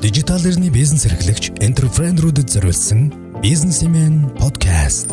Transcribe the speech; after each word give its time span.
Дижитал 0.00 0.40
эрхний 0.40 0.70
бизнес 0.72 1.04
эрхлэгч 1.04 1.60
энтерпренерүүдэд 1.60 2.48
зориулсан 2.48 3.12
бизнесмен 3.44 4.32
подкаст. 4.40 5.12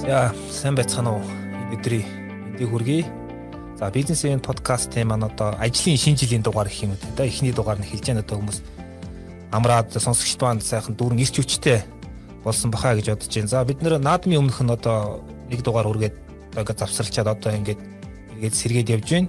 За 0.00 0.32
сайн 0.48 0.72
байцгаана 0.72 1.20
уу? 1.20 1.24
Өдрий 1.76 2.08
эндийг 2.48 2.72
хүргэе. 2.72 3.04
За 3.76 3.92
бизнесмен 3.92 4.40
подкастын 4.40 5.12
маань 5.12 5.28
одоо 5.28 5.60
ажлын 5.60 6.00
шинэ 6.00 6.16
жилийн 6.16 6.40
дугаар 6.40 6.72
гэх 6.72 6.88
юм 6.88 6.96
үү? 6.96 7.04
Одоо 7.12 7.26
эхний 7.28 7.52
дугаар 7.52 7.76
нь 7.76 7.84
хэлж 7.84 8.16
яана 8.16 8.24
одоо 8.24 8.40
хүмүүс 8.40 8.64
амраад 9.52 9.92
сонсогчд 9.92 10.40
маань 10.40 10.64
сайхан 10.64 10.96
дүүрэн 10.96 11.20
ирч 11.20 11.36
хүчтэй 11.36 11.84
болсон 12.48 12.72
бахаа 12.72 12.96
гэж 12.96 13.12
бодож 13.12 13.28
байна. 13.28 13.52
За 13.52 13.60
бид 13.68 13.84
нэр 13.84 14.00
наадмын 14.00 14.40
өмнөх 14.40 14.64
нь 14.64 14.72
одоо 14.72 15.20
нэг 15.52 15.60
дугаар 15.60 15.92
үргээд 15.92 16.16
одоо 16.56 16.72
завсарлчаад 16.72 17.28
одоо 17.28 17.52
ингээд 17.52 17.80
эргээд 18.40 18.56
сэргээд 18.56 18.88
явж 18.88 19.08
байна. 19.12 19.28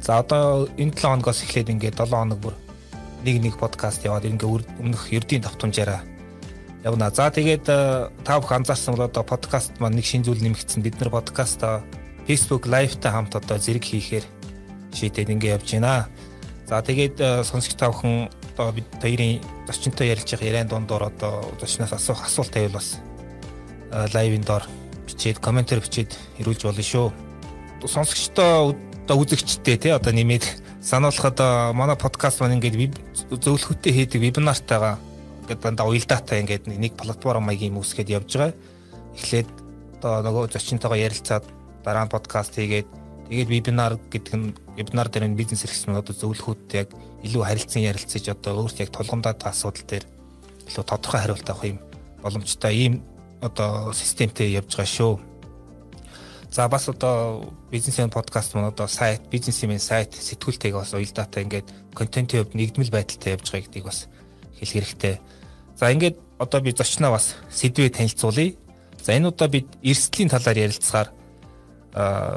За 0.00 0.18
одоо 0.18 0.68
энэ 0.78 0.94
7 0.94 1.02
хоногоос 1.02 1.42
эхлээд 1.42 1.72
ингээд 1.74 1.98
7 1.98 2.10
хоног 2.10 2.38
бүр 2.38 2.54
нэг 3.24 3.36
нэг 3.42 3.54
подкаст 3.58 4.06
яваад 4.06 4.30
ингээд 4.30 4.66
өмнөх 4.78 5.10
ердийн 5.10 5.42
давтамжаараа 5.42 6.02
явна. 6.84 7.10
За 7.10 7.30
тэгээд 7.30 7.66
э, 7.66 8.08
та 8.22 8.38
бүхэн 8.38 8.62
анзаарсан 8.62 8.94
бол 8.94 9.10
одоо 9.10 9.24
подкаст 9.26 9.74
маань 9.82 9.98
нэг 9.98 10.06
шинэ 10.06 10.24
зүйл 10.24 10.42
нэмэгдсэн. 10.42 10.82
Бид 10.82 10.96
нар 11.02 11.10
подкаст 11.10 11.60
Facebook 12.26 12.70
Live-тай 12.70 13.10
хамт 13.10 13.34
одоо 13.34 13.58
зэрэг 13.58 13.82
хийхээр 13.82 14.24
шийдээд 14.94 15.34
ингээд 15.34 15.54
явж 15.58 15.68
байна. 15.74 16.06
За 16.70 16.78
тэгээд 16.78 17.16
э, 17.18 17.42
сонсогч 17.42 17.74
та 17.74 17.90
бүхэн 17.90 18.30
одоо 18.54 18.70
бид 18.70 18.86
хоёрын 19.02 19.42
зочинтой 19.66 20.14
ярилж 20.14 20.30
байгаа 20.30 20.46
яриан 20.46 20.68
дундор 20.70 21.02
одоо 21.10 21.42
зочноос 21.58 21.92
асуух 21.92 22.22
асуулт 22.22 22.54
тавил 22.54 22.78
бас 22.78 23.02
лайвын 24.14 24.46
доор 24.46 24.62
бичээд 25.06 25.42
комментээр 25.42 25.82
бичээд 25.82 26.14
ирүүлж 26.38 26.62
болно 26.62 26.84
шүү. 26.84 27.08
Сонсогчтой 27.86 28.74
одоо 29.08 29.24
үзэгчтэй 29.24 29.80
тий 29.80 29.92
одоо 29.96 30.12
нэмээд 30.12 30.44
сануулхад 30.84 31.40
манай 31.72 31.96
подкаст 31.96 32.44
маань 32.44 32.60
ингээд 32.60 32.92
зөвлөхөттэй 33.40 33.88
хийдэг 33.96 34.20
вебинартайгаа 34.20 35.00
ингээд 35.48 35.64
дандаа 35.64 35.88
уялдаатай 35.88 36.44
ингээд 36.44 36.68
нэг 36.68 36.92
платформ 36.92 37.48
маягийн 37.48 37.72
үүсгээд 37.80 38.12
явж 38.12 38.36
байгаа. 38.36 38.52
Эхлээд 39.16 39.48
одоо 40.04 40.28
нөгөө 40.28 40.52
зочинтойгоо 40.52 41.00
ярилцаад 41.00 41.44
дараа 41.88 42.04
нь 42.04 42.12
подкаст 42.12 42.52
хийгээд 42.60 42.84
тэгээд 43.32 43.48
вебинар 43.48 43.96
гэдэг 44.12 44.34
нь 44.36 44.52
вебинар 44.76 45.08
дээр 45.08 45.32
нь 45.32 45.40
бизнес 45.40 45.64
эрхлэн 45.64 46.04
одоо 46.04 46.12
зөвлөхөд 46.12 46.68
яг 46.76 46.92
илүү 47.24 47.48
харилцан 47.48 47.88
ярилцаж 47.88 48.28
одоо 48.28 48.60
өөрт 48.60 48.84
яг 48.84 48.92
тулгамдаад 48.92 49.40
асуудал 49.40 49.88
дээр 49.88 50.04
илүү 50.68 50.84
тодорхой 50.84 51.20
хариулт 51.24 51.48
авах 51.48 51.64
юм 51.64 51.80
боломжтой 52.20 52.76
ийм 52.76 53.00
одоо 53.40 53.96
системтэй 53.96 54.52
явж 54.52 54.76
байгаа 54.76 54.84
шүү. 54.84 55.27
За 56.50 56.68
бас 56.68 56.88
одоо 56.88 57.52
бизнесийн 57.70 58.10
подкаст 58.10 58.54
маань 58.54 58.68
одоо 58.68 58.88
сайт, 58.88 59.20
бизнесийн 59.30 59.78
сайт 59.78 60.14
сэтгүүлтэйгээ 60.14 60.80
бас 60.80 60.94
уялдаатай 60.94 61.44
ингээд 61.44 61.68
контентын 61.94 62.40
хувьд 62.40 62.56
нэгдмэл 62.56 62.90
байдалтай 62.90 63.36
явж 63.36 63.52
байгаа 63.52 63.66
гэдгийг 63.68 63.84
бас 63.84 64.08
хэлэх 64.56 64.72
хэрэгтэй. 64.72 65.20
За 65.76 65.92
ингээд 65.92 66.16
одоо 66.38 66.60
би 66.60 66.72
зочноо 66.72 67.12
бас 67.12 67.36
сэдвээ 67.52 67.90
танилцуулъя. 67.90 68.56
За 69.04 69.12
энэ 69.12 69.28
удаа 69.28 69.48
бид 69.48 69.68
эрсдлийн 69.82 70.32
талаар 70.32 70.56
ярилцахаар 70.56 71.12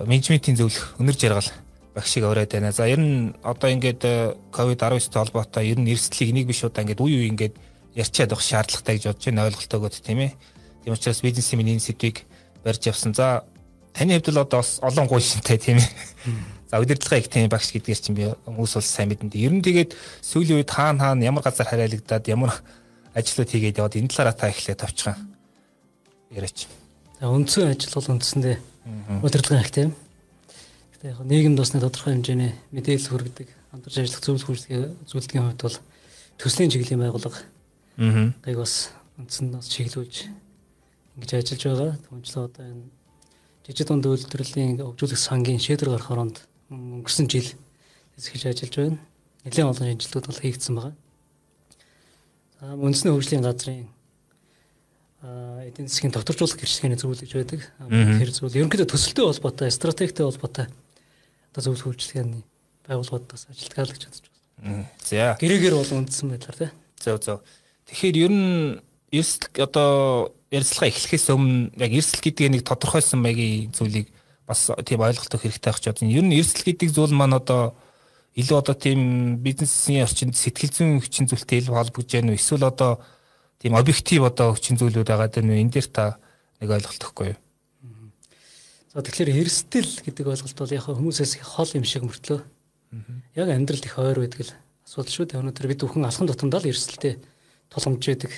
менежментийн 0.06 0.59
зөвлөх 0.59 1.00
өнөр 1.00 1.16
жаргал 1.16 1.50
багшиг 1.96 2.23
аваад 2.23 2.52
байна. 2.52 2.72
За 2.72 2.88
ер 2.92 3.00
нь 3.00 3.31
одоо 3.44 3.72
ингээд 3.72 4.03
ковид-19-тэй 4.52 5.20
холбоотой 5.23 5.72
ер 5.72 5.80
нь 5.80 5.88
эрсдлийг 5.88 6.36
нэг 6.36 6.48
биш 6.52 6.64
удаа 6.68 6.84
ингээд 6.84 7.00
үе 7.00 7.16
үе 7.16 7.28
ингээд 7.31 7.56
ярьчаад 7.96 8.31
авах 8.36 8.44
шаардлагатай 8.44 8.96
гэж 9.00 9.06
бодож 9.08 9.25
байна 9.25 9.48
ойлголтоогоо 9.48 9.90
тийм 9.90 10.20
ээ. 10.20 10.31
Тийм 10.84 10.94
учраас 10.94 11.23
бизнесийн 11.23 11.64
энэ 11.64 11.80
сэдвийг 11.80 12.28
барьж 12.64 12.88
явсан. 12.88 13.14
За 13.14 13.44
таны 13.94 14.17
хувьд 14.17 14.31
л 14.31 14.44
одоо 14.44 14.59
бас 14.61 14.80
олон 14.81 15.08
гуй 15.08 15.22
шинтэй 15.22 15.58
тийм 15.58 15.78
ээ. 15.78 15.89
За 16.72 16.80
удирдлагын 16.80 17.20
их 17.20 17.30
тийм 17.30 17.50
багш 17.52 17.72
гэдгээр 17.75 18.00
чинь 18.00 18.16
би 18.16 18.31
хүмүүс 18.47 18.73
бол 18.80 18.88
сайн 18.88 19.11
мэдэн. 19.11 19.36
Ер 19.36 19.52
нь 19.52 19.59
тэгээд 19.59 19.92
сүүлийн 20.23 20.64
үед 20.64 20.72
хаана 20.72 21.11
хаана 21.11 21.28
ямар 21.28 21.44
газар 21.44 21.67
хараалагдаад 21.67 22.25
ямар 22.31 22.64
ажлууд 23.12 23.50
хийгээд 23.52 23.84
яваад 23.84 24.00
энэ 24.00 24.08
талаараа 24.08 24.36
та 24.39 24.47
ихлэ 24.47 24.80
тавчхан 24.80 25.19
яриач. 26.31 26.72
За 27.19 27.28
үндсэн 27.28 27.75
ажил 27.75 27.91
бол 27.91 28.12
үндсэндээ 28.16 28.56
удирдлагын 29.19 29.63
их 29.68 29.72
тийм. 29.75 29.91
Гэтэ 30.96 31.12
яг 31.12 31.19
нийгэмд 31.28 31.59
усны 31.59 31.84
тодорхой 31.84 32.16
хэмжээний 32.16 32.56
мэдээлэл 32.72 33.12
хүргэдэг 33.12 33.47
хамтарч 33.75 33.96
ажиллах 34.00 34.24
зөвлөх 34.24 34.50
үйлчлэгийн 34.56 34.96
зөвлөдгийн 35.12 35.46
хувьд 35.51 35.62
бол 35.68 35.78
төслийн 36.40 36.72
чиглэлийн 36.72 37.03
байгууллага. 37.03 37.40
Аа. 38.00 38.31
Гайг 38.47 38.57
бас 38.63 38.96
үндсэнд 39.19 39.59
бас 39.59 39.68
чиглүүлж 39.68 40.16
ингэж 41.19 41.31
ажиллаж 41.35 41.62
байгаа. 41.68 41.91
Түүнчлээ 42.07 42.44
одоо 42.47 42.63
энэ 42.63 42.88
жижиг 43.68 43.88
дунд 43.88 44.06
үйлдвэрлэлийн 44.06 44.82
хөгжүүлэх 44.82 45.20
сангийн 45.20 45.62
шийдвэр 45.62 45.94
гарах 45.98 46.12
оронд 46.12 46.38
өнгөрсөн 46.72 47.28
жил 47.30 47.50
хэсгэж 48.18 48.44
ажиллаж 48.50 48.76
байна. 48.76 49.00
Нэлээд 49.46 49.70
олон 49.70 49.88
шинжилгүүд 49.94 50.26
бол 50.30 50.42
хийгдсэн 50.42 50.74
байгаа. 50.78 50.96
За 52.62 52.66
үндэсний 52.78 53.14
хөгжлийн 53.14 53.46
газрын 53.46 53.90
эдийн 55.22 55.88
засгийн 55.88 56.14
докторжуулах 56.14 56.58
гэрчлэгийн 56.58 56.98
зөвлөж 56.98 57.30
байдаг. 57.30 57.62
Тэр 57.90 58.30
зөвл 58.34 58.58
ерөнхийдөө 58.58 58.90
төсөлтэй 58.90 59.26
холбоотой, 59.30 59.70
стратегтэй 59.70 60.26
холбоотой 60.26 60.66
одоо 61.54 61.62
зөвлөх 61.62 61.94
хөгжлөгийн 61.94 62.42
байгууллагуудаас 62.88 63.46
ажилтгаалж 63.52 63.98
чадж 64.02 64.26
байна. 64.58 64.90
За. 65.04 65.38
Гэрээгээр 65.38 65.76
бол 65.78 65.94
үндсэн 66.02 66.32
байдлаар 66.34 66.58
тий. 66.58 66.72
Зөв 66.98 67.18
зөв. 67.22 67.38
Тэгэхээр 67.86 68.18
ер 68.18 68.34
нь 68.34 68.80
эрсдэл 69.12 69.68
одоо 69.68 70.32
ярилцлага 70.51 70.91
эхлэхээс 70.91 71.31
өмнө 71.31 71.72
яг 71.79 71.91
эрсдэл 71.95 72.22
гэдэг 72.28 72.47
нэг 72.51 72.62
тодорхойлсон 72.67 73.23
маягийн 73.23 73.72
зүйлийг 73.72 74.12
бас 74.44 74.67
тийм 74.84 75.00
ойлголт 75.00 75.31
өгөх 75.31 75.47
хэрэгтэй 75.47 75.72
байх 75.72 75.79
ч 75.79 75.85
бодсон. 75.88 76.12
Ер 76.12 76.28
нь 76.28 76.35
эрсдэл 76.35 76.67
гэдэг 76.67 76.89
зүйл 76.91 77.16
маань 77.16 77.39
одоо 77.39 77.72
илүү 78.35 78.57
одоо 78.59 78.75
тийм 78.75 79.39
бизнесийн 79.39 80.03
орчинд 80.03 80.35
сэтгэл 80.35 80.75
зүйн 80.75 81.00
хүчин 81.00 81.31
зүйлтэй 81.31 81.63
илүү 81.63 81.72
холбогдож 81.72 82.12
байна 82.12 82.35
уу? 82.35 82.39
Эсвэл 82.39 82.67
одоо 82.67 83.00
тийм 83.63 83.79
объектив 83.79 84.28
одоо 84.28 84.51
хүчин 84.51 84.75
зүйлүүд 84.75 85.07
байгаа 85.07 85.31
даа 85.31 85.44
нэ 85.44 85.63
энэ 85.63 85.72
дээр 85.72 85.88
та 85.88 86.19
нэг 86.59 86.68
ойлголт 86.68 87.00
өгөхгүй 87.00 87.28
юу? 87.31 87.39
За 88.91 89.00
тэгэхээр 89.00 89.39
эрсдэл 89.39 90.03
гэдэг 90.03 90.25
ойлголт 90.28 90.57
бол 90.59 90.75
яг 90.75 90.83
хүмүүсээс 90.83 91.39
хол 91.47 91.72
юм 91.79 91.88
шиг 91.88 92.03
мөртлөө. 92.03 92.44
Яг 93.39 93.47
амьдрал 93.47 93.88
их 93.88 93.95
ойр 93.95 94.19
байдаг 94.19 94.51
л 94.51 94.56
асуудал 94.83 95.16
шүү 95.16 95.25
дээ. 95.31 95.39
Өнөөдөр 95.39 95.68
бид 95.72 95.79
бүхэн 95.79 96.03
алхан 96.03 96.28
тутамдаа 96.28 96.59
л 96.59 96.72
эрсдэлтэй 96.75 97.16
тулгамж 97.72 98.03
байдаг 98.03 98.31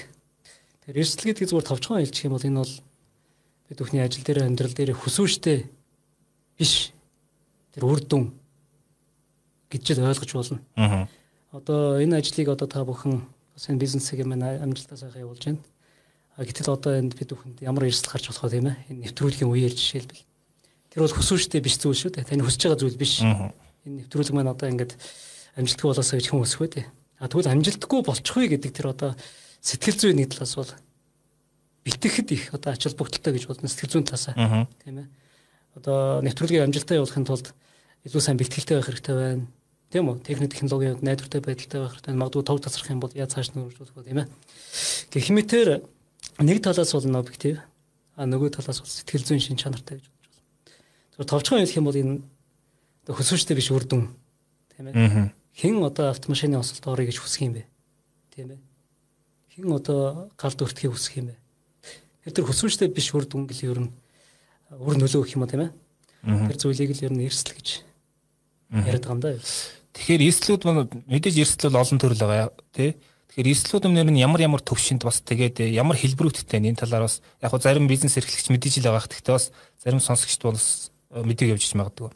Тэгэхээр 0.83 0.99
эрсдэл 0.99 1.27
гэдэг 1.31 1.47
зүгээр 1.47 1.69
товчхон 1.71 2.03
хэлчих 2.03 2.27
юм 2.27 2.35
бол 2.35 2.43
энэ 2.43 2.59
бол 2.59 2.73
бид 3.71 3.79
бүхний 3.79 4.03
ажил 4.03 4.27
дээр 4.27 4.43
амьдрал 4.43 4.75
дээр 4.75 4.91
хүсвэжтэй 4.99 5.63
биш. 6.59 6.91
Тэр 7.71 7.87
үр 7.87 8.03
дүн 8.03 8.35
гэж 9.71 9.95
л 9.95 10.11
ойлгож 10.11 10.31
болно. 10.35 10.59
Аа. 10.75 11.07
Одоо 11.55 12.03
энэ 12.03 12.19
ажлыг 12.19 12.51
одоо 12.51 12.67
та 12.67 12.83
бүхэн 12.83 13.23
бас 13.23 13.63
энэ 13.71 13.79
бизнесийг 13.79 14.27
маань 14.27 14.43
амжилттай 14.43 14.99
сайхан 14.99 15.23
явуулж 15.23 15.43
байна. 15.47 15.63
А 16.35 16.43
гэтэл 16.43 16.75
одоо 16.75 16.99
энд 16.99 17.15
бид 17.15 17.31
бүхэнд 17.31 17.63
ямар 17.63 17.87
эрсдэл 17.87 18.19
гарч 18.19 18.27
болох 18.27 18.43
вэ 18.43 18.51
тийм 18.51 18.67
ээ? 18.67 18.77
Энэ 18.91 19.01
нэвтрүүлгийн 19.07 19.47
үеэр 19.55 19.71
жишээлбэл. 19.71 20.27
Тэр 20.91 20.99
бол 20.99 21.15
хүсвэжтэй 21.15 21.63
биш 21.63 21.79
зүйл 21.79 21.95
шүү 21.95 22.11
дээ. 22.19 22.27
Таны 22.27 22.43
хүсэж 22.43 22.67
байгаа 22.67 22.81
зүйл 22.83 22.99
биш. 22.99 23.23
Энэ 23.23 24.03
нэвтрүүлэг 24.03 24.35
маань 24.35 24.51
одоо 24.51 24.67
ингээд 24.67 24.99
амжилтгүй 25.55 25.87
болоосоо 25.95 26.19
гэж 26.19 26.27
хүн 26.27 26.43
өсөх 26.43 26.61
үү. 26.67 26.83
А 27.23 27.31
тэгвэл 27.31 27.53
амжилтгүй 27.55 28.01
болчихгүй 28.03 28.45
гэдэг 28.51 28.71
тэр 28.75 28.91
одоо 28.91 29.15
сэтгэл 29.63 29.95
зүйн 29.95 30.19
нэг 30.19 30.35
талаас 30.35 30.59
бол 30.59 30.71
битгэхэд 31.87 32.29
их 32.35 32.43
одоо 32.51 32.75
ач 32.75 32.83
холбогдолтой 32.83 33.31
гэж 33.31 33.47
бодно 33.47 33.71
сэтгэл 33.71 34.03
зүйн 34.03 34.07
талаасаа 34.11 34.67
тийм 34.83 34.99
ээ. 34.99 35.07
Одоо 35.79 36.19
нэвтрүүлгийн 36.19 36.67
амжилттай 36.67 36.99
явуулахын 36.99 37.23
тулд 37.23 37.55
илүү 38.03 38.19
сайн 38.19 38.35
бэлтгэлтэй 38.35 38.75
байх 38.75 38.87
хэрэгтэй 38.91 39.15
байна. 39.15 39.47
Тийм 39.87 40.11
үү? 40.11 40.19
Техник 40.27 40.51
технологийн 40.51 40.99
найдвартай 40.99 41.39
байдалтай 41.39 41.79
байх 41.79 41.95
хэрэгтэй. 41.95 42.19
Магадгүй 42.19 42.43
тог 42.43 42.59
тасрах 42.59 42.91
юм 42.91 42.99
бол 42.99 43.15
яаж 43.15 43.31
цааш 43.39 43.55
нь 43.55 43.63
өргөжүүлэх 43.63 43.95
вэ 43.95 44.03
тийм 44.03 44.19
ээ. 44.19 44.27
Гэх 45.15 45.31
мэтэр 45.31 45.69
нэг 46.43 46.59
талаас 46.59 46.91
бол 46.91 47.07
н 47.07 47.15
объектив 47.15 47.63
а 48.19 48.27
нөгөө 48.27 48.59
талаас 48.59 48.83
бол 48.83 48.91
сэтгэл 48.91 49.23
зүйн 49.23 49.39
шин 49.39 49.55
чанартай 49.55 50.03
гэж 50.03 50.11
бодож 50.11 50.27
байна. 50.27 50.51
Тэгэхээр 51.15 51.31
товчхон 51.31 51.63
хэлэх 51.63 51.79
юм 51.79 51.87
бол 51.87 52.01
энэ 52.03 52.15
хөсвөчтэй 53.07 53.55
биш 53.55 53.71
үр 53.71 53.87
дүн 53.87 54.11
тийм 54.75 54.91
ээ. 54.91 55.31
Хэн 55.55 55.79
одоо 55.79 56.11
автомашины 56.11 56.59
осолд 56.59 56.83
орё 56.83 57.07
гэж 57.07 57.23
хүсэх 57.23 57.47
юм 57.47 57.55
бэ? 57.55 57.63
Тийм 58.35 58.59
ээ 58.59 58.72
хэн 59.53 59.69
одоо 59.69 60.33
галд 60.33 60.65
өртөхийг 60.65 60.97
хүсэх 60.97 61.21
юм 61.21 61.29
бэ? 61.29 61.37
Тэр 62.33 62.49
хүсвэнчтэй 62.49 62.89
биш 62.89 63.13
үр 63.13 63.29
дүн 63.29 63.45
гэл 63.45 63.69
ер 63.69 63.79
нь 63.85 63.91
үр 64.73 64.97
нөлөө 64.97 65.21
гэх 65.29 65.37
юм 65.37 65.45
уу 65.45 65.51
тийм 65.53 65.69
ээ? 65.69 65.71
Тэр 66.49 66.57
зүйлийг 66.57 66.97
л 66.97 67.05
ер 67.05 67.13
нь 67.13 67.21
эрсдэл 67.29 67.53
гэж 67.53 67.85
яриад 68.73 69.05
байгаа 69.05 69.13
юм 69.13 69.21
да. 69.21 69.37
Тэгэхээр 69.93 70.25
эрсдлүүд 70.25 70.61
маань 70.65 70.89
мэдээж 71.05 71.35
эрсдэл 71.37 71.77
олон 71.77 72.01
төрөл 72.01 72.17
байгаа 72.25 72.49
тий. 72.73 72.97
Тэгэхээр 73.29 73.51
эрсдлүүд 73.53 73.85
өмнөр 73.93 74.09
нь 74.09 74.25
ямар 74.25 74.41
ямар 74.41 74.61
төвшөнд 74.65 75.05
бас 75.05 75.21
тэгээд 75.21 75.61
ямар 75.69 76.01
хэлбэрүүдтэй 76.01 76.57
энэ 76.57 76.81
талаар 76.81 77.05
бас 77.05 77.21
яг 77.37 77.53
хөө 77.53 77.61
зарим 77.61 77.85
бизнес 77.85 78.17
эрхлэгч 78.17 78.49
мэдээж 78.49 78.81
л 78.81 78.89
байгаа. 78.89 79.05
Гэхдээ 79.05 79.37
бас 79.37 79.53
зарим 79.77 80.01
сонсогчд 80.01 80.41
бол 80.41 80.57
мэдээг 81.13 81.53
явж 81.53 81.77
магадгүй. 81.77 82.09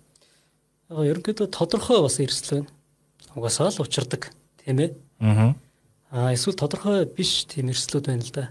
Яг 0.89 1.05
ерөнхийдөө 1.05 1.53
тодорхой 1.53 2.01
бас 2.01 2.17
эрсдэл 2.17 2.65
байна. 2.65 2.73
Угасаал 3.37 3.77
учирдаг 3.77 4.33
тийм 4.65 4.81
ээ. 4.81 4.89
Аа 5.21 5.53
А 6.09 6.31
эсвэл 6.31 6.55
тодорхой 6.55 7.03
биш 7.05 7.43
тийм 7.51 7.67
эрсдлүүд 7.67 8.07
байна 8.07 8.23
л 8.23 8.31
да. 8.31 8.45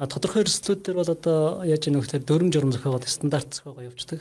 А 0.00 0.10
тодорхой 0.10 0.42
эрсдлүүд 0.42 0.82
дээр 0.82 0.98
бол 0.98 1.10
одоо 1.14 1.62
яаж 1.62 1.86
яах 1.86 2.10
вэ 2.10 2.18
дөрөм 2.26 2.50
журам 2.50 2.74
зохиогоод 2.74 3.06
стандарт 3.06 3.54
зохиогоо 3.54 3.86
явуулдаг. 3.86 4.20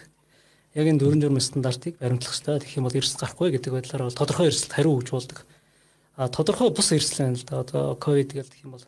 Яг 0.78 0.86
энэ 0.86 1.02
дөрвөн 1.02 1.22
журмын 1.26 1.42
стандартыг 1.42 1.98
баримтлах 1.98 2.30
хэрэгтэй. 2.30 2.62
Тэгэх 2.62 2.78
юм 2.78 2.86
бол 2.86 2.94
эрсдэл 2.94 3.22
гарахгүй 3.26 3.50
гэдэг 3.58 3.74
байдлаар 3.74 4.04
бол 4.06 4.20
тодорхой 4.22 4.54
эрсдэлд 4.54 4.76
хариу 4.78 4.94
өгж 5.02 5.10
болдог. 5.10 5.40
А 6.14 6.30
тодорхой 6.30 6.70
бус 6.70 6.92
эрсдэл 6.94 7.26
байна 7.26 7.40
л 7.42 7.48
да. 7.50 7.66
Одоо 7.66 7.96
ковид 7.98 8.30
гэдэг 8.38 8.62
юм 8.62 8.78
бол 8.78 8.86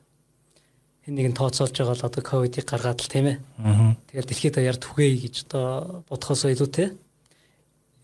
хэн 1.01 1.15
нэгэн 1.17 1.33
тооцоолж 1.33 1.73
байгаа 1.73 1.97
л 1.97 2.05
одоо 2.05 2.21
ковидыг 2.21 2.65
гаргаад 2.69 3.01
л 3.01 3.09
тийм 3.09 3.25
ээ. 3.25 3.37
Тэгэл 4.13 4.29
дэлхийд 4.29 4.53
даяар 4.53 4.77
түгээе 4.77 5.17
гэж 5.25 5.35
одоо 5.49 6.05
бодхоос 6.05 6.45
илүүтэй. 6.45 6.93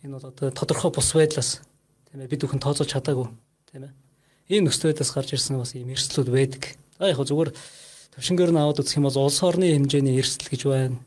Энэ 0.01 0.13
бол 0.17 0.25
одоо 0.25 0.49
тодорхой 0.49 0.89
бус 0.89 1.13
байдлаас 1.13 1.61
тийм 2.09 2.25
ээ 2.25 2.31
бид 2.33 2.41
бүхэн 2.41 2.63
тооцоолж 2.63 2.89
чадаагүй 2.89 3.29
тийм 3.69 3.85
ээ. 3.85 4.06
Энэ 4.47 4.71
нөхцөл 4.71 4.95
байдлаас 4.95 5.11
гарч 5.11 5.35
ирсэн 5.35 5.59
бас 5.59 5.75
ийм 5.75 5.91
эрсдлүүд 5.91 6.31
байдаг. 6.31 6.79
А 7.03 7.11
яг 7.11 7.19
зүгээр 7.19 7.51
төвшингээр 8.15 8.51
нь 8.55 8.61
аваад 8.63 8.79
үзэх 8.79 8.95
юм 8.95 9.11
бол 9.11 9.27
улс 9.27 9.43
орны 9.43 9.75
хэмжээний 9.75 10.15
эрсдэл 10.15 10.47
гэж 10.47 10.61
байна. 10.71 10.97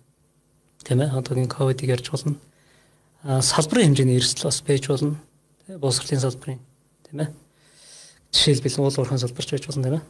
Тийм 0.84 1.00
ээ. 1.00 1.16
Одоогийн 1.16 1.48
ковидыг 1.48 1.88
ярьж 1.88 2.12
болно. 2.12 2.36
А 3.24 3.40
салбарын 3.40 3.96
хэмжээний 3.96 4.20
эрсдэл 4.20 4.44
бас 4.44 4.60
байж 4.60 4.84
болно. 4.92 5.16
Тийм 5.64 5.80
боловсролын 5.80 6.20
салбарын 6.20 6.60
тийм 7.08 7.18
ээ. 7.24 7.32
Жишээлбэл 8.28 8.80
уул 8.84 8.92
уурхайн 9.00 9.24
салбарч 9.24 9.48
байж 9.56 9.64
болно 9.64 9.84
тийм 9.88 9.96
ээ. 9.96 10.04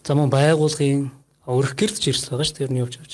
За 0.00 0.16
мөн 0.16 0.32
байгуулгын 0.32 1.12
өрх 1.44 1.76
гэрд 1.76 2.00
ч 2.00 2.16
эрсдэл 2.16 2.40
байгаа 2.40 2.48
шүү. 2.48 2.64
Ер 2.64 2.72
нь 2.72 2.80
явж 2.80 2.96
явж. 2.96 3.12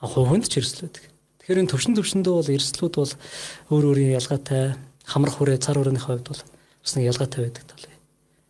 А 0.00 0.08
хувинд 0.08 0.48
ч 0.48 0.64
эрсдэл 0.64 0.88
байдаг. 0.88 1.04
Тэгэхээр 1.44 1.60
энэ 1.60 1.70
төвшин 1.70 1.94
төвшөндөө 2.00 2.34
бол 2.40 2.54
эрсдлүүд 2.56 2.94
бол 2.96 3.12
өөр 3.68 3.84
өөрийн 3.92 4.16
ялгаатай 4.16 4.72
хамрах 5.04 5.36
хүрээ 5.36 5.60
цар 5.60 5.76
хүрээний 5.76 6.00
хувьд 6.00 6.32
бол 6.32 6.40
бас 6.40 6.92
нэг 6.96 7.12
ялгаатай 7.12 7.40
байдаг 7.44 7.64
тал. 7.68 7.93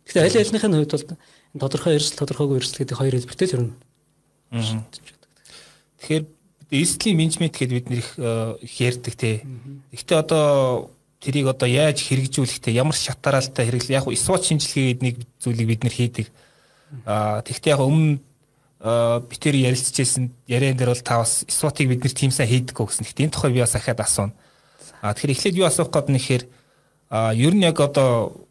Гэхдээ 0.05 0.23
аль 0.23 0.39
альныхын 0.41 0.73
хувьд 0.73 0.93
бол 0.93 1.65
тодорхой 1.65 1.97
эрсдэл 1.97 2.21
тодорхойгүй 2.21 2.57
эрсдэл 2.61 2.81
гэдэг 2.85 2.97
хоёр 2.97 3.15
хэлбэртэй 3.17 3.47
л 3.49 3.55
өрнө. 3.57 3.73
Тэгэхээр 6.01 6.25
эрсдлийн 6.71 7.17
менежмент 7.17 7.55
гэдээ 7.57 7.77
бид 7.77 7.89
нэр 7.89 8.01
их 8.61 8.75
ярьдаг 8.81 9.13
те. 9.17 9.41
Гэхдээ 9.91 10.17
одоо 10.21 10.89
тэрийг 11.25 11.49
одоо 11.49 11.65
яаж 11.65 12.05
хэрэгжүүлэх 12.05 12.61
те 12.61 12.71
ямар 12.71 12.93
шатараалтай 12.93 13.65
хэрэглэх 13.65 13.97
яг 13.97 14.05
SWOT 14.05 14.43
шинжилгээ 14.45 14.85
гэдэг 14.93 15.03
нэг 15.03 15.15
зүйлийг 15.41 15.67
бид 15.73 15.81
нэр 15.81 15.95
хийдэг. 15.97 16.27
Аа 17.09 17.41
тэгвэл 17.41 17.71
яг 17.73 17.81
өмнө 17.81 18.21
битэр 19.25 19.55
ярилцчихсэн 19.57 20.29
яриан 20.45 20.77
дээр 20.77 20.93
бол 20.93 21.01
та 21.01 21.25
бас 21.25 21.41
SWOT-ыг 21.49 21.89
бид 21.89 22.05
нэр 22.05 22.13
тийм 22.13 22.29
сайн 22.29 22.49
хийдэггүй 22.53 22.85
гэсэн. 22.85 23.05
Гэхдээ 23.09 23.25
энэ 23.25 23.33
тухай 23.33 23.51
би 23.51 23.65
бас 23.65 23.73
ахаад 23.73 24.05
асууна. 24.05 24.37
Аа 25.01 25.17
тэгэхээр 25.17 25.33
эхлээд 25.33 25.57
юу 25.57 25.65
асуух 25.65 25.89
гээд 25.89 26.13
нэхэр 26.13 26.43
аа 27.09 27.33
ер 27.33 27.57
нь 27.57 27.65
яг 27.65 27.81
одоо 27.81 28.44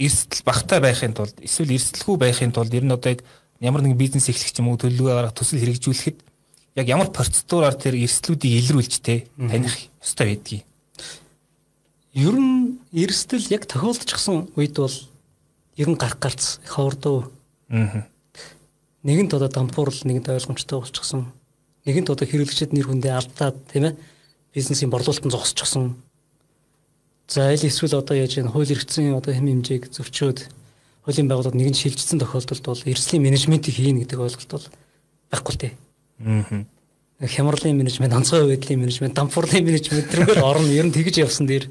эрсдэл 0.00 0.42
багтай 0.48 0.80
байхын 0.80 1.12
тулд 1.12 1.36
эсвэл 1.44 1.76
эрсдэлгүй 1.76 2.16
байхын 2.16 2.52
тулд 2.56 2.72
ер 2.72 2.84
нь 2.88 2.94
одоо 2.96 3.12
яг 3.12 3.20
ямар 3.60 3.84
нэгэн 3.84 4.00
бизнес 4.00 4.32
эхлэх 4.32 4.56
юм 4.56 4.72
уу 4.72 4.80
төлөвлөгөө 4.80 5.14
гаргах 5.14 5.36
төсөл 5.36 5.60
хэрэгжүүлэхэд 5.60 6.18
яг 6.80 6.86
ямар 6.88 7.12
процедураар 7.12 7.76
тэр 7.76 8.00
эрсдлүүдийг 8.00 8.72
илрүүлж 8.72 8.94
те 9.04 9.28
таних 9.36 9.92
ёстой 10.00 10.32
байдгийг. 10.32 10.64
Ер 12.16 12.34
нь 12.34 12.80
эрсдэл 12.96 13.52
яг 13.52 13.68
тохиолдчихсан 13.68 14.48
үед 14.56 14.80
бол 14.80 14.96
ер 15.76 15.88
нь 15.92 16.00
гарах 16.00 16.18
гарц 16.18 16.58
их 16.64 16.72
ховордоо. 16.72 17.28
Аа 17.68 18.08
нэгэнт 19.02 19.32
одоо 19.32 19.48
дампуурл 19.48 19.96
нэгэнт 20.04 20.28
ойлгомжтой 20.28 20.80
болчихсон. 20.80 21.32
Нэгэнт 21.88 22.12
одоо 22.12 22.26
хэрэглэгчид 22.28 22.76
нэр 22.76 22.92
хүндээ 22.92 23.14
алдаад 23.16 23.56
тийм 23.72 23.84
ээ 23.88 23.94
бизнесийн 24.52 24.92
борлуулалтанд 24.92 25.32
зогсчихсон. 25.32 25.96
За 27.30 27.46
аль 27.46 27.62
эсвэл 27.62 27.94
одоо 27.94 28.18
яаж 28.18 28.42
энэ 28.42 28.50
хууль 28.50 28.74
эрхцэн 28.74 29.14
одоо 29.14 29.30
хэм 29.30 29.62
хэмжээг 29.62 29.94
зөрчөөд 29.94 30.50
хуулийн 31.06 31.30
байгууллагад 31.30 31.54
нэгэн 31.54 31.78
шилжсэн 31.78 32.18
тохиолдолд 32.18 32.66
бол 32.66 32.82
эрслийн 32.90 33.22
менежментийг 33.22 33.78
хийн 33.78 34.02
гэдэг 34.02 34.18
ойлголт 34.18 34.50
бол 34.50 34.66
байхгүй 35.30 35.52
л 35.54 35.62
дээ. 35.62 35.74
Аа. 36.26 36.66
Хямралын 37.22 37.78
менежмент, 37.78 38.18
онцгой 38.18 38.50
байдлын 38.50 38.82
менежмент, 38.82 39.14
дампуурлын 39.14 39.62
менежмент 39.62 40.10
тэргээр 40.10 40.42
орно 40.42 40.74
ер 40.74 40.90
нь 40.90 40.90
тэгж 40.90 41.22
явсан 41.22 41.46
дээр 41.46 41.70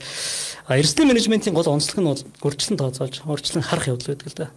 эрслийн 0.72 1.12
менежментийн 1.12 1.52
гол 1.52 1.68
онцлог 1.68 2.00
нь 2.00 2.08
бол 2.08 2.24
урьдчилан 2.40 2.80
тооцоолж, 2.80 3.20
урьдчилан 3.28 3.68
харах 3.68 3.92
явдал 3.92 4.16
байдаг 4.16 4.28
л 4.32 4.40
да. 4.40 4.48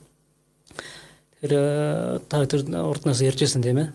Тэр 1.43 1.51
э, 1.51 2.21
та 2.31 2.47
тэр 2.47 2.63
урднаас 2.63 3.27
ярьжсэн 3.27 3.59
тийм 3.59 3.83
ээ. 3.83 3.89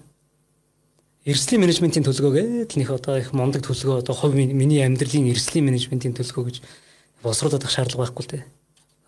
Эрслийн 1.23 1.63
менежментийн 1.63 2.03
төлөвлөгөө 2.03 2.67
гэдэг 2.67 2.77
нэг 2.83 2.91
одоо 2.91 3.15
их 3.15 3.31
мундаг 3.31 3.63
төлөвлөгөө 3.63 4.03
одоо 4.03 4.15
хувь 4.17 4.35
миний 4.35 4.83
амьдралын 4.83 5.31
эрслийн 5.31 5.69
менежментийн 5.71 6.11
төлөвлөгөө 6.11 6.51
гэж 6.51 6.57
босруулах 7.23 7.69
шаардлага 7.69 8.07
байхгүй 8.07 8.23
л 8.23 8.31
дээ. 8.31 8.43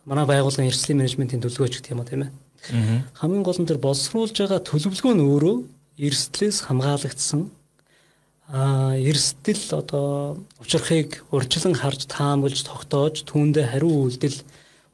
Манай 0.06 0.26
байгууллагын 0.26 0.70
эрслийн 0.70 1.00
менежментийн 1.02 1.44
төлөвлөгөөч 1.44 1.82
гэх 1.82 1.94
юм 1.94 2.02
уу 2.02 2.10
тийм 2.10 2.24
ээ. 2.26 2.32
Хамгийн 3.20 3.44
гол 3.44 3.60
нь 3.62 3.70
тэр 3.70 3.78
боловсруулж 3.78 4.36
байгаа 4.36 4.60
төлөвлөгөө 4.66 5.14
нь 5.16 5.26
өөрөө 5.28 5.56
эрсдлээс 6.00 6.68
хамгаалагдсан 6.68 7.52
а 8.50 8.98
эрсдэл 8.98 9.78
одоо 9.78 10.42
учрахыг 10.58 11.22
урьдчилан 11.30 11.78
харж 11.78 12.10
таамаглаж 12.10 12.66
тогтоож 12.66 13.22
түүндээ 13.30 13.78
хариу 13.78 14.10
үйлдэл 14.10 14.42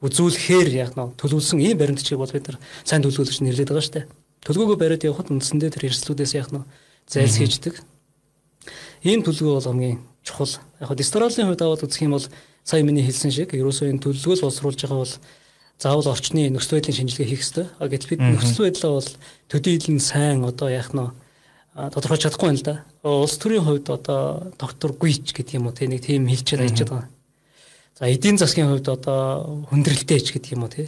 үзүүлэхээр 0.03 0.69
яг 0.75 0.91
нь 0.99 1.15
төлөвлөсөн 1.15 1.63
ийм 1.63 1.79
баримтчиг 1.79 2.19
бол 2.19 2.27
бид 2.27 2.51
нар 2.51 2.59
сайн 2.83 2.99
төлөвлөгч 3.07 3.39
нэрлэдэг 3.39 3.71
байгаа 3.71 3.87
шүү 3.87 3.95
дээ. 3.95 4.05
Төлөвлөгөөгөө 4.43 4.81
бариад 4.83 5.07
явхад 5.07 5.31
үндсэндээ 5.31 5.71
тэр 5.71 5.87
эрсдлүүдээс 5.87 6.33
яг 6.35 6.51
нь 6.51 6.67
зайлс 7.07 7.39
хийждэг. 7.39 7.79
Ийм 9.07 9.23
төлөвлөгөө 9.23 9.55
бол 9.55 9.69
хамгийн 9.71 9.97
чухал. 10.19 10.59
Яг 10.83 10.91
нь 10.91 10.99
дисторолийн 10.99 11.47
хувьд 11.47 11.63
аваад 11.63 11.85
үзэх 11.87 12.03
юм 12.03 12.19
бол 12.19 12.27
сая 12.65 12.81
миний 12.81 13.05
хэлсэн 13.05 13.29
шиг 13.29 13.53
ерөөсөө 13.53 13.93
энэ 13.93 14.01
төлөвлөгөөс 14.01 14.41
боловсруулж 14.41 14.81
байгаа 14.81 14.99
бол 15.05 15.15
заавал 15.77 16.09
орчны 16.09 16.49
нөхцөл 16.49 16.81
байдлын 16.81 16.97
шинжилгээ 16.97 17.29
хийх 17.29 17.45
хэрэгтэй. 17.45 17.67
А 17.77 17.85
гэтэл 17.85 18.11
бид 18.17 18.21
нөхцөл 18.25 18.65
байдлаа 18.65 18.91
бол 18.97 19.09
төдийлэн 19.53 20.01
сайн 20.01 20.41
одоо 20.41 20.69
яах 20.73 20.89
нь 20.89 21.05
тодорхойлж 21.75 22.23
чадахгүй 22.25 22.49
юм 22.49 22.57
л 22.57 22.65
да. 22.65 22.75
Улс 23.03 23.37
төрийн 23.37 23.61
хувьд 23.61 23.87
одоо 23.93 24.49
доктор 24.57 24.97
Гүйч 24.97 25.35
гэдэг 25.35 25.61
юм 25.61 25.67
уу 25.69 25.77
те 25.77 25.85
нэг 25.85 26.01
тийм 26.01 26.25
хэлж 26.25 26.47
чадаад 26.47 26.73
байгаа. 26.73 27.05
За 27.99 28.07
эдийн 28.07 28.39
засгийн 28.39 28.71
хувьд 28.71 28.87
одоо 28.87 29.67
хүндрэлтэй 29.69 30.19
ч 30.23 30.33
гэдэг 30.33 30.55
юм 30.55 30.63
уу 30.63 30.71
тий. 30.71 30.87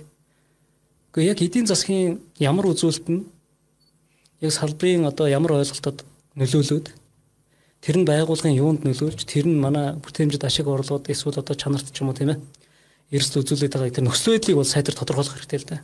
Гэхдээ 1.11 1.29
яг 1.29 1.39
эдийн 1.43 1.67
засгийн 1.67 2.23
ямар 2.39 2.71
үзүүлэлт 2.71 3.05
нь 3.11 3.27
яг 4.41 4.51
салбарын 4.55 5.05
одоо 5.11 5.27
ямар 5.27 5.59
ойлголтод 5.59 6.07
нөлөөлөд 6.39 6.89
тэр 7.87 8.03
нь 8.03 8.07
байгууллагын 8.07 8.59
юунд 8.59 8.83
нөлөөлж 8.83 9.23
тэр 9.23 9.47
нь 9.47 9.55
манай 9.55 9.95
бүтээмжид 9.95 10.43
ашиг 10.43 10.67
орлогод 10.67 11.07
эсвэл 11.07 11.39
одоо 11.39 11.55
чанарт 11.55 11.87
ч 11.95 12.03
юм 12.03 12.11
уу 12.11 12.19
тийм 12.19 12.35
ээ 12.35 12.43
эрсд 13.15 13.39
үзүүлээд 13.39 13.79
байгаа 13.79 13.95
тэр 13.95 14.05
нөхцөл 14.11 14.35
байдлыг 14.35 14.59
бол 14.59 14.67
сайтар 14.67 14.91
тодорхойлох 14.91 15.39
хэрэгтэй 15.39 15.59
л 15.63 15.69
да. 15.71 15.77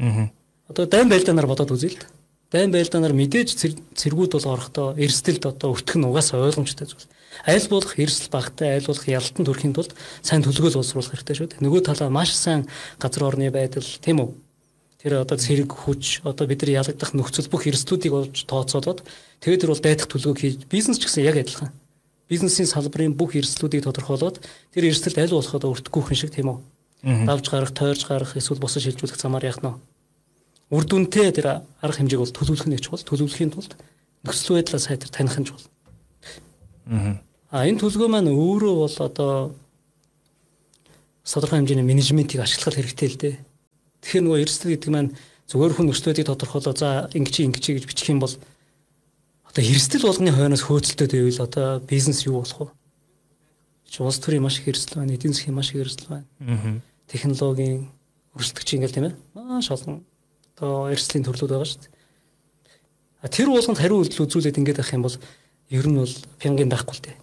Аа. 0.00 0.32
Одоо 0.72 0.88
дайм 0.88 1.12
байлдаанаар 1.12 1.44
бодоод 1.44 1.76
үзье 1.76 1.92
л 1.92 2.00
да. 2.00 2.08
Дайм 2.56 2.72
байлдаанаар 2.72 3.12
мэдээж 3.12 3.52
цэргүүд 3.92 4.32
бол 4.32 4.48
орохдоо 4.56 4.96
эрсдэлд 4.96 5.44
одоо 5.44 5.76
өртөх 5.76 6.00
нь 6.00 6.08
угаасаа 6.08 6.40
ойлгомжтой 6.40 6.88
зүйл 6.88 7.04
аль 7.44 7.68
болох 7.68 7.92
эрсэл 8.00 8.32
багтай 8.32 8.80
аль 8.80 8.88
болох 8.88 9.04
ялтан 9.04 9.44
төрхийн 9.44 9.76
тулд 9.76 9.92
сайн 10.24 10.40
төлөвлөгөө 10.40 10.80
боловсруулах 10.80 11.12
хэрэгтэй 11.12 11.36
шүү 11.36 11.48
дээ. 11.52 11.64
Нөгөө 11.68 11.82
талаа 11.84 12.08
маш 12.08 12.32
сайн 12.32 12.64
газар 12.96 13.28
орны 13.28 13.52
байдал 13.52 13.84
тийм 14.00 14.24
үү? 14.24 14.30
Тэр 15.06 15.22
одоо 15.22 15.38
цэрэг 15.38 15.70
хүч 15.70 16.26
одоо 16.26 16.50
бид 16.50 16.66
нар 16.66 16.82
ялагдах 16.82 17.14
нөхцөл 17.14 17.46
бүх 17.46 17.70
эрсдлүүдийг 17.70 18.10
олж 18.10 18.42
тооцоолоод 18.50 19.06
тэгээд 19.38 19.62
тэр 19.62 19.70
бол 19.70 19.84
дайдах 19.86 20.10
төлөвлөгөө 20.10 20.42
хийж 20.42 20.66
бизнес 20.66 20.98
ч 20.98 21.06
гэсэн 21.06 21.22
яг 21.22 21.38
адилхан. 21.38 21.70
Бизнесийн 22.26 22.66
салбарын 22.66 23.14
бүх 23.14 23.38
эрсдлүүдийг 23.38 23.86
тодорхойлоод 23.86 24.42
тэр 24.74 24.90
эрсдэлд 24.90 25.22
аль 25.22 25.36
болох 25.38 25.54
одоо 25.54 25.78
өртөхгүй 25.78 26.02
хүн 26.02 26.18
шиг 26.18 26.34
тийм 26.34 26.50
үү? 26.50 26.58
Давж 27.22 27.46
гарах, 27.46 27.70
тойрж 27.70 28.02
гарах 28.02 28.34
эсвэл 28.34 28.58
босоо 28.58 28.82
шилжүүлэх 28.82 29.14
замаар 29.14 29.46
яах 29.46 29.62
нь 29.62 29.70
үр 30.74 30.82
дүнтэй 30.82 31.30
тэр 31.30 31.62
арга 31.78 32.02
хэмжээг 32.02 32.18
бол 32.18 32.34
төлөвлөх 32.34 32.66
нь 32.66 32.82
чухал. 32.82 33.06
Төлөвлөхийн 33.06 33.54
тулд 33.54 33.78
нөхцөл 34.26 34.58
байдлаа 34.58 34.82
сайтар 34.82 35.10
таних 35.14 35.38
нь 35.38 35.46
чухал. 35.46 35.62
Аа. 36.90 37.62
Энэ 37.62 37.78
төлгөө 37.78 38.10
маань 38.10 38.34
өөрөө 38.34 38.74
бол 38.74 38.96
одоо 38.98 39.54
тодорхой 41.22 41.62
хэмжээний 41.62 41.86
менежментийг 41.86 42.42
ашиглах 42.42 42.74
хэрэгтэй 42.74 43.08
л 43.14 43.18
дээ. 43.22 43.34
Тэгэхээр 44.06 44.22
нөгөө 44.22 44.42
эрсдэл 44.46 44.70
гэдэг 44.78 44.90
маань 44.94 45.10
зүгээр 45.50 45.72
хүн 45.74 45.90
өрсөлдөөдийг 45.90 46.30
тодорхойлоо 46.30 46.74
за 46.78 47.10
ингэчи 47.10 47.42
ингэчи 47.50 47.74
гэж 47.74 47.84
бичих 47.90 48.14
юм 48.14 48.22
бол 48.22 48.30
одоо 49.50 49.62
эрсдэл 49.66 50.06
болгоны 50.06 50.30
хойноос 50.30 50.62
хөөцөлтөд 50.62 51.10
байвал 51.10 51.42
одоо 51.42 51.82
бизнес 51.82 52.22
юу 52.22 52.38
болох 52.38 52.70
вэ? 52.70 54.06
Улс 54.06 54.22
төрийн 54.22 54.46
маш 54.46 54.62
их 54.62 54.70
эрсдэл 54.70 55.02
байна, 55.02 55.18
эдийн 55.18 55.34
засгийн 55.34 55.58
маш 55.58 55.74
их 55.74 55.82
эрсдэл 55.82 56.22
байна. 56.22 56.26
Технологийн 57.10 57.90
өрсөлдөгч 58.38 58.68
ингээл 58.78 58.94
тийм 58.94 59.06
ээ. 59.10 59.14
Маш 59.34 59.74
олон 59.74 60.06
одоо 60.54 60.86
эрсдлийн 60.94 61.26
төрлүүд 61.26 61.50
байгаа 61.50 61.66
шүү 61.66 61.82
дээ. 61.82 61.94
А 63.22 63.26
тэр 63.26 63.50
болгонд 63.50 63.82
хариу 63.82 64.06
үйлдэл 64.06 64.22
үзүүлээд 64.22 64.58
ингээд 64.62 64.86
авах 64.86 64.94
юм 64.94 65.02
бол 65.02 65.18
ер 65.74 65.86
нь 65.90 65.98
бол 65.98 66.14
пянгийн 66.38 66.70
байхгүй 66.70 66.94
л 66.94 67.04
дээ. 67.10 67.16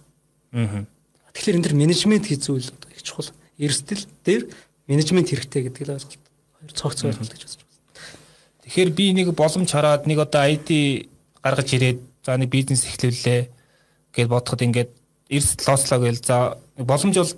Аа. 0.52 0.84
Тэгэхээр 1.32 1.56
энэ 1.60 1.64
дэр 1.64 1.80
менежмент 1.80 2.28
хийж 2.28 2.44
зүйл 2.44 2.68
их 2.92 3.00
чухал. 3.00 3.32
Эрсдэл 3.56 4.04
дээр 4.26 4.52
менежмент 4.84 5.32
хэрэгтэй 5.32 5.70
гэдэг 5.70 5.88
л 5.88 5.96
ойлголт. 5.96 6.23
Цогц 6.72 7.04
ойлголт 7.04 7.32
гэж 7.32 7.42
үзэж 7.44 7.60
байна. 7.60 7.72
Тэгэхээр 8.64 8.90
би 8.96 9.06
нэг 9.12 9.28
боломж 9.36 9.68
хараад 9.68 10.08
нэг 10.08 10.18
одоо 10.24 10.48
ID 10.48 11.08
гаргаж 11.44 11.68
ирээд 11.76 12.00
за 12.24 12.38
нэг 12.40 12.48
бизнес 12.48 12.88
эхлүүллээ 12.88 13.40
гэж 14.16 14.26
бодоход 14.32 14.64
ингээд 14.64 14.90
эрсдэл 15.28 15.68
лоослоо 15.68 15.98
гээл 16.00 16.24
за 16.24 16.56
боломж 16.80 17.16
бол 17.20 17.32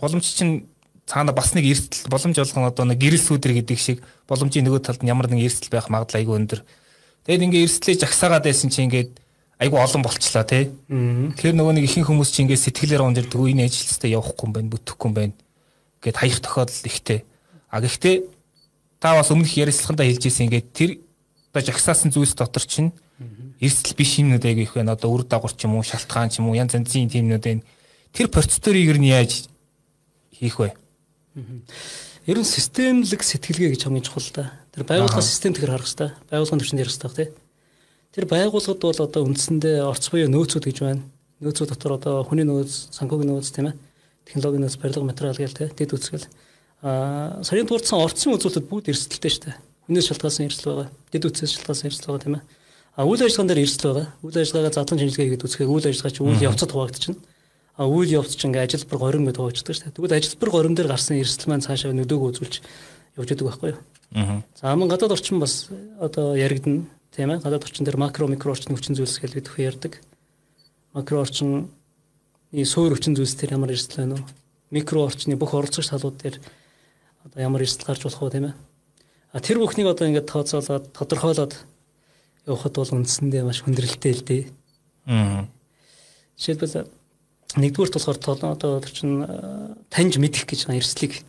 боломж 0.00 0.24
чинь 0.24 0.64
цаана 1.04 1.32
бас 1.36 1.52
нэг 1.52 1.68
эрсдэл 1.68 2.08
боломж 2.08 2.36
болгоно 2.38 2.70
одоо 2.72 2.84
нэг 2.88 2.98
гэрэл 3.02 3.20
сүдэр 3.20 3.52
гэдэг 3.60 3.78
шиг 3.78 3.98
боломжийн 4.30 4.64
нөгөө 4.64 4.80
талд 4.80 5.04
ямар 5.04 5.28
нэгэн 5.28 5.44
эрсдэл 5.44 5.74
байх 5.74 5.90
магадлал 5.92 6.22
айгүй 6.22 6.36
өндөр. 6.40 6.60
Тэгэд 7.26 7.44
ингээ 7.44 7.64
эрсдлээ 7.66 8.00
жагсаагаад 8.00 8.46
байсан 8.46 8.70
чинь 8.70 8.88
ингээд 8.88 9.20
айгу 9.60 9.76
олон 9.76 10.00
болчлаа 10.00 10.44
тий. 10.48 10.72
Тэгэхээр 10.88 11.56
нөгөө 11.58 11.74
нэг 11.76 11.84
ихэнх 11.84 12.08
хүмүүс 12.08 12.30
чинь 12.32 12.48
ингээд 12.48 12.64
сэтгэлээр 12.64 13.04
унжирдаг 13.04 13.40
энэ 13.44 13.68
ажилстай 13.68 14.16
явахгүй 14.16 14.48
юм 14.48 14.52
байна, 14.56 14.72
бүтэхгүй 14.72 15.08
юм 15.10 15.14
байна 15.18 15.34
гэд 16.00 16.16
хаях 16.16 16.40
тохиолдол 16.40 16.88
ихтэй. 16.88 17.20
А 17.68 17.80
гэхдээ 17.84 18.16
та 19.00 19.16
бас 19.16 19.32
өмнөх 19.32 19.56
ярилцлагандаа 19.56 20.06
хэлж 20.06 20.24
ирсэн 20.28 20.46
ингээд 20.46 20.68
тэр 20.76 20.90
одоо 21.50 21.64
жагсаасан 21.66 22.12
зүйлс 22.12 22.36
дотор 22.36 22.62
чинь 22.62 22.92
эрсдэл 23.60 23.96
биш 23.96 24.20
юмнууд 24.20 24.44
айгу 24.44 24.60
их 24.60 24.74
байна. 24.76 24.92
Одоо 24.92 25.12
үр 25.12 25.24
дагавар 25.24 25.52
ч 25.52 25.64
юм 25.64 25.76
уу, 25.76 25.84
шалтгаан 25.84 26.30
ч 26.30 26.38
юм 26.38 26.48
уу, 26.48 26.56
янз 26.56 26.76
янзын 26.76 27.08
тиймнүүд 27.08 27.44
байна. 27.44 27.64
Тэр 28.12 28.28
процедурыг 28.28 28.96
нь 29.00 29.08
яаж 29.08 29.48
хийх 30.32 30.60
вэ? 30.60 30.72
Ер 32.26 32.38
нь 32.40 32.44
системлэг 32.44 33.20
сэтгэлгээ 33.24 33.76
гэж 33.76 33.82
хамгийн 33.84 34.04
чухал 34.04 34.28
да. 34.32 34.52
Тэр 34.72 34.84
байгууллага 34.84 35.24
систем 35.24 35.52
тэгэхээр 35.52 35.72
харах 35.74 35.88
хэрэгтэй. 35.88 36.10
Байгууллагын 36.30 36.60
түвшинд 36.60 36.80
ярих 36.80 36.92
хэрэгтэй 36.96 37.16
тий. 37.16 37.28
Тэр 38.14 38.24
байгууллагад 38.28 38.80
бол 38.80 39.00
одоо 39.04 39.22
үндсэндээ 39.28 39.76
орц 39.84 40.04
буюу 40.08 40.28
нөөцүүд 40.28 40.64
гэж 40.68 40.78
байна. 40.80 41.02
Нөөцүүд 41.40 41.70
дотор 41.72 41.96
одоо 41.96 42.14
хүний 42.24 42.44
нөөц, 42.44 42.92
санхүүгийн 42.96 43.30
нөөц 43.32 43.48
тийм 43.52 43.72
ээ. 43.72 43.78
Технологийн 44.28 44.62
нөөц, 44.64 44.76
барилга 44.80 45.08
материал 45.08 45.36
гээл 45.36 45.56
тийм 45.56 45.72
дэд 45.76 45.94
үсгэл. 45.96 46.26
Аа 46.80 47.44
сарын 47.44 47.68
дурдсан 47.68 48.00
орцсон 48.00 48.40
үзүүлэлтүүд 48.40 48.68
бүгд 48.72 48.88
эрсдэлтэй 48.88 49.30
шүү 49.30 49.44
дээ. 49.52 49.56
Хүнээс 49.84 50.06
шалтгаалсан 50.08 50.46
эрсдэл 50.48 50.68
байгаа. 50.72 50.88
Дэд 51.12 51.24
үсгээс 51.28 51.52
шалтгаалсан 51.60 51.88
эрсдэл 51.92 52.08
байгаа 52.08 52.24
тийм 52.24 52.36
ээ. 52.40 52.44
А 52.96 53.04
үйл 53.04 53.20
ажиллагаан 53.20 53.50
дээр 53.52 53.64
эрсдэл 53.68 53.88
байгаа. 53.92 54.08
Үйл 54.24 54.38
ажиллагаагаа 54.40 54.76
задлан 54.80 55.00
шинжилгээ 55.04 55.26
хийгээд 55.28 55.44
үсгээг 55.44 55.68
үйл 55.68 55.88
ажиллагаа 55.92 56.14
чи 56.16 56.22
үйл 56.24 56.40
явцад 56.40 56.70
хуваагдчихна. 56.72 57.20
А 57.76 57.82
үйл 57.84 58.10
явц 58.16 58.32
чинь 58.32 58.48
ингээ 58.48 58.64
ажилбар 58.64 58.98
горим 58.98 59.24
гэдэг 59.28 59.40
хуваагддаг 59.44 59.76
шүү 59.76 59.84
дээ. 59.88 59.96
Тэгвэл 59.96 60.16
ажилбар 60.16 60.50
горим 60.56 60.74
дээр 60.74 60.88
гарсан 60.88 61.20
эрсдэл 61.20 61.48
маань 61.52 61.64
цаашаа 61.64 61.92
нөдөөгөө 61.92 62.28
үзүүлж 62.32 62.54
явж 63.20 63.28
идэг 63.28 63.46
байхгүй 63.46 63.68
юу? 63.72 63.80
Аа. 64.16 64.42
За 64.56 64.72
аман 64.72 64.88
гадаад 64.88 65.16
орчин 65.16 65.40
бас 65.40 65.68
одоо 66.00 66.36
яригдана 66.36 66.88
тийм 67.14 67.30
ээ 67.30 67.40
гадаад 67.44 67.64
орчин 67.64 67.84
дээр 67.84 67.96
макро 67.96 68.28
микро 68.28 68.52
орчин 68.52 68.76
хүчин 68.76 68.96
зүйлс 68.96 69.20
гэж 69.20 69.32
бид 69.32 69.48
хөө 69.48 69.64
ярьдаг. 69.64 69.92
Макро 70.92 71.22
орчны 71.24 71.68
суур 72.66 72.92
хүчин 72.96 73.16
зүйлс 73.16 73.38
дээр 73.38 73.56
ямар 73.56 73.72
эрсдэл 73.72 74.04
байна 74.04 74.20
уу? 74.20 74.28
Микро 74.74 75.06
орчны 75.06 75.38
бүх 75.38 75.54
оролцогч 75.54 75.88
талууд 75.88 76.18
дээр 76.20 76.36
одоо 77.24 77.38
ямар 77.42 77.62
эрсдэл 77.62 77.86
гарч 77.86 78.02
болох 78.04 78.22
вэ 78.22 78.30
тийм 78.30 78.46
ээ? 78.50 78.54
А 79.32 79.40
тэр 79.40 79.58
бүхнийг 79.60 79.88
одоо 79.90 80.06
ингээд 80.08 80.30
тооцоолоод 80.30 80.92
тодорхойлоод 80.94 81.54
явахад 82.46 82.74
бол 82.76 82.94
үндсэндээ 83.00 83.42
маш 83.44 83.62
хүндрэлтэй 83.62 84.12
л 84.14 84.26
дээ. 84.26 84.42
Аа. 85.06 85.46
Жишээлбэл 86.38 86.88
нэгдүгürt 87.58 87.94
болохоор 87.94 88.18
одоо 88.54 88.80
тэр 88.80 88.92
чин 88.92 89.26
таньж 89.90 90.18
мэдэх 90.18 90.46
гэж 90.46 90.70
эрсдлийг 90.70 91.22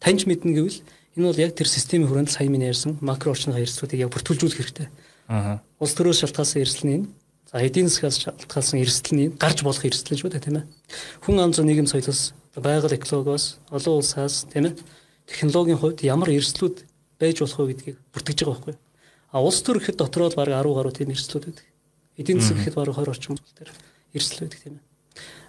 таньж 0.00 0.26
мэднэ 0.26 0.54
гэвэл 0.54 0.78
Энэ 1.16 1.32
бол 1.32 1.40
яг 1.40 1.56
тэр 1.56 1.64
системийн 1.64 2.12
хүрээнд 2.12 2.28
сая 2.28 2.48
минь 2.52 2.60
ярьсан 2.60 3.00
макро 3.00 3.32
орчны 3.32 3.56
эрсдлүүдийг 3.56 4.04
яг 4.04 4.12
бүртгүүлжүүлэх 4.12 4.60
хэрэгтэй. 4.60 4.88
Аа. 5.32 5.64
Улс 5.80 5.96
төрөөс 5.96 6.20
шалтгаалсан 6.20 6.60
эрсдэл 6.60 6.92
нь 6.92 7.08
за 7.48 7.64
эдийн 7.64 7.88
засгаас 7.88 8.20
шалтгаалсан 8.20 8.84
эрсдэл 8.84 9.16
нь 9.16 9.32
гарч 9.40 9.64
болох 9.64 9.80
эрсдэл 9.80 10.20
шүү 10.20 10.36
дээ 10.36 10.44
тийм 10.44 10.60
ээ. 10.60 10.68
Хүн 11.24 11.40
ам 11.40 11.56
зүйн 11.56 11.72
нийгэм 11.72 11.88
соёлоос 11.88 12.36
байгаль 12.56 12.96
экологоос 12.96 13.58
олон 13.70 13.94
улсаас 14.00 14.46
тийм 14.52 14.72
ээ 14.72 14.74
технологийн 15.26 15.78
хувьд 15.78 16.00
ямар 16.02 16.30
эрсдлүүд 16.32 16.84
байж 17.20 17.36
болох 17.40 17.58
вэ 17.58 17.66
гэдгийг 17.72 17.96
бүртгэж 18.12 18.38
байгаа 18.42 18.54
байхгүй. 18.56 18.74
А 19.32 19.42
улс 19.42 19.60
төр 19.60 19.78
гэхэд 19.80 20.00
дотроо 20.00 20.28
л 20.30 20.38
баг 20.38 20.48
10 20.48 20.72
гаруй 20.72 20.92
тийм 20.92 21.12
эрсдлүүд 21.12 21.44
байдаг. 21.44 21.66
Эдийн 22.16 22.40
засаг 22.40 22.56
гэхэд 22.62 22.78
баг 22.78 22.92
20 22.94 23.12
орчим 23.12 23.34
төр 23.36 23.70
эрсдэл 24.14 24.42
байдаг 24.46 24.60
тийм 24.62 24.74
ээ. 24.80 24.84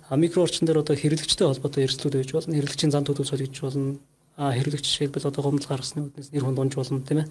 А 0.09 0.15
микро 0.15 0.43
орчин 0.43 0.67
дээр 0.67 0.83
одоо 0.83 0.95
хэрэглэгчтэй 0.95 1.47
холбоотой 1.47 1.83
эрсдлүүд 1.87 2.15
байж 2.19 2.31
болно. 2.31 2.55
Хэрэглэгчийн 2.55 2.91
зан 2.91 3.05
төлөв 3.07 3.27
солигдож 3.27 3.61
болно 3.63 3.99
хэрэглэгч 4.37 4.85
жишээлбэл 4.85 5.29
одоо 5.33 5.41
гомдол 5.41 5.65
гаргасны 5.65 6.13
үднэс 6.13 6.29
нэр 6.29 6.45
хүнд 6.45 6.61
унж 6.61 6.73
болно 6.77 7.01
тийм 7.01 7.25
ээ. 7.25 7.27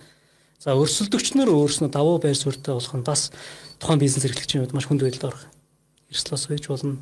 За 0.59 0.75
өрсөлдөгч 0.75 1.39
нар 1.39 1.55
өөрснөө 1.55 1.91
давуу 1.95 2.19
байр 2.19 2.35
суурьтай 2.35 2.75
болох 2.75 2.95
нь 2.99 3.07
бас 3.07 3.31
тухайн 3.79 4.03
бизнес 4.03 4.27
эрхлэгчийн 4.27 4.67
хувьд 4.67 4.75
маш 4.75 4.91
хүнд 4.91 5.07
байдалд 5.07 5.31
орох 5.31 5.45
эрсдэл 6.11 6.35
бас 6.35 6.45
байж 6.51 6.67
болно. 6.67 6.99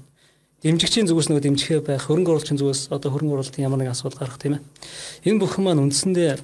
Дэмжигчийн 0.64 1.04
зүгээс 1.04 1.28
нөгөө 1.28 1.44
дэмжихээ 1.44 1.80
байх, 1.84 2.08
хөрөнгө 2.08 2.40
оруулагчийн 2.40 2.56
зүгээс 2.56 2.88
одоо 2.88 3.12
хөрөнгө 3.12 3.36
оруулалтын 3.36 3.64
ямар 3.68 3.84
нэгэн 3.84 3.92
асуудал 3.92 4.24
гарах 4.24 4.40
тийм 4.40 4.56
ээ. 4.56 4.64
Энэ 5.28 5.40
бүхэн 5.44 5.60
маань 5.60 5.84
үндсэндээ 5.84 6.40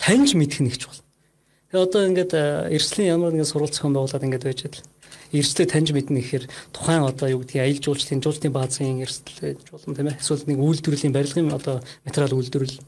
таньж 0.00 0.32
мэдэх 0.32 0.64
их 0.64 0.80
чухал. 0.80 1.04
Тэгээ 1.68 1.84
одоо 1.84 2.00
ингээд 2.08 2.32
эрсдлийн 2.72 3.12
ямар 3.20 3.36
нэгэн 3.36 3.44
сурвалж 3.44 3.76
зохион 3.76 3.92
байгуулад 3.92 4.24
ингээд 4.24 4.48
байж 4.48 4.60
байгаа 4.64 4.80
эрсдэлээ 5.32 5.68
таньж 5.68 5.92
мэднэ 5.92 6.20
гэхээр 6.24 6.44
тухайн 6.72 7.04
одоо 7.04 7.28
юу 7.28 7.44
гэдгийг 7.44 7.60
аялал 7.60 7.84
жуулчлалын 7.84 8.24
жуулчдын 8.24 8.52
баазын 8.52 9.04
эрсдэл 9.04 9.60
болно 9.68 9.92
тийм 9.92 10.08
ээ. 10.08 10.20
Эсвэл 10.20 10.48
нэг 10.48 10.58
үйлдвэрлэлийн 10.58 11.12
барилгын 11.12 11.52
одоо 11.52 11.84
материал 12.04 12.32
үйлдвэрлэл 12.32 12.80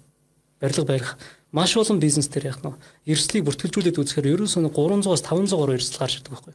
барилга 0.60 0.84
барих 0.88 1.08
маш 1.52 1.76
олон 1.76 2.00
бизнес 2.00 2.32
төр 2.32 2.48
яг 2.48 2.64
нь 2.64 2.72
эрсдлийг 3.04 3.44
бүртгэлжүүлээд 3.44 4.00
үзэхээр 4.00 4.32
ерөөсөө 4.40 4.72
300-аас 4.72 5.20
500 5.20 5.60
гаруй 5.60 5.76
эрсдэл 5.76 6.00
гарч 6.00 6.14
ирдэг 6.16 6.32
байхгүй. 6.32 6.54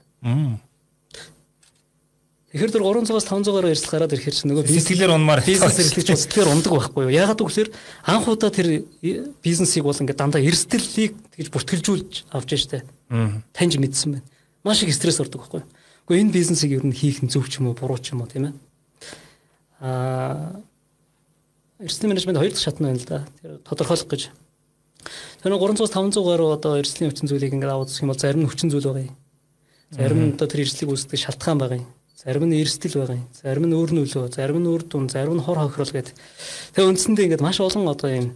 Тэгэхээр 2.55 2.71
тэр 2.71 2.87
300-аас 2.87 3.27
500 3.27 3.51
гаруй 3.51 3.71
эрсдэл 3.75 3.91
гараад 3.91 4.15
ирэхээр 4.15 4.31
чинь 4.31 4.49
нөгөө 4.55 4.63
бизнесээр 4.63 5.11
унмаар 5.11 5.43
бизнес 5.43 5.75
эрхлэгч 5.75 6.07
үзлэхээр 6.15 6.47
ундаг 6.55 6.71
байхгүй 6.71 7.03
юу? 7.03 7.11
Яагаад 7.11 7.43
гэвэл 7.43 7.75
анх 8.07 8.31
удаа 8.31 8.47
тэр 8.47 8.87
бизнесийг 9.43 9.83
бол 9.83 9.99
ингээд 9.99 10.15
дандаа 10.15 10.39
эрсдлийг 10.39 11.19
тэгж 11.35 11.51
бүртгэлжүүлж 11.51 12.31
авч 12.31 12.49
штэ. 12.55 12.87
Таньж 13.51 13.75
мэдсэн 13.75 14.07
байна. 14.15 14.27
Маш 14.63 14.87
их 14.87 14.95
стресс 14.95 15.19
ордог 15.19 15.43
байхгүй 15.43 15.67
юу? 15.67 15.69
Гэхдээ 16.07 16.23
энэ 16.23 16.31
бизнесийг 16.31 16.71
ер 16.79 16.87
нь 16.87 16.95
хийх 16.95 17.19
нь 17.19 17.27
зөв 17.27 17.43
ч 17.51 17.59
юм 17.59 17.67
уу, 17.67 17.75
буруу 17.75 17.99
ч 17.99 18.15
юм 18.15 18.23
уу 18.23 18.31
тийм 18.31 18.47
ээ. 18.47 18.53
Аа 19.83 20.63
эрсдэл 21.83 22.07
менежмент 22.07 22.39
хоёр 22.39 22.55
дахь 22.55 22.63
шат 22.63 22.79
нь 22.79 22.87
байна 22.87 23.03
л 23.03 23.03
да. 23.03 23.27
Тэр 23.43 23.59
тодорхойлох 23.67 24.07
гэж. 24.07 24.31
Тэр 25.43 25.51
300-500 25.59 26.23
гаруй 26.23 26.55
одоо 26.55 26.79
эрсдлийн 26.79 27.11
хүчин 27.11 27.27
зүйлийг 27.27 27.51
ингээд 27.51 27.75
аваад 27.75 27.91
үзэх 27.91 28.07
юм 28.07 28.15
бол 28.15 28.23
зарим 28.23 28.47
нь 28.47 28.49
хүчин 28.49 28.71
зүйл 28.71 28.87
байгаа 28.87 29.11
юм. 29.11 29.15
Зарим 29.91 30.19
нь 30.23 30.33
одоо 30.39 30.47
тэр 30.47 30.63
эрсдлийг 30.63 30.95
үүсгэх 30.95 31.19
шалтгаан 31.19 31.59
байгаа 31.59 31.83
юм. 31.83 31.87
Зарим 32.25 32.49
нь 32.49 32.57
эрсдэл 32.57 32.97
байгаа 33.05 33.21
юм. 33.21 33.29
Зарим 33.37 33.65
нь 33.69 33.77
өөр 33.77 33.91
нөлөө, 33.93 34.33
зарим 34.33 34.57
нь 34.57 34.65
үр 34.65 34.81
дүн, 34.81 35.05
зарим 35.13 35.37
нь 35.37 35.45
хор 35.45 35.61
хохирол 35.61 35.93
гэдэг. 35.93 36.17
Тэгээ 36.73 36.89
үндсэндээ 36.89 37.25
ингээд 37.29 37.45
маш 37.45 37.61
олон 37.61 37.85
одоо 37.85 38.09
юм 38.09 38.27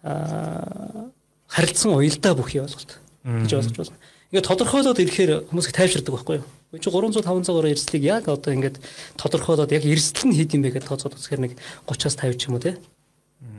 аа 0.00 1.12
харилцсан 1.48 1.92
уялдаа 1.92 2.32
бүхий 2.32 2.64
ойлголт 2.64 2.96
гэж 3.24 3.52
ойлгож 3.52 3.92
байна. 3.92 4.00
Ингээд 4.32 4.48
тодорхойлоод 4.48 5.00
ирэхээр 5.00 5.32
хүмүүс 5.48 5.68
их 5.68 5.76
тайвширдаг 5.76 6.12
байхгүй 6.16 6.40
юу? 6.40 6.46
Үгүй 6.72 6.80
чи 6.84 6.88
300 6.92 7.24
500 7.24 7.52
гаруй 7.52 7.72
эрсдлийг 7.72 8.04
яг 8.04 8.24
одоо 8.28 8.52
ингээд 8.52 8.76
тодорхойлоод 9.16 9.72
яг 9.72 9.84
эрсдэл 9.88 10.28
нь 10.28 10.36
хэд 10.36 10.56
юм 10.56 10.62
бэ 10.68 10.76
гэдээ 10.76 10.88
тооцоод 10.92 11.16
үзэхээр 11.16 11.42
нэг 11.48 11.52
30-аас 11.88 12.16
50 12.20 12.36
ч 12.36 12.42
юм 12.48 12.56
уу 12.56 12.64
те 12.64 12.76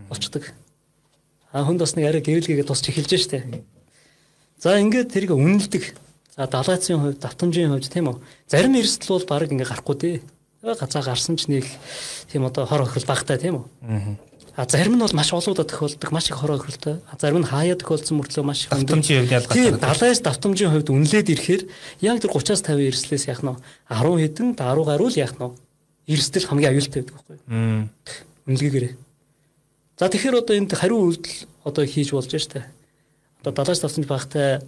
болчдөг. 0.09 0.53
А 1.49 1.65
хүнд 1.65 1.81
бас 1.81 1.97
нэг 1.97 2.05
арай 2.05 2.21
гэрэлгээгээ 2.21 2.69
тусч 2.69 2.85
эхэлж 2.93 3.17
штэ. 3.17 3.65
За 4.61 4.77
ингээд 4.77 5.09
тэрийг 5.09 5.33
үнэлдэг. 5.33 5.97
За 6.39 6.48
далайцын 6.48 7.03
хувьд, 7.03 7.19
давтамжийн 7.19 7.75
хувьд 7.75 7.91
тийм 7.91 8.15
үү? 8.15 8.24
Зарим 8.48 8.79
эрсдэл 8.79 9.19
бол 9.19 9.27
баг 9.27 9.51
ингээ 9.51 9.67
гарахгүй 9.67 9.96
дээ. 10.00 10.17
Гацаа 10.63 11.03
гарсан 11.03 11.36
ч 11.36 11.51
нэг 11.51 11.67
тийм 12.31 12.48
одоо 12.48 12.63
хор 12.63 12.88
охирол 12.88 13.12
багтай 13.12 13.36
тийм 13.36 13.60
үү? 13.60 13.65
Аа 13.84 14.15
А 14.60 14.67
зарим 14.67 14.96
нь 14.96 15.00
бол 15.00 15.15
маш 15.15 15.31
олоодаа 15.31 15.63
тохиолдог, 15.63 16.12
маш 16.12 16.27
их 16.27 16.36
хороо 16.36 16.60
охиролтой. 16.60 17.00
А 17.08 17.15
зарим 17.15 17.39
нь 17.39 17.48
хаяа 17.48 17.79
тохиолдсон 17.79 18.19
мөртлөө 18.19 18.43
маш 18.43 18.67
их 18.67 18.75
давтамжийн 18.75 19.24
хувьд 19.24 19.31
ялгаатай. 19.31 19.55
Тийм, 19.55 19.79
далайс 19.79 20.19
давтамжийн 20.19 20.72
хувьд 20.75 20.89
үнэлээд 20.91 21.31
ирэхээр 21.31 21.63
яг 22.03 22.19
тэр 22.19 22.31
30-аас 22.36 22.67
50 22.67 22.91
эрслээс 22.91 23.31
яах 23.31 23.39
нь 23.39 23.55
10 23.88 24.19
хэдэн 24.19 24.60
10 24.60 24.84
гаруй 24.84 25.10
л 25.15 25.15
яах 25.15 25.36
нь 25.39 25.55
эрсдэл 26.12 26.43
хамгийн 26.51 26.72
аюултай 26.75 27.00
байдаг 27.00 27.15
байхгүй 27.15 27.36
юу? 27.39 27.88
Үнэлгээгээрээ. 28.51 28.93
За 29.96 30.12
тэгэхээр 30.12 30.39
одоо 30.43 30.55
энд 30.60 30.72
хариу 30.75 31.08
үйлдэл 31.08 31.39
одоо 31.63 31.84
хийж 31.88 32.12
болж 32.12 32.31
штэ. 32.36 32.67
Одоо 33.39 33.53
далайс 33.55 33.79
давтамж 33.79 34.08
багтай 34.12 34.60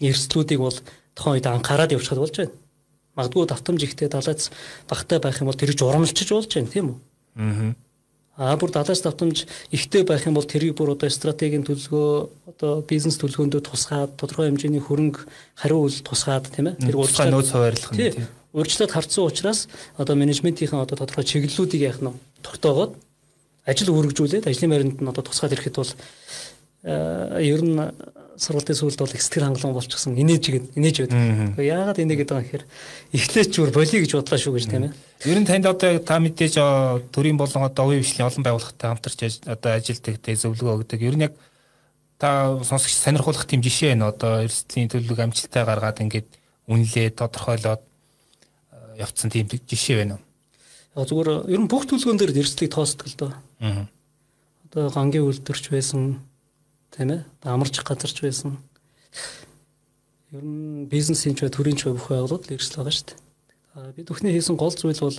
эрсдлүүдийг 0.00 0.60
бол 0.60 0.78
тухайн 1.14 1.38
үед 1.38 1.46
анхаарал 1.46 1.92
явуулчихад 1.92 2.22
болж 2.22 2.36
байна. 2.38 2.54
Магадгүй 3.18 3.46
давтамж 3.50 3.80
ихтэй 3.82 4.08
далайц 4.08 4.50
багтай 4.88 5.18
байх 5.18 5.40
юм 5.42 5.50
бол 5.50 5.58
тэр 5.58 5.74
журамлчиж 5.74 6.28
болж 6.30 6.50
байна 6.54 6.70
тийм 6.70 6.86
үү? 6.92 6.98
Аа 7.38 7.74
А 8.38 8.54
бүр 8.54 8.70
далаас 8.70 9.02
давтамж 9.02 9.48
ихтэй 9.74 10.06
байх 10.06 10.22
юм 10.30 10.38
бол 10.38 10.46
тэрийг 10.46 10.78
бүр 10.78 10.94
одоо 10.94 11.10
стратегийн 11.10 11.66
төлөвлөгөө 11.66 12.10
одоо 12.54 12.86
бизнес 12.86 13.18
төлөвлөгөөндөө 13.18 13.62
тусгаад 13.66 14.14
тодорхой 14.14 14.46
хэмжээний 14.46 14.78
хөрөнгө 14.78 15.26
хариу 15.58 15.82
үйл 15.82 15.98
тусгаад 16.06 16.46
тийм 16.46 16.70
ээ 16.70 16.78
тэр 16.78 17.02
урьдчилан 17.02 17.34
нөөц 17.34 17.50
хуваарлах 17.50 17.90
нь 17.90 17.98
тийм 17.98 18.30
урьдчилаад 18.54 18.94
харцсан 18.94 19.26
учраас 19.26 19.66
одоо 19.98 20.14
менежментийн 20.14 20.70
одоо 20.70 20.94
тодорхой 20.94 21.26
чиглэлүүдийг 21.26 21.82
яах 21.82 21.98
нь 21.98 22.14
тогтоогоод 22.46 22.94
ажил 23.66 23.90
үргэлжлүүлээд 23.90 24.46
ажлын 24.46 24.70
байранд 24.70 25.02
нь 25.02 25.10
одоо 25.10 25.26
тусгаад 25.26 25.58
ирэхэд 25.58 25.74
бол 25.82 25.92
ер 27.42 27.60
нь 27.66 27.74
сургалтын 28.38 28.78
сүлд 28.78 28.98
бол 29.02 29.10
их 29.10 29.22
сэтгэл 29.22 29.46
хангалуун 29.50 29.74
болчихсон 29.74 30.14
инээж 30.14 30.72
инээж 30.78 30.96
байдаг. 31.10 31.58
Яагаад 31.58 31.98
инээ 31.98 32.18
гэдэг 32.22 32.34
юм 32.38 32.42
гэхээр 32.46 32.64
эхлээч 33.18 33.50
зүгээр 33.50 33.74
болиё 33.74 33.98
гэж 34.06 34.12
бодлоо 34.14 34.38
шүү 34.38 34.54
гэж 34.54 34.64
тийм 34.70 34.84
ээ. 34.86 34.92
Ер 35.26 35.38
нь 35.42 35.48
танд 35.50 35.66
одоо 35.66 35.98
та 35.98 36.22
мэдээж 36.22 36.54
төрийн 37.10 37.34
болон 37.34 37.66
одоо 37.66 37.84
хувийн 37.90 38.06
хвшлийн 38.06 38.30
олон 38.30 38.44
байгууллагатай 38.46 38.88
хамтарч 38.94 39.18
одоо 39.42 39.70
ажилдаг 39.74 40.14
тэ 40.22 40.38
зөвлөгөө 40.38 40.86
өгдөг. 40.86 41.00
Ер 41.02 41.16
нь 41.18 41.26
яг 41.26 41.34
та 42.22 42.54
сонсогч 42.62 42.94
сонирхуулах 42.94 43.50
тийм 43.50 43.58
жишээ 43.60 43.98
байна. 43.98 44.14
Одоо 44.14 44.46
эрсдлийн 44.46 44.86
төлөв 44.86 45.18
амжилттай 45.18 45.66
гаргаад 45.66 45.98
ингээд 45.98 46.28
үнэлээ 46.70 47.18
тодорхойлоод 47.18 47.82
явцсан 48.98 49.30
тийм 49.30 49.50
жишээ 49.50 50.06
байна 50.06 50.18
уу? 50.94 51.04
Зүгээр 51.06 51.50
ер 51.50 51.60
нь 51.62 51.70
бүх 51.70 51.86
төлөвлөгөөн 51.86 52.18
дээр 52.18 52.38
эрсдлийг 52.42 52.74
тоосдог 52.74 53.06
л 53.06 53.18
доо. 53.18 53.32
Аа. 53.62 53.86
Одоо 54.66 54.90
гангийн 54.90 55.26
үйлдвэрч 55.26 55.70
байсан 55.70 56.18
тийм 56.94 57.10
ээ 57.14 57.20
амарч 57.44 57.80
газарч 57.82 58.22
байсан 58.22 58.58
Ер 60.28 60.44
нь 60.44 60.84
бизнесийн 60.92 61.32
ч 61.32 61.40
бай 61.40 61.48
төрийн 61.48 61.76
ч 61.80 61.88
бай 61.88 61.96
бүх 61.96 62.12
байгууллагууд 62.12 62.52
л 62.52 62.54
эрсдэл 62.60 62.84
байгаа 62.84 62.92
шүү 62.92 63.06
дээ. 63.08 63.96
Бид 63.96 64.08
бүхний 64.12 64.32
хийсэн 64.36 64.60
гол 64.60 64.76
зүйл 64.76 65.00
бол 65.00 65.18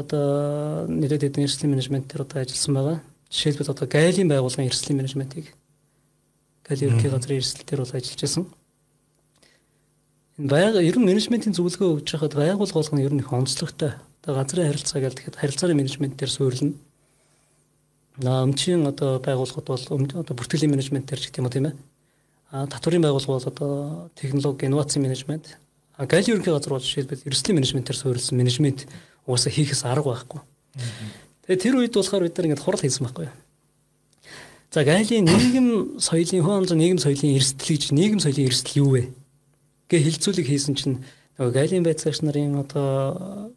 одоо 0.00 0.88
нэлээд 0.88 1.28
хэдэн 1.28 1.44
эрсдлийн 1.44 1.72
менежмент 1.76 2.08
төр 2.08 2.24
одоо 2.24 2.40
ажилласан 2.40 2.72
байгаа. 2.72 2.98
Жишээлбэл 3.28 3.72
одоо 3.76 3.84
гайлын 3.84 4.32
байгууллагын 4.32 4.68
эрсдлийн 4.72 4.96
менежментийг 4.96 5.52
гайл 6.64 6.84
ерөнхий 6.88 7.12
газрын 7.12 7.36
эрсдэл 7.36 7.68
төр 7.68 7.80
бол 7.84 7.92
ажиллаж 7.92 8.20
байсан. 8.24 8.44
Энэ 10.40 10.48
байга 10.48 10.80
ер 10.80 10.96
нь 10.96 11.04
менежментийн 11.04 11.52
зөвлөгөө 11.52 12.00
өгж 12.00 12.08
байхад 12.16 12.32
байгууллага 12.32 12.80
болгоно 12.80 13.04
ер 13.04 13.12
нь 13.12 13.20
их 13.20 13.28
онцлогтой. 13.28 13.92
Одоо 14.24 14.40
газрын 14.40 14.72
харилцаа 14.72 15.04
гэдэг 15.04 15.20
тэгэхэд 15.20 15.36
харилцааны 15.36 15.76
менежмент 15.76 16.16
дээр 16.16 16.32
суурилна. 16.32 16.80
Намчин 18.18 18.86
одоо 18.86 19.18
байгууллагууд 19.18 19.66
бол 19.66 20.20
одоо 20.20 20.34
бүртгэлийн 20.34 20.70
менежмент 20.70 21.10
ч 21.10 21.30
гэх 21.30 21.38
юм 21.38 21.46
уу 21.46 21.54
тийм 21.54 21.66
ээ. 21.70 21.76
А 22.50 22.66
татварын 22.66 23.02
байгууллага 23.02 23.38
бол 23.38 23.50
одоо 23.50 24.10
технологи, 24.14 24.66
инновац 24.66 24.96
менежмент. 24.96 25.58
А 25.96 26.06
гайл 26.06 26.30
ерөнхий 26.30 26.52
газар 26.52 26.74
бол 26.74 26.82
жишээлбэл 26.82 27.26
эрсдлийн 27.26 27.58
менежментээр 27.58 27.98
суурилсан 27.98 28.38
менежмент 28.38 28.86
угаасаа 29.26 29.50
хийхээс 29.50 29.84
арга 29.84 30.14
байхгүй. 30.14 30.40
Тэгээ 31.46 31.62
тэр 31.62 31.74
үед 31.78 31.94
болохоор 31.94 32.22
бид 32.22 32.36
нар 32.38 32.46
ингээд 32.46 32.62
хурал 32.62 32.82
хийсэн 32.82 33.06
байхгүй 33.06 33.26
юу. 33.26 33.34
За 34.70 34.82
гайлын 34.82 35.26
нийгэм 35.26 35.68
соёлын 35.98 36.42
амзан 36.42 36.78
нийгэм 36.78 36.98
соёлын 36.98 37.34
эрсдэл 37.38 37.70
гэж 37.74 37.82
нийгэм 37.94 38.18
соёлын 38.22 38.46
эрсдэл 38.50 38.78
юу 38.82 38.90
вэ? 38.94 39.02
гэ 39.88 40.02
хилцүүлэг 40.02 40.46
хийсэн 40.48 40.74
чинь 40.74 40.96
нөгөө 41.38 41.52
гайлын 41.54 41.84
байцаагч 41.86 42.24
нарын 42.24 42.58
одоо 42.58 43.54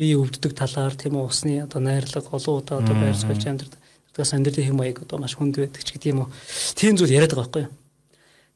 бие 0.00 0.16
өвддөг 0.16 0.56
талаар 0.56 0.96
тийм 0.96 1.20
үү 1.20 1.28
усны 1.28 1.60
одоо 1.60 1.84
найрлага 1.84 2.32
олон 2.32 2.64
удаа 2.64 2.80
одоо 2.80 2.96
байр 2.96 3.12
суурьж 3.12 3.44
амьдрал 3.44 3.76
тэгээс 4.16 4.32
амьдралын 4.32 4.66
хэм 4.72 4.78
маяг 4.80 5.04
одоо 5.04 5.20
маш 5.20 5.36
хүнд 5.36 5.60
байдаг 5.60 5.84
ч 5.84 5.92
гэдэг 5.92 6.10
юм 6.16 6.24
уу 6.24 6.32
тийм 6.72 6.96
зүйл 6.96 7.12
яриад 7.12 7.36
байгаа 7.36 7.44
байхгүй 7.44 7.62
юу? 7.68 7.72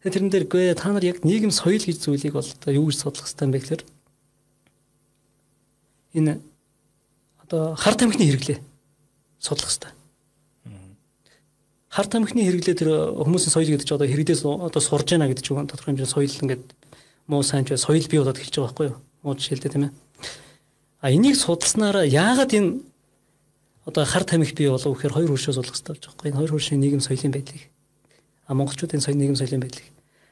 Тэгээ 0.01 0.15
тэрэн 0.17 0.33
дээр 0.33 0.47
гээ 0.49 0.75
та 0.81 0.89
нар 0.89 1.05
яг 1.05 1.21
нийгэм 1.21 1.53
соёл 1.53 1.85
гэж 1.85 2.01
зүйлийг 2.01 2.33
бол 2.33 2.49
одоо 2.49 2.73
юу 2.73 2.89
гэж 2.89 2.97
судлах 2.97 3.29
хэрэгтэй 3.29 3.45
юм 3.45 3.53
бэ 3.53 3.61
гэхээр 3.61 3.83
энэ 6.17 6.33
одоо 7.45 7.77
хар 7.77 7.95
тамхины 7.95 8.25
хэрэглээ 8.25 8.59
судлах 9.37 9.69
хэрэгтэй 9.69 9.93
хар 11.95 12.07
тамхины 12.11 12.43
хэрэглээ 12.43 12.75
тэр 12.75 12.91
хүмүүсийн 13.15 13.55
соёл 13.55 13.71
гэдэг 13.71 13.87
чинь 13.87 13.99
одоо 14.01 14.09
хэрэгдээс 14.11 14.43
одоо 14.43 14.83
сурж 14.83 15.15
яана 15.15 15.31
гэдэг 15.31 15.45
чинь 15.47 15.63
тодорхой 15.63 15.95
хэмжээний 15.95 16.11
соёл 16.11 16.41
ингээд 16.43 16.65
муу 17.31 17.47
сайн 17.47 17.63
ч 17.63 17.79
соёл 17.79 18.03
бий 18.11 18.19
болоод 18.19 18.43
эхэлж 18.43 18.59
байгаа 18.59 18.67
байхгүй 18.67 18.87
юу? 18.91 18.99
Муу 19.23 19.39
жишээлдээ 19.39 19.71
тийм 19.71 19.85
ээ. 19.87 19.93
А 21.05 21.13
энийг 21.13 21.37
судалснараа 21.37 22.09
яагаад 22.09 22.57
энэ 22.57 22.81
одоо 23.85 24.05
хар 24.09 24.25
тамхи 24.25 24.57
бий 24.57 24.73
болов 24.73 24.97
гэхээр 24.97 25.13
хоёр 25.13 25.31
хөршөө 25.37 25.53
судлах 25.61 25.77
хэрэгтэй 25.77 25.93
болж 25.93 26.05
байгаа. 26.09 26.29
Энэ 26.33 26.39
хоёр 26.41 26.53
хөршийн 26.57 26.81
нийгэм 26.81 27.05
соёлын 27.05 27.33
байдлыг. 27.37 27.63
А 28.49 28.57
монголчуудын 28.57 29.05
соёл 29.05 29.21
нийгэм 29.21 29.37
соёлын 29.37 29.61
байдлыг. 29.61 29.85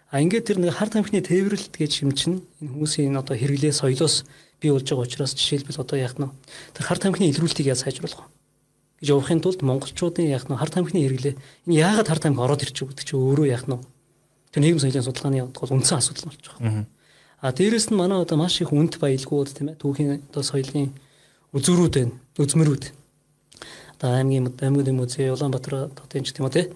А 0.08 0.24
ингээд 0.24 0.48
тэр 0.48 0.64
нэг 0.64 0.72
хар 0.72 0.88
тамхины 0.88 1.20
тээвэрлэлт 1.20 1.76
гэж 1.76 1.92
юм 2.08 2.16
чинь 2.16 2.40
энэ 2.64 2.72
хүмүүсийн 2.72 3.20
одоо 3.20 3.36
хэрэглээ 3.36 3.68
соёлоос 3.68 4.24
бий 4.64 4.72
болж 4.72 4.88
байгаа 4.88 5.04
учраас 5.04 5.36
жишээлбэл 5.36 5.84
одоо 5.84 5.96
яах 6.00 6.16
нь 6.16 6.32
тэр 6.72 6.84
хар 6.88 6.96
тамхины 6.96 7.28
илрүүлтийг 7.28 7.68
яаж 7.68 7.84
сайжруулах 7.84 8.24
вэ? 8.24 8.32
гэж 9.04 9.08
явахын 9.12 9.44
тулд 9.44 9.60
монголчуудын 9.60 10.32
яг 10.32 10.48
нь 10.48 10.56
хар 10.56 10.72
тамхины 10.72 11.04
хэрэглээ. 11.04 11.36
Энэ 11.68 11.76
яагаад 11.84 12.08
хар 12.08 12.20
тамхи 12.24 12.40
ороод 12.40 12.64
ирчих 12.64 12.88
вэ 12.88 12.96
гэдэг 12.96 13.04
чи 13.04 13.20
өөрөө 13.20 13.44
яг 13.52 13.68
нь 13.68 13.76
тэр 14.56 14.64
нийгэм 14.64 14.80
соёлын 14.80 15.04
судалгааны 15.04 15.52
бол 15.52 15.76
үндсэн 15.76 16.00
асуудал 16.00 16.32
болж 16.32 16.40
байгаа. 16.48 16.88
А 17.42 17.50
дээрэс 17.50 17.90
нь 17.90 17.98
манай 17.98 18.22
одоо 18.22 18.38
маш 18.38 18.62
их 18.62 18.70
үнд 18.70 19.02
баялгууд 19.02 19.50
тийм 19.50 19.74
ээ 19.74 19.82
түүхийн 19.82 20.30
одоо 20.30 20.42
соёлын 20.46 20.94
үзүүрүүд 21.50 21.94
байна. 21.98 22.14
Үзмэрүүд. 22.38 22.84
Одоо 23.98 24.08
аймгийн 24.14 24.46
аймгийн 24.62 24.94
музей, 24.94 25.26
Улаанбаатар 25.34 25.90
энэ 25.90 26.22
ч 26.22 26.30
тийм 26.30 26.46
үү 26.46 26.54
те. 26.54 26.70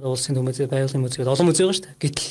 Одоо 0.00 0.16
улсын 0.16 0.32
төв 0.32 0.48
музей, 0.48 0.64
байгалийн 0.72 1.04
музей 1.04 1.20
олон 1.20 1.52
музей 1.52 1.68
байгаа 1.68 1.76
шүү 1.76 1.84
дээ. 1.84 2.00
Гэтэл 2.00 2.28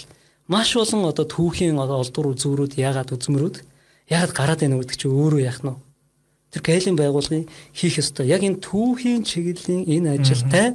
маш 0.49 0.73
олон 0.73 1.05
одоо 1.13 1.25
түүхийн 1.29 1.77
олдвор 1.77 2.33
үзүүрүүд 2.33 2.73
яагаад 2.73 3.13
үзмэрүүд 3.13 3.61
яагаад 4.09 4.33
гараад 4.33 4.59
байна 4.65 4.81
гэдэг 4.81 4.97
чи 4.97 5.05
өөрөө 5.05 5.41
яах 5.45 5.61
нь 5.61 5.77
тэр 6.55 6.61
гайлын 6.65 6.97
байгууллагын 6.97 7.45
хийх 7.69 8.01
ёстой. 8.01 8.25
Яг 8.31 8.41
энэ 8.41 8.65
түүхийн 8.65 9.21
чиглэлийн 9.27 9.85
энэ 9.85 10.17
ажилтай 10.17 10.73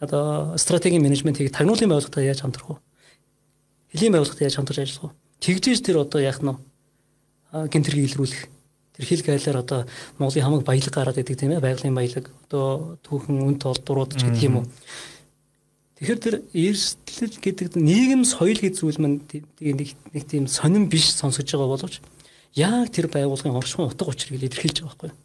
одоо 0.00 0.58
стратегийн 0.58 1.02
менежментийг 1.02 1.52
тагнуулын 1.52 1.90
байгууллагатай 1.92 2.26
яаж 2.26 2.40
хамтрах 2.40 2.74
вэ? 2.74 2.76
Хэлийн 3.92 4.12
байгууллагатай 4.16 4.46
яаж 4.48 4.56
хамтарч 4.56 4.78
ажиллах 4.80 5.12
вэ? 5.12 5.23
Тэгжээж 5.44 5.84
тэр 5.84 6.00
одоо 6.00 6.24
яах 6.24 6.40
нь 6.40 6.56
гинтэргийг 7.52 8.16
илрүүлэх. 8.16 8.48
Тэр 8.96 9.04
хил 9.04 9.22
гайлаар 9.28 9.58
одоо 9.60 9.80
Монголын 10.16 10.44
хамаг 10.44 10.64
баялаг 10.64 10.94
гараад 10.94 11.20
идэг 11.20 11.36
тийм 11.36 11.52
ээ 11.52 11.60
байгалийн 11.60 11.92
баялаг 11.92 12.32
одоо 12.48 12.96
түүхэн 13.04 13.44
үн 13.44 13.60
толдурууд 13.60 14.16
ч 14.16 14.24
гэдэг 14.24 14.48
юм 14.48 14.64
уу. 14.64 14.66
Тэгэхээр 16.00 16.20
тэр 16.24 16.36
эрсдэл 16.48 17.36
гэдэг 17.44 17.76
нийгэм 17.76 18.24
соёл 18.24 18.56
гэж 18.56 18.74
зүйл 18.80 18.98
маань 19.04 19.20
нэг 19.60 19.92
нэг 20.16 20.24
тийм 20.24 20.48
сонирн 20.48 20.88
биш 20.88 21.12
сонсож 21.12 21.44
байгаа 21.44 21.70
боловч 21.76 22.00
яг 22.56 22.90
тэр 22.90 23.06
байгууллагын 23.12 23.54
оршихуйн 23.54 23.92
утга 23.92 24.10
учирыг 24.10 24.42
илэрхийлж 24.42 24.82
байгаа 24.82 24.90
байхгүй 24.90 25.10
юу. 25.12 25.18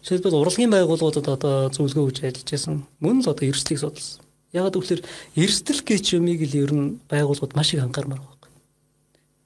Жишээлбэл 0.00 0.40
урлагийн 0.40 0.72
байгууллагуудад 0.72 1.28
одоо 1.28 1.68
зөвлөгөө 1.68 2.04
өгж 2.08 2.16
ажиллаж 2.24 2.48
байсан 2.48 2.74
мөн 3.04 3.20
л 3.20 3.28
одоо 3.28 3.44
эрсдлийг 3.44 3.80
судалсан. 3.84 4.24
Ягаад 4.56 4.80
гэвэл 4.80 5.04
эрсдэл 5.36 5.84
гэж 5.84 6.04
юмыг 6.16 6.40
л 6.48 6.56
ер 6.56 6.72
нь 6.72 6.96
байгууллагууд 7.12 7.52
маш 7.52 7.76
их 7.76 7.84
анхаармаар 7.84 8.24
байхгүй. 8.24 8.39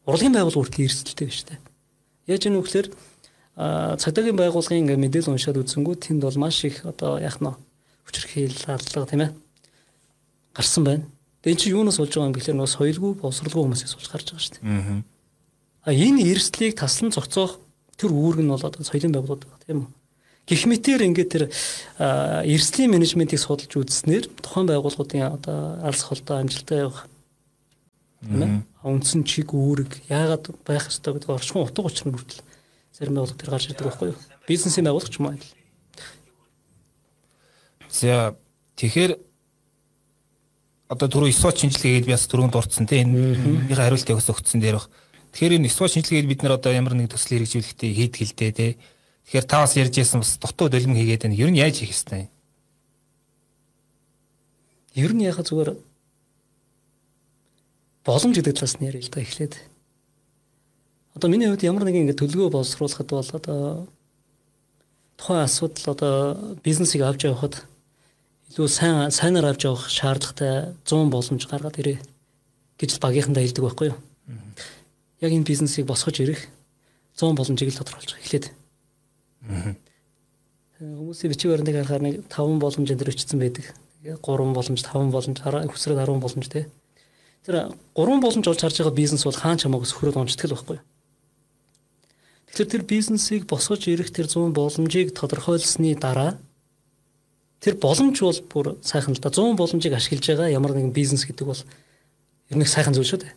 Урлагийн 0.04 0.36
байгууллага 0.36 0.60
хүртэл 0.68 0.84
эрсдэлтэй 0.84 1.26
байна 1.26 1.36
шүү 1.36 1.48
дээ. 1.48 1.60
Яаж 2.28 2.42
юм 2.44 2.54
вэ 2.60 2.64
гэхээр 2.64 2.88
цагдаагийн 3.54 4.38
байгууллагын 4.38 5.00
мэдээлэл 5.00 5.32
уншаад 5.32 5.60
үзсэнгүү 5.62 5.94
тэнд 6.02 6.22
бол 6.26 6.38
маш 6.42 6.64
их 6.66 6.84
одоо 6.84 7.16
яах 7.22 7.40
нь 7.40 7.54
хүчирхийл 8.04 8.58
алдлага 8.68 9.08
тийм 9.08 9.22
ээ 9.24 9.32
гарсан 10.52 10.84
байна. 10.84 11.04
Тэгээ 11.40 11.54
эн 11.54 11.60
чинь 11.60 11.74
юунаас 11.78 11.98
болж 12.02 12.12
байгаа 12.12 12.28
юм 12.28 12.36
гэхээр 12.36 12.58
нөө 12.58 12.68
соёлгүй 12.68 13.12
боловсролгүй 13.20 13.62
хүмүүсээс 13.62 13.94
болж 13.96 14.08
гарч 14.10 14.26
байгаа 14.28 14.44
шүү 14.44 14.54
дээ. 14.60 15.02
Аа 15.84 15.94
энэ 15.94 16.24
эрсдлийг 16.32 16.74
таслан 16.76 17.12
зогцоох 17.12 17.60
тэр 17.96 18.10
үүрэг 18.10 18.42
нь 18.42 18.52
бол 18.52 18.60
одоо 18.60 18.82
соёлын 18.84 19.14
байгууллагууд 19.14 19.44
байна 19.46 19.64
тийм 19.64 19.78
үү. 19.84 19.90
Гэх 20.44 20.68
мэтэр 20.68 21.00
ингээд 21.08 21.30
тэр 21.32 21.44
эрсдлийн 22.44 22.92
менежментийг 22.92 23.40
судалж 23.40 23.72
үзснээр 23.72 24.28
тухайн 24.44 24.68
байгууллагуудын 24.68 25.40
одоо 25.40 25.80
алс 25.80 26.04
холдоо 26.04 26.42
амжилттай 26.42 26.84
явах 26.84 27.08
тийм 28.24 28.42
ээ. 28.42 28.62
Үндсэн 28.84 29.22
чиг 29.28 29.52
үүрэг 29.52 30.08
яагаад 30.08 30.44
байх 30.64 30.88
ёстой 30.88 31.14
гэдэг 31.14 31.30
орчхон 31.30 31.68
утга 31.68 31.84
учир 31.84 32.08
нь 32.08 32.16
хүртэл 32.16 32.42
зарим 32.96 33.14
байгууллага 33.20 33.40
тэр 33.40 33.52
гарч 33.52 33.64
ирдэг 33.68 33.86
байхгүй 33.86 34.08
юу? 34.12 34.18
Бизнесийн 34.48 34.84
байгууллага 34.88 35.12
ч 35.12 35.16
юм 35.20 35.28
аа. 35.28 35.38
За 37.92 38.34
тэгэхээр 38.80 39.12
одоо 40.88 41.06
түрүү 41.08 41.30
ИСО 41.30 41.52
шинжилгээгээд 41.52 42.08
би 42.08 42.16
бас 42.16 42.28
түрүүнд 42.28 42.52
дурдсан 42.52 42.88
тийм 42.88 43.12
энэний 43.14 43.76
хариултыг 43.76 44.18
өс 44.18 44.28
өгсөн 44.28 44.60
дээр 44.60 44.80
баг 44.82 44.88
Тэгэхээр 45.34 45.58
энэ 45.58 45.66
SWOT 45.66 45.90
шинжилгээд 45.98 46.30
бид 46.30 46.40
нар 46.46 46.62
одоо 46.62 46.70
ямар 46.70 46.94
нэг 46.94 47.10
төсөл 47.10 47.42
хэрэгжүүлэхдээ 47.42 47.90
хийдэг 47.90 48.22
л 48.22 48.38
дээ 48.38 48.52
тий. 48.54 48.72
Тэгэхээр 49.26 49.46
та 49.50 49.66
бас 49.66 49.74
ярьж 49.74 49.94
байсан 49.98 50.22
бас 50.22 50.38
дутуу 50.38 50.70
долим 50.70 50.94
хийгээд 50.94 51.26
байна. 51.26 51.34
Ер 51.34 51.50
нь 51.50 51.58
яаж 51.58 51.82
хийх 51.82 51.90
хэвтэй? 51.90 52.30
Ер 54.94 55.10
нь 55.10 55.26
яхаа 55.26 55.42
зүгээр 55.42 55.74
боломж 58.04 58.36
гэдэг 58.36 58.54
талаас 58.54 58.76
нь 58.78 58.86
ярил 58.86 59.04
л 59.04 59.12
да 59.12 59.20
эхлээд. 59.20 59.54
Одоо 61.16 61.28
миний 61.30 61.48
хувьд 61.48 61.64
ямар 61.64 61.84
нэгэн 61.88 62.10
ингэ 62.12 62.20
төлгөө 62.20 62.52
боловсруулахад 62.52 63.08
бол 63.10 63.30
одоо 63.32 63.88
тухайн 65.16 65.44
асуудал 65.44 65.94
одоо 65.94 66.14
бизнесийг 66.60 67.02
авч 67.02 67.24
явахад 67.24 67.64
илүү 68.52 68.68
сайн 68.68 69.10
сайнаар 69.10 69.50
авч 69.50 69.64
явах 69.64 69.88
шаардлагатай 69.88 70.74
100 70.84 71.08
боломж 71.08 71.42
гаргаад 71.48 71.80
ирээ 71.80 71.98
гэж 72.78 72.98
багийнхандаа 73.00 73.42
хэлдэг 73.42 73.64
байхгүй 73.64 73.88
юу? 73.94 73.98
яг 75.24 75.32
энэ 75.32 75.48
бизнесийг 75.48 75.86
босгож 75.86 76.20
ирэх 76.20 76.44
100 77.16 77.32
боломжийг 77.38 77.72
л 77.72 77.78
тодорхойлж 77.80 78.20
эхлээд. 78.20 78.52
Хүмүүсийн 80.78 81.30
бичиг 81.32 81.50
баримтыг 81.50 81.76
харахаар 81.80 82.02
нэг 82.04 82.14
5 82.28 82.60
боломж 82.60 82.88
энэ 82.90 83.00
төр 83.00 83.12
өчсөн 83.14 83.38
байдаг. 83.40 83.66
3 84.04 84.18
боломж, 84.20 84.80
5 84.84 85.14
боломж, 85.14 85.38
хүсрээд 85.40 85.98
10 86.04 86.20
боломж 86.20 86.46
тий. 86.50 86.66
Тэр 87.44 87.76
3 87.92 88.24
боломж 88.24 88.46
олж 88.48 88.60
харж 88.64 88.80
байгаа 88.80 88.96
бизнес 88.96 89.24
бол 89.28 89.36
хаан 89.36 89.60
ч 89.60 89.68
хамаагүй 89.68 89.84
сөхрөөд 89.84 90.16
онцдаг 90.16 90.48
л 90.48 90.56
байхгүй? 90.56 90.78
Тэгэхээр 92.48 92.72
тэр 92.72 92.84
бизнесийг 92.88 93.42
босгож 93.44 93.84
ирэх 93.84 94.08
тэр 94.08 94.32
100 94.32 94.56
боломжийг 94.56 95.12
тодорхойлсны 95.12 95.92
дараа 96.00 96.40
тэр 97.60 97.76
боломж 97.76 98.16
бол 98.24 98.40
бүр 98.48 98.66
сайхан 98.80 99.12
л 99.12 99.20
да 99.20 99.28
100 99.28 99.60
боломжийг 99.60 99.92
ашиглаж 99.92 100.24
байгаа 100.24 100.56
ямар 100.56 100.72
нэгэн 100.72 100.96
бизнес 100.96 101.28
гэдэг 101.28 101.44
бол 101.44 101.60
ер 102.48 102.56
нь 102.56 102.64
сайхан 102.64 102.96
зүйл 102.96 103.12
шүү 103.12 103.20
дээ. 103.28 103.34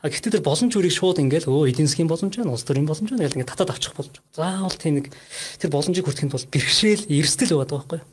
А 0.00 0.08
гэхдээ 0.08 0.38
тэр 0.38 0.46
боломж 0.46 0.70
үрийг 0.78 0.94
шууд 0.94 1.18
ингээл 1.18 1.50
өө 1.50 1.74
эдийн 1.74 1.90
засгийн 1.90 2.06
боломж 2.06 2.38
байна, 2.38 2.54
улс 2.54 2.62
төрийн 2.62 2.86
боломж 2.86 3.10
байна 3.10 3.26
гэл 3.26 3.36
ингээд 3.36 3.50
татаад 3.50 3.74
авчих 3.74 3.98
боломж. 3.98 4.22
Заавал 4.30 4.78
тийм 4.78 5.02
нэг 5.02 5.10
тэр 5.58 5.70
боломжийг 5.74 6.06
хүртэхэд 6.06 6.34
бол 6.38 6.50
бэрхшээл, 6.54 7.10
эрсдэл 7.10 7.58
байдаг 7.58 7.76
байхгүй 7.82 7.98
юу? 7.98 8.06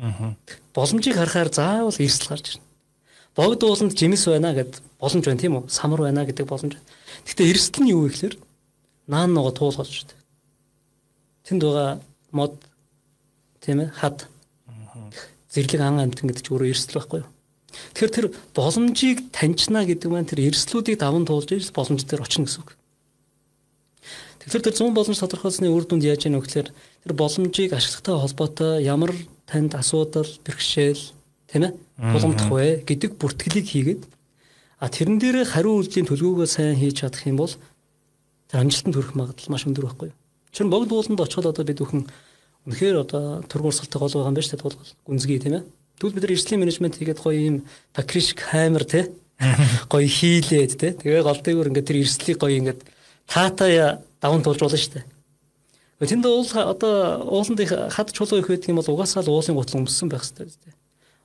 Аа. 0.00 0.34
Боломжийг 0.74 1.14
харахаар 1.14 1.52
заавал 1.52 1.94
эрсдэл 1.94 2.32
гарч 2.32 2.46
ирнэ. 2.56 2.69
Богд 3.36 3.62
ууланд 3.62 3.94
жимс 3.94 4.26
байна 4.26 4.54
гэд 4.54 4.82
боломж 4.98 5.24
байна 5.24 5.40
тийм 5.40 5.54
үү? 5.58 5.70
Самар 5.70 6.02
байна 6.02 6.26
гэдэг 6.26 6.46
боломж. 6.46 6.74
Гэхдээ 7.26 7.50
эрсдэл 7.50 7.84
нь 7.86 7.92
юу 7.94 8.06
вэ 8.06 8.10
гэхээр 8.10 8.34
наан 9.06 9.30
ногоо 9.34 9.54
туул 9.54 9.76
болж 9.76 9.90
шүү 9.90 10.10
дээ. 10.10 10.20
Тэнд 11.46 11.62
байгаа 11.62 11.90
мод 12.34 12.58
тийм 13.62 13.86
ээ 13.86 13.90
хад. 13.94 14.26
Зэрлэг 15.50 15.80
ан 15.82 16.02
амтэн 16.02 16.26
гэдэг 16.30 16.42
чинь 16.42 16.54
өөрөө 16.58 16.70
эрсдэл 16.74 16.98
байхгүй 16.98 17.20
юу? 17.22 17.30
Тэгэхээр 17.94 18.14
тэр 18.14 18.26
боломжийг 18.54 19.18
таньчна 19.30 19.86
гэдэг 19.86 20.10
маань 20.10 20.26
тэр 20.26 20.50
эрсдлүүдийг 20.50 20.98
даван 20.98 21.26
туулж 21.26 21.54
ирс 21.54 21.70
боломж 21.70 22.02
дээр 22.02 22.22
очно 22.26 22.46
гэсэн 22.46 22.62
үг. 22.66 22.74
Тэгэхээр 24.42 24.64
тэр 24.66 24.74
100 24.74 24.96
боломж 24.96 25.18
тодорхойлсны 25.22 25.68
үр 25.70 25.86
дүнд 25.86 26.02
яаж 26.02 26.26
яах 26.26 26.42
вэ 26.42 26.46
гэхээр 26.46 26.68
тэр 26.74 27.12
боломжийг 27.14 27.70
ашиглагтай 27.74 28.14
холбоотой 28.18 28.72
ямар 28.82 29.12
танд 29.46 29.74
асуудал, 29.74 30.26
бэрхшээл 30.42 31.02
тийм 31.50 31.62
ээ 31.70 31.72
тулгамдах 32.00 32.48
вэ 32.48 32.82
гэдэг 32.88 33.20
бүртгэлийг 33.20 33.66
хийгээд 33.68 34.02
а 34.80 34.88
тэрэн 34.88 35.20
дээр 35.20 35.44
хариу 35.44 35.84
үйлдлийн 35.84 36.08
төлгөөгөө 36.08 36.48
сайн 36.48 36.80
хийж 36.80 37.04
чадах 37.04 37.28
юм 37.28 37.36
бол 37.36 37.52
тэр 38.48 38.64
амжилтанд 38.64 38.96
хүрэх 38.96 39.12
магадлал 39.12 39.52
маш 39.52 39.68
өндөр 39.68 39.84
байхгүй 39.84 40.08
юу? 40.08 40.16
Чин 40.56 40.72
богд 40.72 40.88
ууланд 40.88 41.20
очиход 41.20 41.52
одоо 41.52 41.64
бид 41.68 41.84
бүхэн 41.84 42.08
үнэхээр 42.64 42.96
одоо 43.04 43.44
тургуур 43.44 43.76
салтаа 43.76 44.00
гол 44.00 44.16
байгаа 44.16 44.32
юм 44.32 44.36
байна 44.40 44.46
шүү 44.48 44.56
дээ 44.56 44.64
тулгал 44.64 44.92
гүнзгий 45.04 45.38
тийм 45.38 45.54
ээ. 45.60 45.64
Тэгвэл 46.00 46.16
бид 46.16 46.24
нар 46.24 46.34
эрсдлийн 46.34 46.60
менежмент 46.64 46.96
хийгээд 46.96 47.20
гоё 47.20 47.36
юм 47.36 47.56
пакришк 47.92 48.40
хаймер 48.40 48.84
тий 48.88 49.04
гоё 49.92 50.08
хийлээд 50.08 50.72
тий 50.80 50.92
тэгээ 50.96 51.22
гол 51.22 51.40
дээгүүр 51.44 51.68
ингээд 51.68 51.88
тэр 51.92 52.00
эрсдлийг 52.00 52.40
гоё 52.40 52.56
ингээд 52.56 52.80
таатаа 53.28 54.00
даван 54.20 54.40
туулж 54.40 54.60
болно 54.64 54.80
шүү 54.80 54.96
дээ. 54.96 55.04
Тэнд 56.00 56.24
уул 56.24 56.48
одоо 56.48 57.28
ууланд 57.28 57.60
их 57.60 57.76
хад 57.92 58.08
чулуу 58.16 58.40
их 58.40 58.48
байдаг 58.48 58.72
юм 58.72 58.80
бол 58.80 58.92
угаасаа 58.96 59.20
л 59.20 59.36
уулын 59.36 59.56
гутал 59.56 59.84
өмссөн 59.84 60.08
байх 60.08 60.24
хэрэгтэй. 60.24 60.72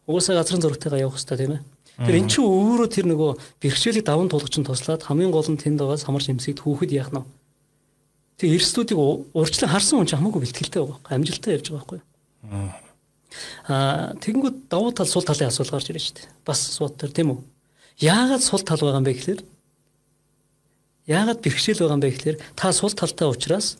Угаасаа 0.06 0.38
газрын 0.40 0.62
зургатайгаа 0.62 1.02
явах 1.06 1.18
хэрэгтэй 1.18 1.38
тийм 1.38 1.54
ээ. 1.58 1.62
Тэр 1.96 2.16
эн 2.20 2.28
чинь 2.28 2.44
өөрөө 2.44 2.88
тэр 2.92 3.06
нөгөө 3.08 3.32
бэрхшээлийг 3.64 4.06
даван 4.06 4.28
туулгач 4.28 4.56
нь 4.60 4.68
туслаад 4.68 5.02
хамгийн 5.08 5.32
гол 5.32 5.48
нь 5.48 5.56
тэнд 5.56 5.80
байгаа 5.80 5.96
самар 5.96 6.20
шимсэгд 6.20 6.60
хүүхэд 6.62 6.92
яах 6.92 7.16
нь. 7.16 7.24
Тэг 8.36 8.60
эрсдүүдийг 8.60 9.00
урьдчилан 9.32 9.72
харсан 9.72 10.04
хүн 10.04 10.10
ч 10.12 10.20
хамаагүй 10.20 10.44
бэлтгэлтэй 10.44 10.80
байгаа 10.84 11.00
байхгүй 11.00 11.16
амжилттай 11.16 11.52
явж 11.56 11.68
байгаа 11.72 11.80
байхгүй. 11.88 12.00
Аа 13.72 14.12
тэгэнгүүт 14.20 14.58
давуу 14.68 14.92
тал 14.92 15.08
сул 15.08 15.24
талын 15.24 15.48
асуулт 15.48 15.72
гарч 15.72 15.88
ирж 15.88 16.12
штэ. 16.12 16.28
Бас 16.44 16.60
сууд 16.60 17.00
төр 17.00 17.16
тийм 17.16 17.32
үү? 17.32 17.40
Яагаад 18.04 18.44
сул 18.44 18.60
тал 18.60 18.84
байгаа 18.84 19.00
юм 19.00 19.08
бэ 19.08 19.16
гэхээр 19.16 19.42
яагаад 21.08 21.40
бэрхшээл 21.40 21.80
байгаа 21.80 21.96
юм 21.96 22.04
бэ 22.04 22.12
гэхээр 22.12 22.38
та 22.60 22.76
сул 22.76 22.92
талтай 22.92 23.28
учраас 23.32 23.80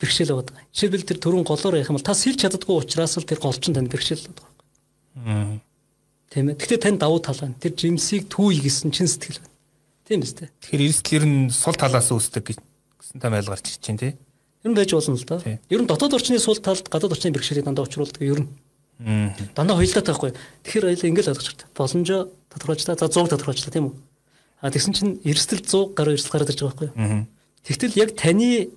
бэрхшээл 0.00 0.36
байгаа. 0.36 0.60
Жишээлбэл 0.72 1.08
тэр 1.08 1.18
төрүн 1.24 1.48
голоор 1.48 1.80
явах 1.80 1.90
юм 1.90 1.96
бол 1.96 2.04
та 2.04 2.12
сэлж 2.12 2.44
чаддаггүй 2.44 2.76
учраас 2.76 3.16
л 3.16 3.24
тэр 3.24 3.40
голч 3.40 3.64
нь 3.68 3.76
танд 3.76 3.88
бэрхшээл 3.88 4.28
байгаа. 4.28 4.55
Аа 5.16 5.60
Тийм 6.30 6.52
ээ. 6.52 6.58
Гэхдээ 6.58 6.80
тань 6.82 6.98
давуу 6.98 7.22
тал 7.22 7.38
байна. 7.38 7.56
Тэр 7.56 7.72
жимсийг 7.72 8.26
түүй 8.28 8.58
гэсэн 8.58 8.90
чин 8.90 9.08
сэтгэл 9.08 9.40
байна. 9.40 9.54
Тийм 10.04 10.20
биз 10.20 10.36
дээ. 10.36 10.50
Тэгэхээр 10.52 10.84
эрсдэл 10.84 11.16
ер 11.16 11.24
нь 11.24 11.48
сул 11.48 11.72
талаас 11.78 12.12
үүсдэг 12.12 12.44
гэсэн 12.44 13.16
та 13.22 13.32
майл 13.32 13.48
гарч 13.48 13.72
ирж 13.78 13.86
байна 13.88 14.02
тий. 14.04 14.12
Ер 14.66 14.70
нь 14.70 14.76
байж 14.76 14.90
болно 14.92 15.16
л 15.16 15.24
да. 15.24 15.40
Ер 15.40 15.80
нь 15.80 15.88
дотоод 15.88 16.12
орчны 16.12 16.36
сул 16.36 16.60
талд 16.60 16.92
гадаад 16.92 17.16
орчны 17.16 17.32
бэрхшээлийг 17.32 17.64
дандаа 17.64 17.88
учруулдаг 17.88 18.20
ер 18.20 18.44
нь. 18.44 18.52
Дандаа 19.56 19.80
хоёулаа 19.80 20.04
таахгүй. 20.04 20.36
Тэгэхээр 20.66 20.86
аялаа 20.92 21.08
ингээл 21.08 21.30
ойлгож 21.32 21.48
байна. 21.56 21.72
Боломжоо 21.72 22.20
тодорхойлчлаа. 22.52 23.00
За 23.00 23.08
100 23.08 23.32
тодорхойлчлаа 23.32 23.72
тийм 23.72 23.86
үү? 23.88 23.96
А 24.60 24.68
тэгсэн 24.68 24.92
чинь 24.92 25.16
эрсдэл 25.24 25.64
100 25.64 25.96
гаруй 25.96 26.20
эрсдэл 26.20 26.36
гараад 26.36 26.52
ирж 26.52 26.60
байгаа 26.60 26.76
байхгүй 26.76 26.90
юу? 26.92 27.24
Тэгтэл 27.64 27.96
яг 27.96 28.10
таны 28.12 28.68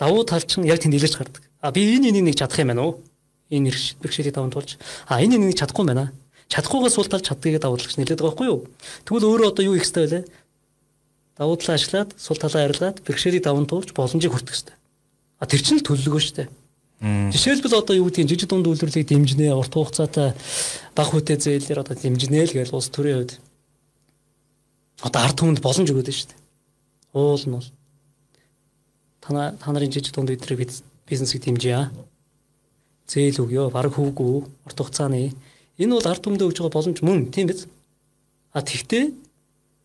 давуу 0.00 0.24
тал 0.24 0.40
чинь 0.48 0.64
яг 0.64 0.80
тэнд 0.80 0.96
илэрч 0.96 1.20
гардаг. 1.20 1.44
А 1.60 1.68
би 1.68 1.84
энэ 1.84 2.08
энийг 2.08 2.32
нэг 2.32 2.36
чадах 2.40 2.56
юм 2.64 2.72
байна 2.72 2.88
уу? 2.88 3.03
Энэ 3.50 3.72
бэрхшээлийг 4.00 4.34
даван 4.34 4.52
туулж. 4.52 4.78
А 5.08 5.20
энэ 5.20 5.36
энийг 5.36 5.58
чадахгүй 5.58 5.84
байна 5.84 6.12
чадахгүйгээ 6.48 6.92
сул 6.92 7.08
талж 7.08 7.24
чаддгийг 7.26 7.60
давуулж 7.60 7.96
нэлээд 7.96 8.20
байгаа 8.20 8.30
байхгүй 8.30 8.48
юу? 8.48 8.60
Тэгвэл 9.08 9.28
өөрөө 9.28 9.48
одоо 9.50 9.64
юу 9.64 9.74
хийх 9.74 9.88
хэрэгтэй 9.88 10.06
вэ? 10.06 10.20
Давуу 11.40 11.56
талаа 11.56 11.76
ажиллаад 11.80 12.10
сул 12.14 12.38
талаа 12.38 12.62
арилгаад 12.68 13.02
бэрхшээлийг 13.02 13.44
даван 13.44 13.66
туулж 13.66 13.90
боломжийг 13.96 14.32
хүртэх 14.32 14.54
хэрэгтэй. 14.54 14.76
А 15.40 15.48
тэр 15.48 15.60
чинь 15.64 15.80
л 15.80 15.86
төлөвлөгөө 15.88 16.22
шүү 16.22 16.36
дээ. 16.38 16.48
Жишээлбэл 17.34 17.80
одоо 17.80 17.94
юу 17.96 18.06
гэдгийг 18.08 18.28
жижиг 18.30 18.48
дунд 18.48 18.70
үйлдвэрлэлийг 18.70 19.08
дэмжинэ, 19.08 19.52
урт 19.52 19.74
хугацаатай 19.74 20.32
бага 20.94 21.10
хүтээ 21.10 21.36
зээлээр 21.36 21.82
одоо 21.82 21.96
дэмжинэ 21.98 22.48
л 22.48 22.54
гэж 22.54 22.70
улс 22.70 22.88
төрийн 22.88 23.18
хувьд 23.26 23.32
одоо 25.02 25.20
ард 25.20 25.36
түмэнд 25.36 25.60
боломж 25.60 25.90
өгөөд 25.90 26.08
шүү 26.08 26.28
дээ. 26.32 26.40
Уул 27.18 27.44
нь 27.44 27.56
бол 27.58 27.68
та 29.20 29.68
нарын 29.68 29.92
жижиг 29.92 30.14
дунд 30.14 30.32
үйлдвэрийг 30.32 30.70
бизнесийг 31.04 31.44
дэмжиж 31.44 31.92
зээл 33.08 33.44
өгөө, 33.44 33.70
баг 33.70 33.92
хүүгүү, 33.92 34.36
урт 34.64 34.78
хугацааны 34.78 35.34
Энэ 35.78 35.98
бол 35.98 36.06
ард 36.06 36.22
түмэндээ 36.22 36.46
өгж 36.46 36.58
байгаа 36.62 36.76
боломж 36.78 36.98
мөн 37.02 37.20
тийм 37.34 37.50
биз? 37.50 37.66
А 38.54 38.62
тэгтээ 38.62 39.10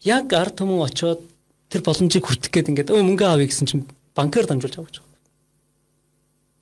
яг 0.05 0.29
ард 0.37 0.61
түмэн 0.61 0.85
очоод 0.85 1.25
тэр 1.65 1.81
боломжийг 1.81 2.29
хүртэх 2.29 2.53
гээд 2.53 2.69
ингээд 2.69 2.93
өө 2.93 3.01
мөнгө 3.01 3.25
авъя 3.25 3.49
гэсэн 3.49 3.65
чинь 3.65 3.89
банкар 4.13 4.45
дамжуулж 4.45 4.77
авах 4.77 4.93
гэж 4.93 4.97
байна. 5.01 5.17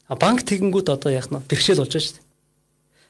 А 0.07 0.15
банк 0.15 0.47
тэгэнгүүт 0.47 0.87
одоо 0.87 1.11
яах 1.11 1.27
нь 1.27 1.43
бэрхшээл 1.43 1.83
болж 1.83 1.91
байгаа 1.91 2.07
шүү 2.07 2.15
дээ. 2.15 2.25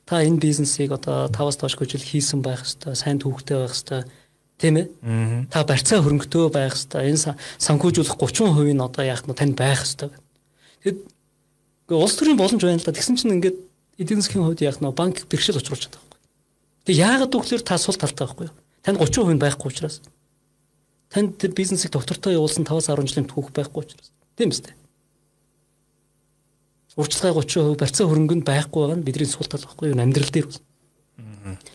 Та 0.09 0.25
энэ 0.25 0.41
бизнесийг 0.41 0.89
одоо 0.89 1.29
5-аас 1.29 1.57
доош 1.61 1.77
жил 1.77 2.01
хийсэн 2.01 2.41
байх 2.41 2.65
хэвээр, 2.65 2.97
сайн 2.97 3.21
төвхтэй 3.21 3.61
байх 3.61 3.77
хэвээр 3.77 4.05
тийм 4.57 4.75
ээ. 4.81 4.87
Та 5.53 5.61
барьцаа 5.61 6.01
хөрөнгөтэй 6.01 6.49
байх 6.49 6.73
хэвээр, 6.73 7.13
энэ 7.13 7.37
санхүүжүүлэх 7.61 8.17
30% 8.17 8.73
нь 8.73 8.81
одоо 8.81 9.03
яах 9.05 9.21
нь 9.21 9.37
танд 9.37 9.53
байх 9.53 9.85
хэвээр. 9.85 10.17
Тэгэд 10.81 10.97
улс 11.95 12.19
төрийн 12.19 12.35
боломж 12.35 12.61
байна 12.63 12.79
л 12.79 12.83
да. 12.83 12.91
Тэгсэн 12.91 13.15
чинь 13.15 13.39
ингээд 13.39 13.57
эдийн 13.95 14.19
засгийн 14.19 14.43
хувьд 14.43 14.61
яах 14.61 14.83
нь 14.83 14.91
банк 14.91 15.23
бэрхшээл 15.31 15.63
учруулж 15.63 15.87
байгаа. 15.87 16.19
Тэг 16.83 16.95
яагаад 16.99 17.31
гэвэл 17.31 17.63
та 17.63 17.79
сул 17.79 17.95
талтай 17.95 18.27
байхгүй 18.27 18.51
юу? 18.51 18.55
Танд 18.83 18.99
30% 18.99 19.39
байхгүй 19.39 19.67
учраас. 19.71 20.01
Танд 21.07 21.39
тэр 21.39 21.51
бизнесийг 21.55 21.91
доктортой 21.95 22.35
явуулсан 22.35 22.67
5-10 22.67 23.07
жилийн 23.07 23.27
түүх 23.31 23.55
байхгүй 23.55 23.83
учраас. 23.87 24.11
Тийм 24.35 24.51
үстэй. 24.51 24.75
Урьдчилгаа 26.97 27.39
30% 27.39 27.79
барьцаа 27.79 28.07
хөрөнгөнд 28.07 28.43
байхгүй 28.43 28.79
байгаа 28.83 28.97
нь 28.99 29.05
бидний 29.07 29.29
сул 29.29 29.47
тал 29.47 29.63
байхгүй 29.63 29.93
юу? 29.93 29.99
Амьдрал 30.01 30.33
дээр 30.33 30.47
бол. 30.49 30.59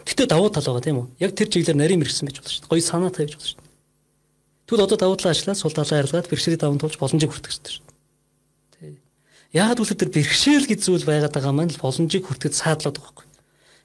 Гэтэ 0.05 0.27
давуу 0.27 0.51
тал 0.51 0.67
байгаа 0.67 0.85
тийм 0.85 0.99
үү? 0.99 1.07
Яг 1.23 1.33
тэр 1.39 1.49
чиглэлээр 1.49 1.79
нарийн 1.79 2.01
мэрэгсэн 2.03 2.27
байж 2.27 2.43
болно 2.43 2.51
шүү 2.51 2.63
дээ. 2.67 2.73
Гоё 2.75 2.83
санаатай 2.83 3.23
байж 3.25 3.33
болно 3.39 3.49
шүү 3.49 3.61
дээ. 3.63 3.71
Тэгвэл 4.67 4.85
одоо 4.89 4.99
давуу 4.99 5.17
талаа 5.17 5.33
ажиллаад 5.33 5.61
сул 5.63 5.73
талаа 5.73 5.99
арилгаад 6.03 6.27
бэрхшээлийг 6.27 6.61
даван 6.61 6.81
туулж 6.83 6.97
боломжийг 6.99 7.31
хүртэх 7.31 7.53
хэрэгтэй 7.55 7.73
шүү 7.73 7.85
дээ. 7.87 7.92
Яагаад 9.53 9.79
гэвэл 9.81 10.01
тэр 10.01 10.11
бэрхшээл 10.17 10.67
гэж 10.69 10.81
зүйл 10.81 11.05
байгаад 11.05 11.37
байгаа 11.37 11.53
маань 11.53 11.73
л 11.73 11.83
боломжийг 11.83 12.25
хүртэхэд 12.25 12.57
саадлаад 12.57 12.97
байгаа 12.97 13.13
байхгүй 13.13 13.33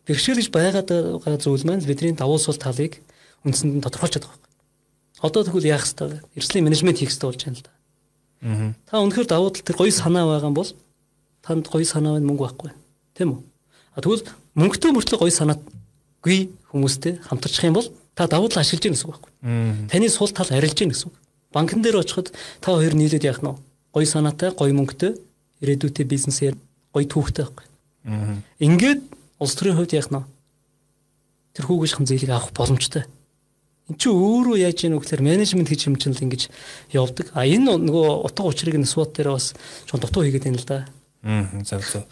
бэрхшээлж 0.07 0.49
байгаад 0.49 0.87
байгаа 0.87 1.39
зүйл 1.43 1.67
маань 1.67 1.83
бидний 1.83 2.15
давуу 2.15 2.39
сул 2.39 2.55
талыг 2.55 3.03
үндсэнд 3.43 3.75
нь 3.75 3.83
тодорхойлж 3.83 4.15
чадах 4.15 4.31
байна. 4.31 4.47
Одоо 5.19 5.43
тэгвэл 5.43 5.67
яах 5.67 5.83
ёстой 5.83 6.07
вэ? 6.07 6.17
Эрсдлийн 6.39 6.63
менежмент 6.63 6.97
хийх 6.97 7.11
ёстой 7.11 7.35
болж 7.35 7.43
байна 7.43 7.59
л 7.59 7.65
да. 7.67 7.71
Аа. 8.47 8.73
Та 8.87 9.03
үнэхээр 9.03 9.27
давуу 9.27 9.51
тал 9.51 9.67
тэр 9.67 9.75
гоё 9.75 9.91
санаа 9.91 10.23
байгаа 10.31 10.51
бол 10.55 10.71
танд 11.43 11.67
гоё 11.67 11.83
санаа 11.83 12.15
байна 12.15 12.27
мөнгө 12.31 12.43
байхгүй. 12.47 12.71
Тийм 13.19 13.35
үү? 13.35 13.41
А 13.95 13.99
тэгвэл 13.99 14.23
мөнгөтэй 14.55 14.91
мөртлөө 14.95 15.19
гоё 15.19 15.33
санаагүй 15.35 16.39
хүмүүстэй 16.71 17.19
хамтарчих 17.27 17.67
юм 17.67 17.75
бол 17.75 17.91
та 18.15 18.31
давуу 18.31 18.47
тал 18.47 18.63
ашиглаж 18.63 18.87
гин 18.87 18.95
гэсэн 18.95 19.11
үг 19.11 19.19
байхгүй. 19.19 19.91
Таны 19.91 20.07
сул 20.07 20.31
тал 20.31 20.47
арилж 20.47 20.79
гин 20.79 20.95
гэсэн 20.95 21.11
үг. 21.11 21.15
Банкн 21.51 21.83
дээр 21.83 21.99
очиход 21.99 22.31
та 22.63 22.71
хоёр 22.71 22.95
нийлээд 22.95 23.27
яах 23.27 23.43
нь 23.43 23.51
гоё 23.91 24.07
санаатай, 24.07 24.55
гоё 24.55 24.71
мөнгөтэй, 24.71 25.17
ирээдүйтэй 25.61 26.05
бизнесээр 26.05 26.55
гоё 26.93 27.05
түүхтэй 27.05 27.43
байхгүй. 27.45 27.65
Ингээд 28.59 29.01
улс 29.39 29.55
төрийн 29.55 29.77
хувьд 29.77 29.93
яах 29.97 30.09
нь 30.11 30.23
тэр 31.57 31.65
хүүгийнхын 31.67 32.07
зээлийг 32.07 32.31
авах 32.31 32.53
боломжтой. 32.53 33.03
Энд 33.89 33.97
чинь 34.03 34.13
өөрөө 34.13 34.57
яаж 34.61 34.83
вэ 34.83 34.99
гэхээр 34.99 35.23
менежмент 35.23 35.69
гэж 35.71 35.81
юм 35.87 35.95
чинь 35.95 36.13
л 36.13 36.23
ингэж 36.27 36.51
явдаг. 36.91 37.31
А 37.33 37.47
энэ 37.47 37.79
нөгөө 37.79 38.27
утга 38.27 38.43
учирыг 38.43 38.75
нь 38.77 38.85
SWOT 38.85 39.15
дээр 39.15 39.33
бас 39.33 39.55
чон 39.87 40.03
дутуу 40.03 40.27
хийгээд 40.27 40.43
байна 40.43 40.59
л 40.59 40.67
да. 40.67 40.79
Аа 41.23 41.63
зөв 41.63 41.81
зөв. 41.87 42.03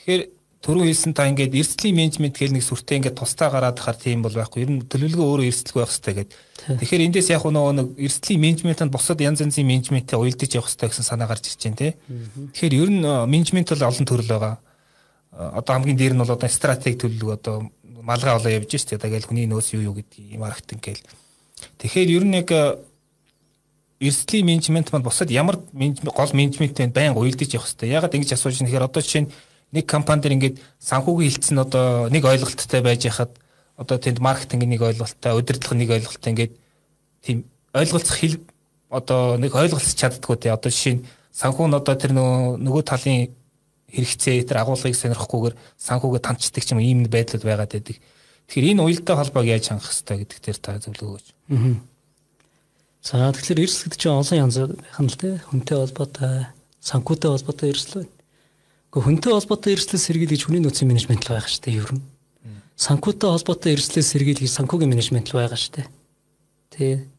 Тэгэхээр 0.00 0.22
түрүү 0.58 0.90
хэлсэн 0.90 1.14
та 1.14 1.28
ингээд 1.30 1.54
эрсдлийн 1.54 1.94
менежмент 1.94 2.34
гэл 2.34 2.50
нэг 2.50 2.66
сүртэй 2.66 2.98
ингээд 2.98 3.14
тусдаа 3.14 3.48
гараад 3.54 3.78
хахаар 3.78 3.94
тийм 3.94 4.26
бол 4.26 4.34
байхгүй. 4.34 4.66
Ер 4.66 4.70
нь 4.74 4.82
төлөвлөгөө 4.90 5.26
өөрөө 5.30 5.46
эрсдэлгүй 5.54 5.82
байх 5.86 5.92
хэрэгтэй 5.94 6.14
гэдэг. 6.18 6.38
Тэгэхээр 6.82 7.04
эндээс 7.06 7.28
яг 7.30 7.44
нөгөө 7.46 7.74
нэг 7.78 7.88
эрсдлийн 7.94 8.42
менежментэнд 8.42 8.90
бусад 8.90 9.22
янз 9.22 9.38
янзын 9.38 9.62
менежменттэй 9.62 10.18
уялдаж 10.18 10.50
явах 10.50 10.66
хэрэгтэй 10.66 10.90
гэсэн 10.90 11.06
санаа 11.06 11.30
гарч 11.30 11.46
ирж 11.46 11.62
байна 11.62 11.78
те. 11.78 11.88
Тэгэхээр 12.58 12.74
ер 12.74 12.90
нь 12.90 13.06
менежмент 13.30 13.70
бол 13.70 13.86
олон 13.86 14.06
төрөл 14.10 14.32
байгаа. 14.34 14.54
Одоо 15.38 15.72
хамгийн 15.78 15.96
дээр 15.96 16.14
нь 16.18 16.22
бол 16.26 16.34
одоо 16.34 16.50
стратеги 16.50 16.98
төлөв 17.06 17.38
одоо 17.38 17.70
малгай 18.02 18.34
болоо 18.34 18.50
явж 18.50 18.74
штэ. 18.74 18.98
Гээл 18.98 19.30
хүний 19.30 19.46
нөөц 19.46 19.78
юу 19.78 19.94
юу 19.94 19.94
гэдэг 19.94 20.42
маркетинг 20.42 20.82
гээл 20.82 21.06
тэгэхээр 21.78 22.10
ер 22.18 22.24
нь 22.26 22.34
яг 22.34 22.50
эрсдлийн 24.00 24.46
менежмент 24.46 24.90
маань 24.90 25.06
бусад 25.06 25.30
ямар 25.30 25.58
гол 25.58 26.32
менежменттэй 26.34 26.90
байнга 26.90 27.18
уялдаж 27.18 27.50
явах 27.54 27.66
хэрэгтэй? 27.66 27.94
Ягаад 27.94 28.14
ингэж 28.14 28.34
асууж 28.34 28.62
нэхэр 28.62 28.86
одоо 28.86 29.02
жишээ 29.02 29.26
нь 29.26 29.30
нэг 29.72 29.84
компани 29.86 30.22
дэр 30.22 30.36
ингээд 30.36 30.56
санхүүгийн 30.80 31.32
хилцэн 31.32 31.58
одоо 31.60 32.08
нэг 32.08 32.24
ойлголттой 32.24 32.80
байж 32.80 33.04
хахад 33.08 33.32
одоо 33.76 33.96
тэнд 33.98 34.18
маркетинг 34.18 34.64
нэг 34.64 34.80
ойлголттой 34.82 35.32
удирдлага 35.36 35.76
нэг 35.76 35.90
ойлголттой 35.90 36.30
ингээд 36.32 36.52
тийм 37.22 37.44
ойлголцох 37.74 38.16
хэл 38.16 38.40
одоо 38.88 39.36
нэг 39.36 39.52
ойлголцож 39.52 39.94
чаддггүй 39.94 40.36
те 40.40 40.50
одоо 40.50 40.72
жишээ 40.72 40.94
нь 40.98 41.04
санхүү 41.36 41.66
нь 41.68 41.78
одоо 41.78 41.94
тэр 41.94 42.12
нөгөө 42.16 42.82
талын 42.88 43.28
хэрэгцээ 43.92 44.48
тэр 44.48 44.64
агуулгыг 44.64 44.96
сонирхохгүйгээр 44.96 45.56
санхүүгээ 45.76 46.22
танчдаг 46.24 46.64
ч 46.64 46.72
юм 46.72 46.80
ийм 46.80 47.08
байдлууд 47.08 47.44
байгаад 47.44 47.72
байдаг. 47.72 47.96
Тэгэхээр 48.48 48.72
энэ 48.76 48.84
уялдаа 48.84 49.16
холбоог 49.16 49.46
яаж 49.48 49.64
хангах 49.68 49.92
хэрэгтэй 49.92 50.16
гэдэг 50.24 50.38
дээр 50.44 50.58
та 50.60 50.80
зөвлөгөө 50.80 51.08
өгөөч. 51.08 51.28
За 53.04 53.32
тэгэхээр 53.32 53.64
эрсэл 53.64 53.84
гэдэг 53.88 54.00
чинь 54.00 54.12
олон 54.12 54.40
янз 54.44 54.56
байх 54.60 55.00
нь 55.00 55.08
л 55.08 55.16
те 55.16 55.28
хүнтэй 55.48 55.76
холбоотой, 55.78 56.34
санхүүтэй 56.84 57.30
холбоотой 57.32 57.68
эрсэл 57.72 57.94
байна. 58.04 58.17
Гэхдээ 58.88 59.04
хүнтэй 59.04 59.32
холбоотой 59.36 59.72
эрсэлээс 59.76 60.04
сэргийлж 60.08 60.42
хүний 60.48 60.64
нөөцийн 60.64 60.88
менежмент 60.88 61.28
л 61.28 61.36
байх 61.36 61.44
шүү 61.44 61.60
дээ 61.60 61.76
ер 61.84 61.92
нь. 61.92 62.02
санхүүтэй 62.78 63.28
холбоотой 63.28 63.74
эрсдлээ 63.74 64.06
сэргийлэх 64.06 64.48
санхүүгийн 64.48 64.88
менежмент 64.88 65.28
л 65.28 65.36
байгаа 65.36 65.58
шүү 65.58 65.72
дээ. 65.82 65.86
Тэ. 66.72 67.10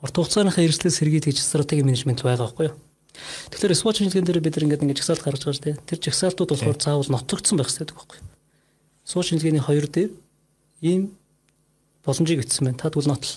Урт 0.00 0.16
хугацааныхаа 0.16 0.64
эрсдлээ 0.64 0.90
сэргийлэх 0.90 1.36
стратеги 1.36 1.84
менежмент 1.84 2.24
байгаа 2.24 2.48
байхгүй 2.48 2.72
юу? 2.72 2.76
Тэгэхээр 3.52 3.76
SWOT 3.76 3.96
шинжилгээнд 4.00 4.28
дээр 4.28 4.40
бид 4.40 4.56
ингээд 4.56 4.82
ингээд 4.82 5.00
жагсаалт 5.04 5.24
гаргаж 5.24 5.42
байгаа 5.44 5.56
шүү 5.56 5.66
дээ. 5.68 5.76
Тэр 5.84 5.98
жагсаалтууд 6.00 6.50
болохоор 6.52 6.78
заавал 6.80 7.12
нотлогдсон 7.12 7.56
байх 7.60 7.68
хэрэгтэй 7.68 7.92
байхгүй 7.92 8.16
юу? 8.18 8.28
SWOT 9.04 9.26
шинжилгээний 9.30 9.64
хоёр 9.64 9.86
дээр 9.88 10.10
ийм 10.80 11.02
боломжийг 12.04 12.40
бичсэн 12.40 12.64
байна. 12.72 12.80
Та 12.80 12.88
тэгвэл 12.88 13.12
нотл. 13.12 13.32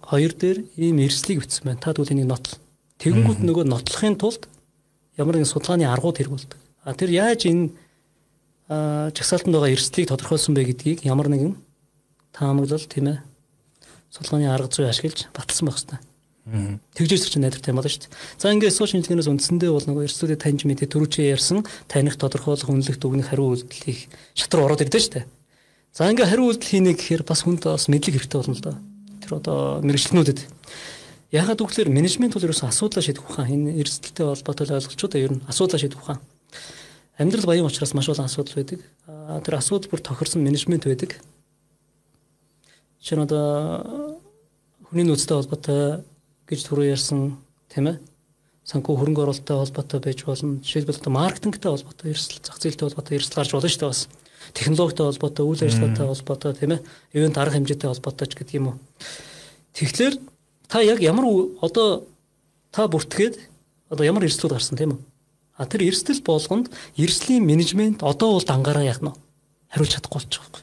Хоёр 0.00 0.32
дээр 0.38 0.58
ийм 0.78 0.96
эрсдлийг 1.02 1.42
бичсэн 1.42 1.66
байна. 1.66 1.82
Та 1.82 1.94
тэгвэл 1.94 2.14
энийг 2.14 2.30
нотл. 2.30 2.58
Тэгэнгүүт 2.98 3.40
нөгөө 3.42 3.64
нотлохын 3.66 4.18
тулд 4.18 4.46
ямар 5.20 5.36
нэгэн 5.36 5.52
судалгааны 5.52 5.84
аргууд 5.84 6.16
хэрэгүүлдэг. 6.16 6.58
А 6.88 6.96
тэр 6.96 7.12
яаж 7.12 7.44
энэ 7.44 7.70
жагсаалтанд 9.12 9.54
байгаа 9.54 9.74
эрсдлийг 9.76 10.08
тодорхойлсон 10.08 10.56
бэ 10.56 10.72
гэдгийг 10.72 11.04
ямар 11.04 11.28
нэгэн 11.28 11.60
таамаглал 12.32 12.86
тийм 12.88 13.12
ээ 13.12 13.18
судалгааны 14.08 14.48
арга 14.48 14.72
зүй 14.72 14.88
ашиглаж 14.88 15.28
баталсан 15.36 15.68
байх 15.68 15.76
хэрэгтэй. 15.76 16.00
Тэгжээс 16.94 17.30
чинь 17.30 17.44
найдвартай 17.46 17.70
юм 17.70 17.78
байна 17.78 17.90
шүү 17.90 18.08
дээ. 18.08 18.14
За 18.38 18.50
ингээд 18.50 18.74
сууч 18.74 18.90
шинжилгээнээс 18.96 19.30
үндсэндээ 19.30 19.70
бол 19.70 19.86
нөгөө 19.86 20.06
эрсдүүдэд 20.08 20.42
таньж 20.42 20.66
мэдээ 20.66 20.88
төрүүчээ 20.90 21.30
ярьсан 21.36 21.62
таних 21.86 22.18
тодорхойлох 22.18 22.70
үнэлэх 22.70 22.98
дүгнэх 22.98 23.30
хариу 23.30 23.54
үйлдэлийг 23.54 24.10
шатруу 24.34 24.66
ороод 24.66 24.82
ирдэ 24.82 24.98
шүү 24.98 25.14
дээ. 25.20 25.26
За 25.94 26.10
ингээд 26.10 26.30
хариу 26.30 26.50
үйлдэл 26.50 26.70
хийнэ 26.70 26.94
гэхээр 26.98 27.22
бас 27.22 27.46
хүнд 27.46 27.66
бас 27.70 27.86
мэдлэг 27.86 28.18
хэрэгтэй 28.18 28.38
болно 28.40 28.56
л 28.56 28.64
доо. 28.66 28.76
Тэр 29.22 29.32
одоо 29.38 29.58
мэрэгчлэнүүдэд 29.84 30.38
ягаад 31.30 31.62
гэвэл 31.62 31.94
менежмент 31.94 32.34
бол 32.34 32.46
ерөөсөн 32.46 32.70
асуудлаа 32.70 33.02
шийдэх 33.02 33.24
ухаан 33.24 33.50
энэ 33.50 33.78
эрсдэлтэй 33.80 34.26
холбоотой 34.26 34.66
ойлголцоо 34.66 35.18
ер 35.18 35.32
нь 35.38 35.44
асуудлаа 35.46 35.78
шийдэх 35.78 36.02
ухаан. 36.02 36.20
Амьдрал 37.18 37.46
баян 37.46 37.66
учраас 37.66 37.94
маш 37.94 38.08
олон 38.08 38.26
асуудал 38.26 38.58
байдаг. 38.58 38.80
Тэр 39.46 39.54
асуудал 39.54 39.90
бүр 39.90 40.00
тохирсон 40.00 40.42
менежмент 40.42 40.84
байдаг. 40.84 41.20
Нь 43.00 43.22
одоо 43.22 44.18
хүний 44.90 45.06
нөөцтэй 45.06 45.36
холбоотой 45.38 46.02
гэж 46.50 46.60
түрүү 46.66 46.90
ярьсан 46.90 47.38
тийм 47.70 47.94
ээ 47.94 47.96
санхүү 48.70 48.96
хөрөнгө 49.00 49.22
оруулалттай 49.24 49.56
холбоотой 49.56 50.00
байж 50.04 50.22
болно. 50.22 50.60
Жишээлбэл 50.62 51.00
одоо 51.02 51.12
маркетингтэй 51.12 51.70
холбоотой 51.70 52.12
эрсдэл, 52.12 52.44
зах 52.44 52.58
зээлтэй 52.62 52.86
холбоотой 52.86 53.16
эрсдэл 53.18 53.38
гарч 53.40 53.50
болно 53.50 53.70
шүү 53.70 53.80
дээ 53.82 53.90
бас. 53.90 54.02
Технологитой 54.54 55.06
холбоотой, 55.10 55.44
үйл 55.46 55.64
ажиллагаатай 55.66 56.06
холбоотой 56.06 56.52
тийм 56.54 56.70
ээ. 56.76 56.80
Ивент 57.18 57.38
арга 57.38 57.56
хэмжээтэй 57.58 57.88
холбоотой 57.90 58.26
ч 58.30 58.32
гэдэг 58.38 58.54
юм 58.62 58.66
уу. 58.70 58.76
Тэгэхээр 59.74 60.14
та 60.70 60.80
яг 60.86 61.02
ямар 61.02 61.26
одоо 61.60 62.06
та 62.70 62.86
бүртгээд 62.86 63.36
одоо 63.90 64.06
ямар 64.06 64.24
эрсдэл 64.24 64.54
гарсан 64.54 64.78
тийм 64.78 64.94
үү? 64.94 65.00
А 65.58 65.66
тэр 65.66 65.90
эрсдэл 65.90 66.22
болгонд 66.22 66.70
эрслийн 66.96 67.42
менежмент 67.42 68.06
одоо 68.06 68.38
бол 68.38 68.46
дангараа 68.46 68.86
яах 68.86 69.02
нь 69.02 69.10
хариулж 69.74 69.92
чадахгүй 69.98 70.22
болчих 70.22 70.40
واخгүй. 70.40 70.62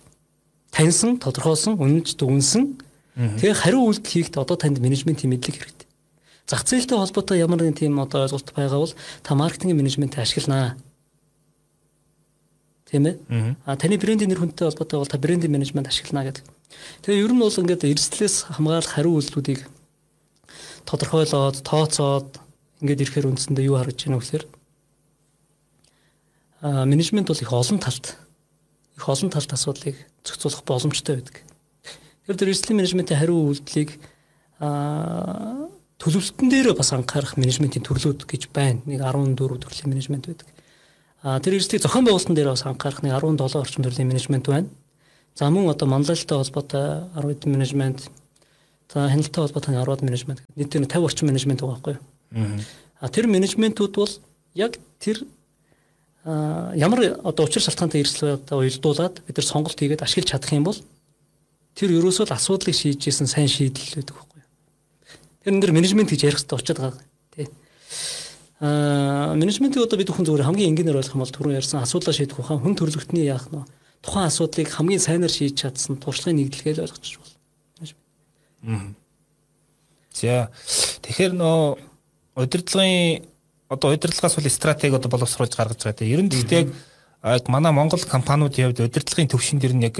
Таньсан, 0.72 1.20
тодорхойлсон, 1.20 1.76
үнэнч 1.76 2.15
дүнсэн. 2.15 2.80
Тэгээ 3.17 3.62
хариу 3.62 3.84
үйлдэл 3.91 4.08
хийхэд 4.08 4.39
одоо 4.39 4.56
танд 4.56 4.80
менежментийн 4.80 5.32
мэдлэг 5.32 5.60
хэрэгтэй. 5.60 5.88
Зах 6.48 6.63
зээлтэй 6.63 6.98
холбоотой 6.98 7.43
ямар 7.43 7.60
нэгэн 7.60 7.76
тийм 7.76 8.00
одоо 8.00 8.24
ойлголт 8.24 8.56
байгаа 8.56 8.80
бол 8.80 8.93
та 9.24 9.36
маркетинг 9.36 9.76
менежментийг 9.76 10.24
ашигланаа. 10.24 10.80
Тийм 12.88 13.12
ээ. 13.12 13.15
А 13.67 13.76
таны 13.76 14.00
брендийн 14.00 14.32
нэр 14.32 14.39
хүндтэй 14.39 14.72
холбоотой 14.72 15.00
бол 15.04 15.12
та 15.12 15.20
брендинг 15.20 15.52
менежмент 15.52 15.91
ашиглана 15.91 16.32
гэдэг. 16.32 16.43
Тэгээ 17.04 17.26
ер 17.28 17.32
нь 17.36 17.41
бол 17.41 17.52
ингээд 17.52 17.84
эрсдлээс 17.84 18.56
хамгаалах 18.56 18.96
хариу 18.96 19.20
үйлдэлүүдийг 19.20 19.67
тодорхойлоод, 20.88 21.62
тооцоод 21.67 22.39
ингээд 22.82 23.04
ирэхээр 23.04 23.30
үндсэндээ 23.30 23.67
юу 23.67 23.78
харагдаж 23.78 24.08
байна 24.08 24.17
вэ 24.17 24.23
гэхээр 24.23 24.45
а 26.62 26.86
менежмент 26.88 27.28
бол 27.28 27.43
их 27.43 27.52
олон 27.54 27.80
талт 27.80 28.15
их 28.95 29.06
олон 29.06 29.30
талт 29.30 29.52
асуудлыг 29.54 29.95
зохицуулах 30.23 30.63
боломжтой 30.63 31.21
байдаг. 31.21 31.43
Тэр 32.26 32.36
тэр 32.36 32.50
эрсдлийн 32.50 32.80
менежментийн 32.82 33.19
хариу 33.19 33.52
үйлдэлийг 33.52 34.00
аа 34.60 35.69
төлөвлөлтөн 35.97 36.50
дээр 36.50 36.73
бас 36.78 36.93
анхаарах 36.93 37.38
менежментийн 37.38 37.86
төрлүүд 37.86 38.26
гэж 38.26 38.50
байна. 38.54 38.82
Нэг 38.86 39.02
14 39.02 39.38
төрлийн 39.65 39.89
менежмент 39.89 40.30
байдаг. 40.30 40.47
А 41.23 41.39
тэр 41.41 41.58
эрсдлийг 41.58 41.82
зохион 41.82 42.06
байгуулалтын 42.06 42.38
дээр 42.38 42.54
бас 42.54 42.65
анхаарах 42.65 43.02
нэг 43.02 43.17
17 43.17 43.58
орчим 43.58 43.84
төрлийн 43.84 44.10
менежмент 44.10 44.45
байна. 44.45 44.69
За 45.34 45.50
мөн 45.50 45.73
одоо 45.73 45.89
манлайлалтай 45.89 46.38
холбоотой 46.38 47.10
10 47.17 47.34
хэдэн 47.34 47.52
менежмент, 47.54 48.00
за 48.93 49.10
хяналттай 49.10 49.41
холбоотой 49.43 49.76
10 49.76 49.86
хэдэн 49.86 50.08
менежмент 50.08 50.41
нийтээр 50.56 50.88
50 50.88 51.06
орчим 51.06 51.28
менежмент 51.28 51.62
байгаа 51.62 51.76
байхгүй 51.76 51.93
юу? 51.97 52.62
А 53.00 53.10
тэр 53.10 53.28
менежментүүд 53.28 53.93
бол 53.95 54.13
яг 54.56 54.80
тэр 55.00 55.28
ямар 56.28 57.19
одоо 57.23 57.45
учир 57.45 57.62
шалтгаантай 57.62 58.02
эрсдэл 58.02 58.36
одоо 58.36 58.60
уялдуулаад 58.60 59.23
бид 59.28 59.38
нар 59.38 59.47
сонголт 59.47 59.80
хийгээд 59.80 60.04
ашиглаж 60.04 60.32
чадах 60.32 60.52
юм 60.52 60.67
бол 60.67 60.80
тэр 61.76 61.95
ерөөсөө 61.95 62.28
л 62.28 62.36
асуудлыг 62.36 62.76
шийдэжсэн 62.76 63.28
сайн 63.32 63.47
шийдэл 63.47 64.02
байдаг 64.02 64.15
байхгүй 64.17 64.39
юу. 64.41 64.50
Тэр 65.45 65.52
энэ 65.54 65.62
дэр 65.62 65.71
менежмент 65.71 66.10
гэж 66.12 66.21
ярих 66.28 66.41
хэрэгтэй 66.43 66.58
очиад 66.58 66.80
байгаа 66.84 67.04
тий. 67.32 67.47
Аа 68.60 69.38
менежментийг 69.39 69.88
одоо 69.88 69.95
бид 69.95 70.12
хүн 70.12 70.28
зүгээр 70.28 70.47
хамгийн 70.47 70.76
энгийнээр 70.76 71.00
ойлгох 71.00 71.15
юм 71.15 71.23
бол 71.23 71.36
түрүүн 71.38 71.60
ярьсан 71.62 71.80
асуудлаа 71.80 72.12
шийдэх 72.17 72.41
ухаан 72.41 72.60
хүн 72.60 72.76
төрөлхтний 72.76 73.30
яах 73.30 73.47
нь 73.47 73.63
тухайн 74.02 74.28
асуудлыг 74.28 74.67
хамгийн 74.73 75.00
сайнаар 75.00 75.32
шийдэж 75.32 75.56
чадсан 75.63 75.95
туршлагын 76.02 76.41
нэгдэлгээл 76.41 76.84
ойлгочих 76.84 77.21
бол. 77.21 77.37
За 80.13 80.50
тэгэхээр 81.04 81.34
нөө 81.38 81.78
удирдлагын 82.38 83.26
одоо 83.70 83.93
удирдлагаас 83.93 84.36
бол 84.36 84.50
стратеги 84.50 84.96
одоо 84.96 85.10
боловсруулж 85.12 85.54
гаргаж 85.56 85.84
байгаа. 85.84 86.08
Ер 86.08 86.22
нь 86.24 86.32
гэхдээ 86.32 86.63
яг 87.24 87.46
манай 87.50 87.72
Монгол 87.72 88.02
компаниудын 88.02 88.72
хувьд 88.72 88.86
удирдлагын 88.88 89.30
төвшин 89.30 89.60
дэр 89.60 89.74
нь 89.76 89.86
яг 89.86 89.98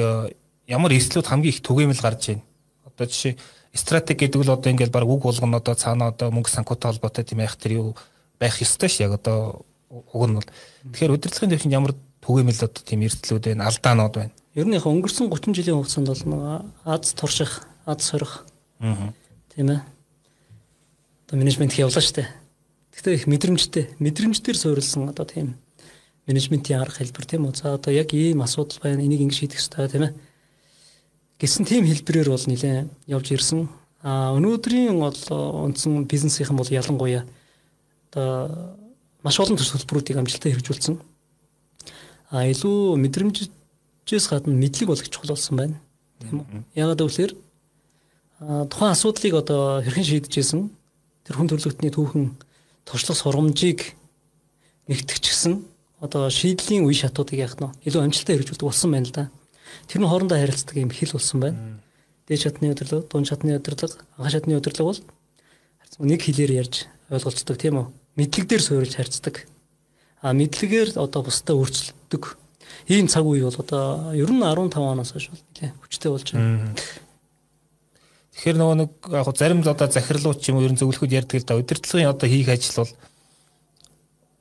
ямар 0.68 0.92
эрсдлүүд 0.94 1.28
хамгийн 1.28 1.54
их 1.54 1.62
түгээмэл 1.62 2.02
гарч 2.02 2.34
байна. 2.34 2.44
Одоо 2.86 3.06
жишээ 3.06 3.38
стратеги 3.74 4.26
гэдэг 4.26 4.42
л 4.42 4.56
одоо 4.56 4.72
ингээл 4.72 4.96
баг 4.96 5.06
үг 5.06 5.24
болгоно 5.24 5.58
одоо 5.62 5.76
цаана 5.76 6.10
одоо 6.10 6.32
мөнгө 6.32 6.50
санхүүтэй 6.50 6.98
холбоотой 6.98 7.24
тийм 7.24 7.40
байх 7.44 7.56
тэр 7.56 7.72
юу 7.78 7.96
байх 8.40 8.58
ёстой 8.62 8.90
ш 8.90 9.06
яг 9.06 9.22
одоо 9.22 9.66
уг 9.90 10.26
нь 10.26 10.36
бол 10.36 10.50
тэгэхээр 10.92 11.14
удирдлагын 11.14 11.52
төвшөнд 11.54 11.78
ямар 11.78 11.94
түгээмэл 12.26 12.66
одоо 12.66 12.82
тийм 12.82 13.06
эрсдлүүд 13.06 13.54
байна 13.54 13.68
алдаанууд 13.70 14.16
байна. 14.18 14.34
Ер 14.58 14.66
нь 14.66 14.74
яг 14.74 14.90
өнгөрсөн 14.90 15.30
30 15.30 15.54
жилийн 15.54 15.78
хугацаанд 15.78 16.10
бол 16.10 16.24
нэг 16.26 16.42
аз 16.84 17.14
турших, 17.14 17.68
аз 17.86 18.02
сорих. 18.02 18.47
Аа. 18.80 19.14
Тийм 19.56 19.70
ээ. 19.72 19.82
Одоо 21.28 21.38
менежмент 21.40 21.74
явуулаа 21.74 22.02
штэ. 22.02 22.28
Гэхдээ 22.94 23.14
их 23.14 23.28
мэдрэмжтэй, 23.28 23.86
мэдрэмжээр 24.00 24.58
суурилсан 24.58 25.10
одоо 25.10 25.26
тийм 25.26 25.58
менежментийн 26.26 26.82
арга 26.82 27.04
хэлбэр 27.04 27.26
тийм 27.26 27.46
үү. 27.46 27.56
За 27.56 27.76
одоо 27.76 27.94
яг 27.94 28.14
ийм 28.14 28.42
асуудал 28.42 28.80
байна, 28.82 29.04
энийг 29.06 29.22
ингэ 29.22 29.36
шийдэх 29.36 29.60
хэрэгтэй 29.60 29.88
тийм 29.92 30.04
ээ 30.08 30.14
гэсэн 31.38 31.66
тийм 31.70 31.86
хэлбэрээр 31.86 32.30
бол 32.34 32.46
нэлээд 32.50 32.90
явж 33.06 33.28
ирсэн. 33.30 33.70
А 34.02 34.34
өнөөдрийн 34.34 34.98
бол 34.98 35.22
үндсэн 35.70 36.10
бизнесийнхэн 36.10 36.58
бол 36.58 36.70
ялангуяа 36.70 37.26
одоо 38.10 38.78
маш 39.22 39.38
олон 39.38 39.58
төсөл 39.58 39.78
төлбөрүүдийг 39.86 40.18
амжилттай 40.18 40.54
хэрэгжүүлсэн. 40.54 40.98
А 42.34 42.46
илүү 42.50 42.98
мэдрэмжээс 42.98 44.26
гадна 44.30 44.58
мэдлэг 44.58 44.90
болгох 44.90 45.10
чухал 45.10 45.38
болсон 45.38 45.58
байна. 45.58 45.78
Тийм 46.26 46.42
үү? 46.42 46.66
Ягаад 46.74 47.02
гэвэл 47.06 47.38
тухайн 48.40 48.94
асуудлыг 48.94 49.34
одоо 49.34 49.82
хэрхэн 49.82 50.06
шийдэжсэн 50.06 50.70
тэр 51.26 51.36
хүн 51.38 51.50
төрөлхтний 51.50 51.90
түүхэн 51.90 52.38
туршлах 52.86 53.18
сургамжийг 53.18 53.98
нэгтгэжсэн 54.86 55.66
одоо 56.00 56.30
шийдлийн 56.30 56.86
үе 56.86 56.94
шатуудыг 56.94 57.42
яах 57.42 57.58
нь 57.58 57.74
илүү 57.90 58.02
амжилттай 58.06 58.38
хэрэгжүүлдэг 58.38 58.70
болсон 58.70 58.92
байна 58.94 59.10
л 59.10 59.16
да. 59.18 59.24
Тэр 59.90 60.06
нь 60.06 60.10
хоорондоо 60.10 60.38
харилцдаг 60.38 60.78
юм 60.78 60.94
хэл 60.94 61.18
болсон 61.18 61.40
байна. 61.42 61.82
Дээд 62.30 62.44
шатны 62.46 62.70
өдөрлөг, 62.78 63.10
дунд 63.10 63.26
шатны 63.26 63.58
өдөрлөг, 63.58 63.94
анх 64.22 64.30
шатны 64.30 64.54
өдөрлөг 64.62 64.86
бол 64.86 65.00
нэг 66.06 66.22
хэлээр 66.22 66.62
ярьж 66.62 66.86
ойлголцдог 67.10 67.58
тийм 67.58 67.82
үү? 67.82 67.88
Мэдлэг 68.22 68.46
дээр 68.46 68.62
суурилж 68.62 68.94
харьцдаг. 68.94 69.50
А 70.22 70.36
мэдлэгээр 70.38 71.02
одоо 71.02 71.26
бусдаа 71.26 71.56
өөрчлөлтдөг. 71.58 72.24
Ийм 72.92 73.08
цаг 73.08 73.26
үе 73.26 73.42
бол 73.42 73.58
одоо 73.58 74.14
ер 74.14 74.30
нь 74.30 74.44
15 74.44 74.78
оноос 74.78 75.16
хойш 75.16 75.32
бол 75.32 75.42
нэлээ 75.56 75.72
хүчтэй 75.82 76.12
болж 76.12 76.28
байна. 76.36 76.76
Тэгэхээр 78.38 78.58
нөгөө 78.62 78.78
нэг 78.78 78.92
яг 79.18 79.28
зарим 79.34 79.66
одоо 79.66 79.90
захирлууд 79.90 80.38
ч 80.38 80.54
юм 80.54 80.62
уу 80.62 80.70
ер 80.70 80.74
нь 80.74 80.78
зөвлөхөд 80.78 81.10
ярьдаг 81.10 81.42
л 81.42 81.48
да 81.50 81.58
удирдлагын 81.58 82.14
одоо 82.14 82.30
хийх 82.30 82.54
ажил 82.54 82.86
бол 82.86 82.94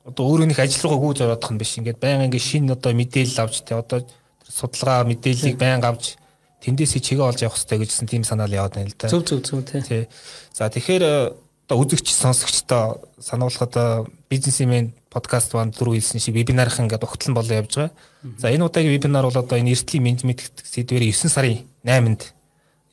одоо 0.05 0.23
өөрөө 0.29 0.47
нэг 0.53 0.59
ажил 0.61 0.85
руугаа 0.85 1.01
гүйж 1.01 1.19
ороодох 1.25 1.49
нь 1.49 1.57
биш. 1.57 1.81
Ингээд 1.81 1.97
баян 1.97 2.29
ингээд 2.29 2.45
шинэ 2.45 2.77
одоо 2.77 2.93
мэдээлэл 2.93 3.41
авч 3.41 3.65
тэ 3.65 3.73
одоо 3.73 4.05
судалгаа 4.45 5.01
мэдээллийг 5.09 5.57
байнга 5.57 5.97
авч 5.97 6.13
тэндээсээ 6.61 7.01
чигээ 7.01 7.25
олж 7.25 7.41
явах 7.41 7.57
хэрэгтэй 7.57 7.77
гэжсэн 7.81 8.05
тийм 8.05 8.21
санаал 8.21 8.53
яваад 8.53 8.77
байна 8.77 8.93
л 8.93 8.97
да. 9.01 9.09
Зөв 9.09 9.25
зөв 9.25 9.41
зөв 9.41 9.65
тий. 9.65 10.05
За 10.53 10.69
тэгэхээр 10.69 11.03
э, 11.03 11.33
одоо 11.65 11.77
үзэгч 11.81 12.07
сонсогчдоо 12.13 13.01
сануулхад 13.17 14.05
бизнесмен 14.29 14.93
подкаст 15.09 15.57
банд 15.57 15.73
дөрөв 15.73 15.97
хэлсэн 15.97 16.21
шиг 16.21 16.37
вебинарх 16.37 16.77
ингээд 16.77 17.01
огтлон 17.01 17.33
болоо 17.33 17.65
явж 17.65 17.73
байгаа. 17.75 17.91
За 18.37 18.53
энэ 18.53 18.61
удаагийн 18.61 18.93
вебинар 18.93 19.25
бол 19.25 19.41
одоо 19.41 19.57
энэ 19.57 19.73
эрсдлийн 19.73 20.05
менежмент 20.05 20.45
сэдвээр 20.63 21.09
9 21.09 21.33
сарын 21.33 21.65
8-нд 21.81 22.36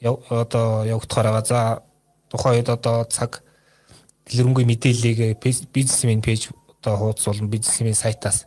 одоо 0.04 0.84
явагдахаар 0.84 1.32
байгаа. 1.32 1.44
За 1.48 1.82
тухайн 2.30 2.60
үед 2.60 2.68
одоо 2.68 3.04
цаг 3.04 3.42
дэлгэрэнгүй 4.28 4.64
мэдээллийг 4.64 5.40
бизнесмен 5.72 6.22
пэйж 6.22 6.52
одоо 6.80 6.96
хуудас 6.96 7.24
болон 7.24 7.48
бизнесмен 7.48 7.94
сайтаас 7.94 8.46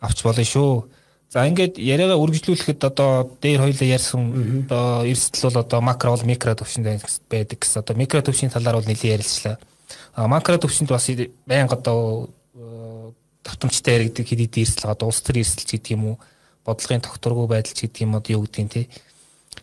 авч 0.00 0.22
болно 0.22 0.44
шүү. 0.44 0.88
За 1.32 1.46
ингээд 1.48 1.76
яриагаа 1.76 2.20
үргэлжлүүлэхэд 2.22 2.80
одоо 2.86 3.28
дээр 3.42 3.66
хоёлаа 3.66 3.88
ярьсан 3.88 4.64
одоо 4.64 5.04
эрсдэл 5.04 5.50
бол 5.50 5.60
одоо 5.64 5.80
макро 5.80 6.10
бол 6.14 6.24
микро 6.24 6.54
төвшөнд 6.54 6.86
байдаг 7.28 7.58
гэсэн. 7.60 7.82
Одоо 7.82 7.96
микро 7.96 8.22
төвшийн 8.22 8.52
талаар 8.52 8.78
бол 8.78 8.88
нэлээд 8.88 9.20
ярилцлаа. 9.20 9.58
А 10.14 10.28
макро 10.28 10.56
төвшөнд 10.56 10.88
бас 10.88 11.10
байнга 11.44 11.76
одоо 11.76 12.30
давтамжтай 13.46 13.94
яригдаг 13.98 14.26
хэд 14.26 14.40
хэдэн 14.42 14.62
эрсдэл 14.62 14.90
одоо 14.90 15.08
улс 15.08 15.20
төр 15.22 15.42
эрсдэл 15.42 15.66
гэдэг 15.66 15.94
юм 15.94 16.02
уу 16.14 16.16
бодлогын 16.66 17.02
тогтворгүй 17.02 17.46
байдал 17.46 17.74
гэдэг 17.74 18.02
юм 18.02 18.16
одоо 18.18 18.32
юу 18.38 18.42
гэдэг 18.46 18.60
юм 18.62 18.70
те. 18.70 18.88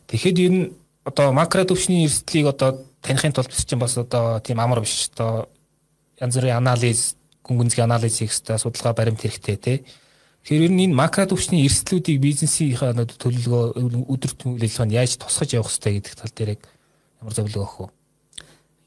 Тэгэхэд 0.08 0.38
ер 0.40 0.52
нь 0.52 0.64
одоо 1.04 1.32
макро 1.32 1.64
төвшний 1.64 2.06
эрсдлийг 2.06 2.48
одоо 2.48 2.86
таних 3.02 3.22
тулд 3.34 3.50
биш 3.52 3.66
чинь 3.66 3.80
бас 3.80 3.98
одоо 3.98 4.40
тийм 4.40 4.60
амар 4.60 4.82
биш 4.82 5.10
одоо 5.14 5.50
янз 6.20 6.36
бүрийн 6.36 6.58
анализ 6.58 7.16
гүнгэнзгийн 7.44 7.92
анализ 7.92 8.20
хийх 8.20 8.32
хэрэгтэй 8.32 8.58
судалгаа 8.60 8.94
баримт 8.94 9.22
хэрэгтэй 9.22 9.58
те. 9.58 9.84
Тэгэхээр 10.44 10.64
ер 10.68 10.72
нь 10.72 10.84
энэ 10.88 10.96
макро 10.96 11.28
төвчний 11.28 11.68
эрсдлүүдийг 11.68 12.20
бизнесийнхаа 12.24 12.96
төлөвлөгөө 12.96 14.08
өдөр 14.08 14.32
тутмын 14.32 14.56
үйл 14.56 14.64
ажиллагаанд 14.64 14.96
яаж 14.96 15.12
тусгаж 15.20 15.50
явах 15.56 15.72
хэрэгтэй 15.72 15.94
гэдэг 16.00 16.16
тал 16.16 16.36
дээр 16.36 16.52
ямар 17.20 17.34
зөвлөгөө 17.36 17.64
өгөх 17.64 17.80
вэ? 17.80 17.88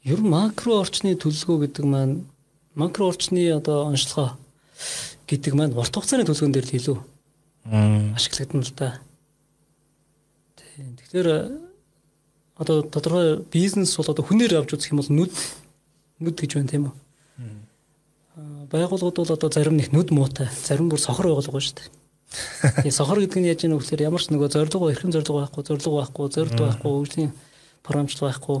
Ер 0.09 0.19
нь 0.21 0.29
макро 0.33 0.81
орчны 0.81 1.13
төлөвлөгөө 1.13 1.57
гэдэг 1.69 1.85
маань 1.85 2.25
макро 2.73 3.09
орчны 3.09 3.45
одоо 3.53 3.89
онцлогоо 3.93 4.37
гэдэг 5.29 5.53
маань 5.53 5.77
урт 5.77 5.93
хугацааны 5.93 6.25
төлөвлөгөөн 6.25 6.53
дээр 6.53 6.69
л 6.69 6.77
илүү 6.77 6.97
ашиглагдана 8.17 8.65
л 8.65 8.73
да. 8.77 8.89
Тэгэхээр 10.77 11.66
одоо 12.57 12.81
тодорхой 12.81 13.45
бизнес 13.53 13.95
бол 13.97 14.09
одоо 14.09 14.25
хүнээр 14.25 14.57
авч 14.57 14.73
үзэх 14.73 14.91
юм 14.91 15.01
бол 15.01 15.13
нүд 15.13 15.33
нүд 16.19 16.35
гэж 16.37 16.51
байна 16.57 16.69
тийм 16.69 16.83
үү? 16.89 16.95
Байгууллагууд 18.73 19.17
бол 19.17 19.33
одоо 19.37 19.49
зарим 19.53 19.77
нэг 19.77 19.93
нүд 19.93 20.09
муутай, 20.11 20.49
зарим 20.49 20.89
бүр 20.89 20.99
сохор 20.99 21.29
байгуулга 21.29 21.61
шүү 21.61 21.77
дээ. 21.77 21.89
Тэгээ 22.83 22.91
сохор 22.91 23.21
гэдэг 23.21 23.39
нь 23.39 23.49
яаж 23.49 23.61
вэ 23.63 23.77
гэхээр 23.77 24.09
ямар 24.09 24.21
ч 24.21 24.33
нөгөө 24.33 24.49
зорилго 24.51 24.91
эрхэм 24.91 25.13
зорилго 25.13 25.47
байхгүй, 25.47 25.63
зорилго 25.63 25.95
байхгүй, 26.01 26.25
зорилт 26.33 26.59
байхгүй, 26.59 26.91
өвлийн 26.91 27.31
програмчлал 27.85 28.27
байхгүй 28.27 28.57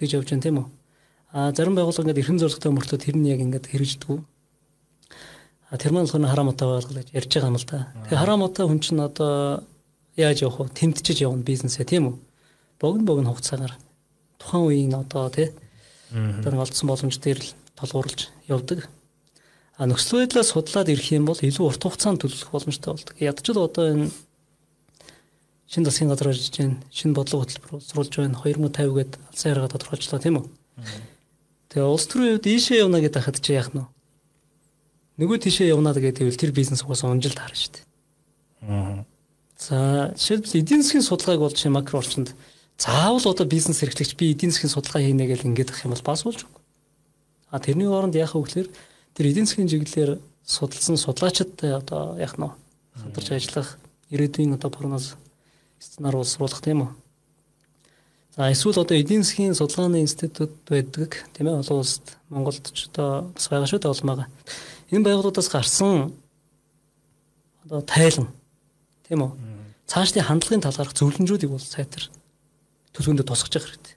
тэгж 0.00 0.10
явж 0.16 0.28
байна 0.32 0.44
тийм 0.46 0.56
үү? 0.64 0.66
А 1.36 1.52
зарим 1.52 1.76
байгууллага 1.76 2.08
ингээд 2.08 2.22
эрхэм 2.24 2.38
зорилготой 2.40 2.72
мөртөө 2.72 2.98
тэр 3.04 3.16
нь 3.20 3.28
яг 3.28 3.44
ингээд 3.44 3.68
хэрэгждэг. 3.68 4.24
А 5.70 5.78
тэр 5.78 5.92
маань 5.92 6.08
болохоор 6.08 6.26
хараамтай 6.26 6.66
байгуулга 6.66 6.96
гэж 7.04 7.08
ярьж 7.12 7.30
байгаа 7.30 7.50
юм 7.52 7.58
л 7.60 7.68
да. 7.68 7.78
Тэгээ 8.08 8.20
хараамтай 8.24 8.64
хүн 8.66 8.80
чинь 8.80 9.04
одоо 9.04 9.62
яаж 10.16 10.42
явах 10.42 10.66
вэ? 10.66 10.74
Тэмтчиж 10.74 11.22
явна 11.22 11.44
бизнесээ 11.44 11.84
тийм 11.84 12.08
үү? 12.08 12.16
Богино 12.80 13.04
богино 13.04 13.30
хугацаагаар 13.30 13.74
тухайн 14.40 14.64
үеийн 14.64 14.94
одоо 14.96 15.28
тий 15.28 15.52
тэр 16.10 16.56
олдсон 16.56 16.88
боломж 16.88 17.20
дээр 17.20 17.38
л 17.38 17.52
толгуурлж 17.76 18.32
явдаг. 18.48 18.88
А 19.76 19.86
нөхцөл 19.86 20.24
байдлаа 20.24 20.44
судлаад 20.44 20.88
ирэх 20.88 21.12
юм 21.12 21.28
бол 21.28 21.38
илүү 21.38 21.64
урт 21.68 21.82
хугацаанд 21.84 22.24
төлөвлөх 22.24 22.50
боломжтой 22.50 22.96
болдог. 22.96 23.16
Ядчил 23.20 23.60
одоо 23.60 23.84
энэ 23.92 24.10
шин 25.68 25.84
засгийн 25.84 26.10
газар 26.10 26.32
ажиллаж 26.32 26.56
байна. 26.56 26.82
Шин 26.90 27.14
бодлого 27.14 27.44
хөтөлбөр 27.44 27.70
боловсруулж 27.78 28.14
байна. 28.16 28.36
2050 28.40 28.96
гээд 28.96 29.12
алсын 29.28 29.50
харгаа 29.54 29.72
тодорхойлчлаа 29.72 30.20
тийм 30.20 30.36
үү? 30.40 30.46
Тэгээ 31.70 31.86
улс 31.86 32.06
төрийн 32.10 32.34
хувьд 32.36 32.50
ийшээ 32.50 32.82
явна 32.82 32.98
гэдэг 33.00 33.22
хахад 33.22 33.38
чи 33.40 33.54
яах 33.54 33.70
нь 33.70 33.80
вэ? 33.80 33.86
Нөгөө 35.22 35.38
тийшээ 35.46 35.70
явна 35.70 35.94
гэдэг 35.94 36.26
нь 36.26 36.40
тэр 36.40 36.50
бизнес 36.50 36.82
угаасаа 36.82 37.14
унжилт 37.14 37.38
харна 37.38 37.54
шүү 37.54 37.72
дээ. 37.72 37.84
Аа. 38.66 39.04
За 39.60 39.76
жишээлбэл 40.16 40.58
эдийн 40.58 40.82
засгийн 40.82 41.06
судалгааг 41.06 41.40
бол 41.44 41.54
чи 41.54 41.68
макро 41.68 42.00
орчинд 42.02 42.34
заавал 42.80 43.20
одоо 43.28 43.46
бизнес 43.46 43.82
эрхлэгч 43.82 44.16
би 44.16 44.32
эдийн 44.32 44.52
засгийн 44.52 44.72
судалгаа 44.72 45.04
хийнэ 45.04 45.28
гэж 45.28 45.44
ингэж 45.44 45.68
ах 45.68 45.84
юм 45.84 45.92
бол 45.92 46.08
бас 46.08 46.24
болж 46.24 46.48
байгаа. 46.48 46.64
А 47.52 47.60
тэрний 47.60 47.84
оронд 47.84 48.16
яах 48.16 48.32
вэ 48.32 48.40
гэхээр 48.40 48.68
тэр 49.12 49.26
эдийн 49.28 49.44
засгийн 49.44 49.68
чиглэлээр 49.68 50.16
судалсан 50.48 50.96
судлаачидтай 50.96 51.76
одоо 51.76 52.16
яах 52.16 52.40
нь 52.40 52.48
хамтарч 52.96 53.28
ажиллах 53.36 53.76
ирээдүйн 54.08 54.56
одоо 54.56 54.70
прогноз 54.72 55.20
сценар 55.76 56.16
боловсруулах 56.16 56.64
тийм 56.64 56.88
үү. 56.88 56.90
За 58.32 58.48
эсвэл 58.48 58.80
одоо 58.80 58.96
эдийн 58.96 59.28
засгийн 59.28 59.52
судалгааны 59.52 60.00
институт 60.00 60.56
байдаг 60.64 61.28
тийм 61.36 61.52
ээ 61.52 61.60
олон 61.60 61.84
улсад 61.84 62.16
Монголд 62.32 62.64
ч 62.72 62.88
одоо 62.88 63.28
бас 63.36 63.44
байгаа 63.52 63.68
шүү 63.68 63.80
дээ 63.84 63.92
олмаага. 63.92 64.24
Энэ 64.88 65.04
байгууллагаас 65.04 65.52
гарсан 65.52 66.16
одоо 67.68 67.84
тайлан 67.84 68.32
тийм 69.04 69.20
үү. 69.28 69.32
Цаашдын 69.84 70.24
хандлагын 70.24 70.64
талаарх 70.64 70.96
зөвлөмжүүдийг 70.96 71.52
бол 71.52 71.60
сайтар 71.60 72.08
төлөвөндө 72.94 73.24
тусгаж 73.26 73.54
явах 73.56 73.68
хэрэгтэй. 73.70 73.96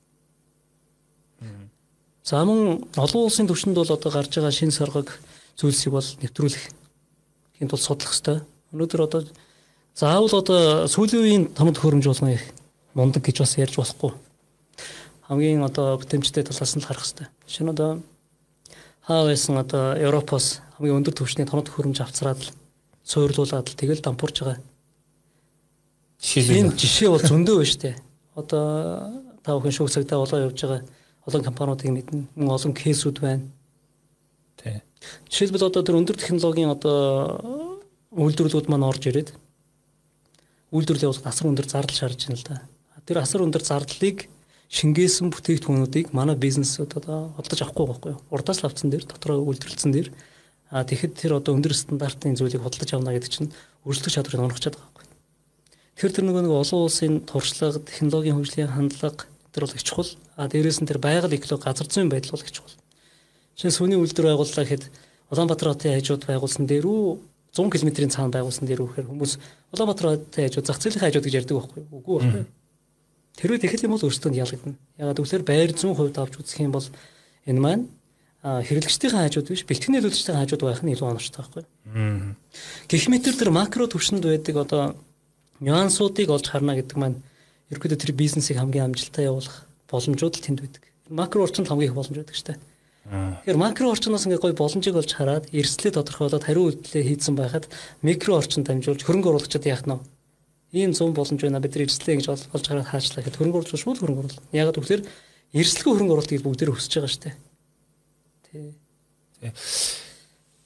За 2.23 2.43
мөн 2.47 2.88
олон 2.95 3.27
улсын 3.27 3.47
түвшинд 3.49 3.75
бол 3.75 3.89
одоо 3.91 4.12
гарч 4.12 4.39
байгаа 4.39 4.53
шин 4.56 4.71
соргог 4.71 5.12
зүйлсийг 5.60 5.91
бол 5.91 6.08
нэвтрүүлэх 6.23 6.63
хин 7.60 7.67
тул 7.67 7.79
судлах 7.79 8.15
хэрэгтэй. 8.15 8.39
Өнөөдөр 8.71 9.01
одоо 9.03 9.21
заавал 9.91 10.32
одоо 10.32 10.88
сүүлийн 10.88 11.23
үеийн 11.23 11.43
томд 11.51 11.77
хөрөмж 11.77 12.08
болгоно 12.08 12.39
мундаг 12.95 13.27
гэж 13.27 13.43
бас 13.43 13.58
ярьж 13.60 13.75
болохгүй. 13.75 14.12
Хамгийн 15.27 15.67
одоо 15.67 15.99
бүтэмжтэй 15.99 16.47
талаас 16.47 16.73
нь 16.73 16.82
л 16.82 16.88
харах 16.88 17.03
хэрэгтэй. 17.03 17.27
Нь 17.27 17.73
одоо 17.75 18.01
хаа 19.03 19.27
байсан 19.27 19.60
одоо 19.60 19.99
Европоос 19.99 20.63
хамгийн 20.79 21.03
өндөр 21.03 21.13
түвшний 21.13 21.45
томд 21.45 21.67
хөрөмж 21.67 21.99
авцраад 22.01 22.39
л 22.39 22.51
суурлуулад 23.03 23.67
л 23.67 23.75
тэгэл 23.75 23.99
дампуурж 23.99 24.41
байгаа. 24.41 24.63
Жишээ 26.23 27.12
бол 27.12 27.19
зөндөө 27.19 27.56
байна 27.60 27.67
шүү 27.67 27.82
дээ. 27.84 27.95
Одоо 28.35 28.65
та 29.43 29.55
бүхэн 29.55 29.75
шүүх 29.75 29.93
цагтаа 29.93 30.19
болоо 30.23 30.49
явж 30.49 30.57
байгаа 30.61 30.81
олон 31.27 31.43
компаниудыг 31.43 31.89
мэднэ. 31.91 32.27
Мөн 32.35 32.55
олон 32.55 32.73
кейсүүд 32.73 33.17
байна. 33.21 33.45
Тий. 34.57 34.81
Жишээлбэл 35.29 35.67
одоо 35.69 35.83
тэр 35.83 35.99
өндөр 35.99 36.17
технологийн 36.17 36.73
одоо 36.73 37.69
үйлдвэрлэлүүд 38.11 38.67
маань 38.69 38.87
орж 38.87 39.03
ирээд 39.09 39.29
үйлдвэрлэлээ 40.73 41.11
бол 41.11 41.29
асар 41.29 41.47
өндөр 41.49 41.67
зардал 41.69 41.97
шаарж 41.97 42.19
байна 42.27 42.39
л 42.39 42.47
да. 42.49 42.57
Тэр 43.05 43.17
асар 43.21 43.45
өндөр 43.45 43.63
зардлыг 43.63 44.27
шингээсэн 44.73 45.29
бүтээгдэхүүнүүдийг 45.29 46.13
манай 46.17 46.33
бизнесүүд 46.39 46.97
одоо 46.97 47.35
олдож 47.37 47.59
авахгүй 47.61 47.85
байхгүй 47.87 48.11
юу? 48.17 48.21
Урдаас 48.33 48.63
авцсан 48.65 48.89
дээр 48.89 49.05
дотроо 49.05 49.43
үйлдвэрлэлсэн 49.45 49.91
дээр 49.93 50.09
а 50.73 50.81
тэгэхэд 50.81 51.13
тэр 51.13 51.37
одоо 51.37 51.53
өндөр 51.53 51.77
стандартын 51.77 52.33
зүйлийг 52.33 52.65
худалдаж 52.65 52.89
авна 52.97 53.13
гэдэг 53.13 53.29
чинь 53.29 53.53
өрсөлдөх 53.85 54.13
чадварыг 54.17 54.41
онгорчод 54.49 54.73
байгаа. 54.73 54.92
Тэгэхээр 55.93 56.13
тэр 56.13 56.25
нөгөө 56.25 56.43
нэг 56.45 56.53
олон 56.53 56.82
улсын 56.89 57.13
туршлага, 57.25 57.79
технологийн 57.86 58.38
хөгжлийн 58.38 58.73
хандлага 58.73 59.29
тэр 59.53 59.69
бол 59.69 59.77
их 59.77 59.84
чухал. 59.86 60.10
А 60.36 60.49
дээрээс 60.49 60.82
нь 60.82 60.89
тэр 60.89 60.97
байгаль 60.97 61.38
эколог 61.38 61.62
газар 61.62 61.86
зүйн 61.86 62.10
байдал 62.10 62.34
бол 62.34 62.45
их 62.45 62.51
чухал. 62.51 62.73
Жишээ 63.53 63.77
сүний 63.77 63.99
үйлдвэр 64.01 64.34
байгууллаа 64.34 64.65
гэхэд 64.65 64.89
Улаанбаатар 65.29 65.69
хотын 65.69 65.93
хажууд 65.93 66.25
байгуулсан 66.25 66.65
дээр 66.65 66.86
үү 66.89 67.21
100 67.53 67.69
км-ийн 67.69 68.10
цаана 68.10 68.34
байгуулсан 68.34 68.65
дээр 68.65 68.82
үхээр 68.82 69.10
хүмүүс 69.13 69.38
Улаанбаатар 69.77 70.17
хотын 70.17 70.45
хажууд 70.49 70.65
зах 70.65 70.82
зээлийн 70.82 71.06
хажууд 71.06 71.25
гэж 71.29 71.36
ярьдаг 71.45 71.58
байхгүй 71.62 71.79
юу? 71.86 72.01
Үгүй 72.01 72.13
байхгүй. 72.17 72.45
Тэрвээ 73.38 73.62
тэгэхэл 73.62 73.86
юм 73.86 73.93
бол 73.93 74.06
өөртөө 74.10 74.34
ялгадна. 74.34 74.73
Ягаад 74.97 75.17
гэвэл 75.21 75.45
байр 75.45 75.69
100% 75.73 76.17
авч 76.17 76.34
үзэх 76.41 76.60
юм 76.65 76.73
бол 76.73 76.88
энэ 77.45 77.62
маань 77.62 77.86
хэрэглэгчдийн 78.41 79.13
хажууд 79.13 79.47
биш 79.49 79.63
бэлтгэл 79.69 79.93
нийлүүлэгчдийн 80.01 80.38
хажууд 80.38 80.63
байх 80.65 80.82
нь 80.82 80.93
илүү 80.93 81.08
оновчтой 81.13 81.41
байхгүй 81.41 81.62
юу? 81.63 82.36
Гэх 82.91 83.06
мэт 83.10 83.25
тэр 83.25 83.49
макро 83.56 83.88
төвшөнд 83.88 84.25
байдаг 84.27 84.56
одоо 84.60 84.82
нюансуудыг 85.63 86.28
олж 86.28 86.47
харна 86.52 86.76
гэдэг 86.76 86.97
маань 86.99 87.23
ерөөдөө 87.71 87.99
тэр 87.99 88.12
бизнесийг 88.12 88.60
хамгийн 88.60 88.91
амжилттай 88.91 89.32
явуулах 89.32 89.63
боломжууд 89.88 90.36
л 90.36 90.45
тэнд 90.45 90.60
байдаг. 90.60 90.84
Макро 91.08 91.47
орчинд 91.47 91.71
хамгийн 91.71 91.89
их 91.91 91.97
боломж 91.97 92.17
байдаг 92.19 92.36
шүү 92.36 92.47
дээ. 92.52 92.60
Тэгэхээр 93.04 93.60
макро 93.60 93.91
орчноос 93.91 94.26
ингээ 94.28 94.43
гой 94.43 94.54
боломжийг 94.56 94.95
олж 94.95 95.12
хараад 95.12 95.52
эрсдлээ 95.52 95.91
тодорхойлоод 95.99 96.47
хариу 96.47 96.71
үйлдэлээ 96.71 97.04
хийцэн 97.04 97.36
байхад 97.36 97.67
микро 97.99 98.39
орчинд 98.39 98.67
дамжуулж 98.67 99.04
хөрөнгө 99.04 99.30
оруулагчид 99.32 99.67
яах 99.67 99.84
нь 99.84 99.99
ийм 100.71 100.95
100 100.95 101.12
боломж 101.12 101.41
байна 101.43 101.60
бид 101.60 101.76
нар 101.76 101.86
эрсдлээ 101.86 102.15
гэж 102.17 102.28
олж 102.32 102.65
хараад 102.65 102.88
хаачлаа 102.88 103.21
гэхэд 103.21 103.38
хөрөнгө 103.38 103.58
оруулагч 103.60 103.84
шууд 103.84 103.99
хөрөнгө 103.99 104.21
оруулах. 104.23 104.47
Ягаад 104.56 104.80
гэвэл 104.80 105.06
эрсдэлгүй 105.52 105.91
хөрөнгө 105.93 106.13
оруулалт 106.15 106.34
гэж 106.34 106.41
бүгдээр 106.47 106.73
өсөж 106.73 106.93
байгаа 106.95 107.12
шүү 107.12 107.23
дээ. 107.28 107.36
Тий. 108.47 109.52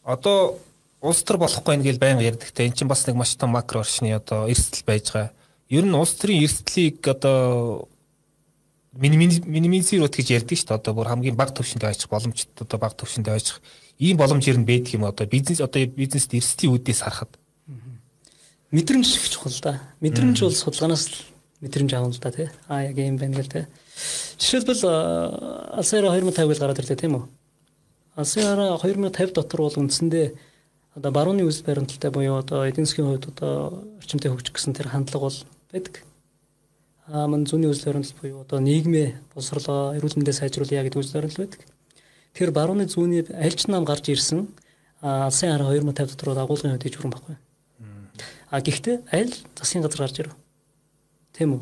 Одоо 0.06 0.62
улс 1.02 1.22
төр 1.24 1.38
болохгүй 1.42 1.78
нэ 1.78 1.84
гэж 1.88 1.98
байнга 2.02 2.26
ярьдаг 2.26 2.50
те 2.52 2.66
эн 2.66 2.74
чинь 2.74 2.90
бас 2.90 3.06
нэг 3.06 3.16
маш 3.16 3.36
том 3.38 3.54
макро 3.54 3.82
орчны 3.82 4.14
одоо 4.16 4.50
эрсдэл 4.50 4.86
байж 4.86 5.12
байгаа 5.14 5.32
ер 5.70 5.86
нь 5.86 5.94
улс 5.94 6.16
төрийн 6.18 6.44
эрсдлийг 6.44 7.06
одоо 7.08 7.88
минимизируут 8.98 10.16
гэж 10.16 10.28
ярьдаг 10.42 10.58
шүү 10.58 10.68
дээ. 10.68 10.80
Одоо 10.82 10.94
бүр 10.98 11.08
хамгийн 11.12 11.38
бага 11.38 11.54
түвшинд 11.54 11.86
ойчих 11.86 12.10
боломжтой 12.10 12.66
одоо 12.66 12.80
бага 12.80 12.98
түвшинд 12.98 13.30
ойчих 13.30 13.62
ийм 14.00 14.18
боломж 14.18 14.48
ер 14.48 14.58
нь 14.58 14.66
байдаг 14.66 14.94
юм 14.96 15.06
одоо 15.06 15.28
бизнес 15.28 15.62
одоо 15.62 15.86
бизнест 15.86 16.34
эрсдлийн 16.34 16.74
үүдээс 16.74 17.06
харахад 17.06 17.38
мэдрэмж 18.72 19.08
их 19.16 19.30
чухал 19.30 19.54
да. 19.62 19.82
Мэдрэмж 20.02 20.42
бол 20.42 20.52
судалгаанаас 20.52 21.08
л 21.08 21.16
мэдрэмж 21.62 21.94
авах 21.94 22.16
л 22.16 22.20
да 22.20 22.32
тий. 22.32 22.50
Аа 22.68 22.84
яг 22.84 22.98
юм 22.98 23.18
байна 23.18 23.38
гэл 23.38 23.48
тий. 23.48 23.66
Жишээлбэл 24.40 24.84
Алсайра 25.78 26.12
2050 26.12 26.48
гэж 26.48 26.60
гараад 26.60 26.80
ирлээ 26.80 27.00
тийм 27.00 27.16
үү? 27.16 27.26
Алсайра 28.16 28.76
2050 28.82 29.34
дотор 29.34 29.62
бол 29.62 29.80
үндсэндээ 29.80 30.28
одоо 30.98 31.12
барууны 31.14 31.46
үс 31.46 31.62
баримталтай 31.62 32.10
буюу 32.10 32.42
одоо 32.42 32.66
эдийн 32.66 32.90
засгийн 32.90 33.06
хувьд 33.06 33.30
одоо 33.30 33.86
орчимтэй 34.02 34.34
хөгжих 34.34 34.58
гэсэн 34.58 34.74
тэр 34.74 34.90
хандлага 34.90 35.30
бол 35.30 35.40
байдаг. 35.70 36.02
Аа 37.06 37.30
мөн 37.30 37.46
зүүнний 37.46 37.70
үзэл 37.70 37.94
баримтлал 37.94 38.18
буюу 38.18 38.42
одоо 38.42 38.58
нийгмээ 38.58 39.14
боловсруулаа, 39.38 39.94
эрүүл 39.94 40.18
мэндээ 40.18 40.34
сайжруулъя 40.34 40.82
гэдэг 40.82 40.98
үзэл 40.98 41.22
баримтлал 41.22 41.46
байдаг. 41.46 41.62
Тэр 42.34 42.50
барууны 42.50 42.90
зүүнний 42.90 43.22
аль 43.30 43.54
ч 43.54 43.70
нам 43.70 43.86
гарч 43.86 44.10
ирсэн 44.10 44.50
алсын 45.06 45.54
хараа 45.54 45.78
2050 45.78 46.18
дотор 46.18 46.34
агуулгын 46.34 46.74
хувьд 46.74 46.90
ижүүрэн 46.90 47.14
баггүй. 47.14 47.38
А 48.50 48.58
гэхдээ 48.58 49.06
аль 49.14 49.34
засгийн 49.54 49.86
газар 49.86 50.02
гарч 50.02 50.18
ирв. 50.26 50.34
Тийм 51.38 51.62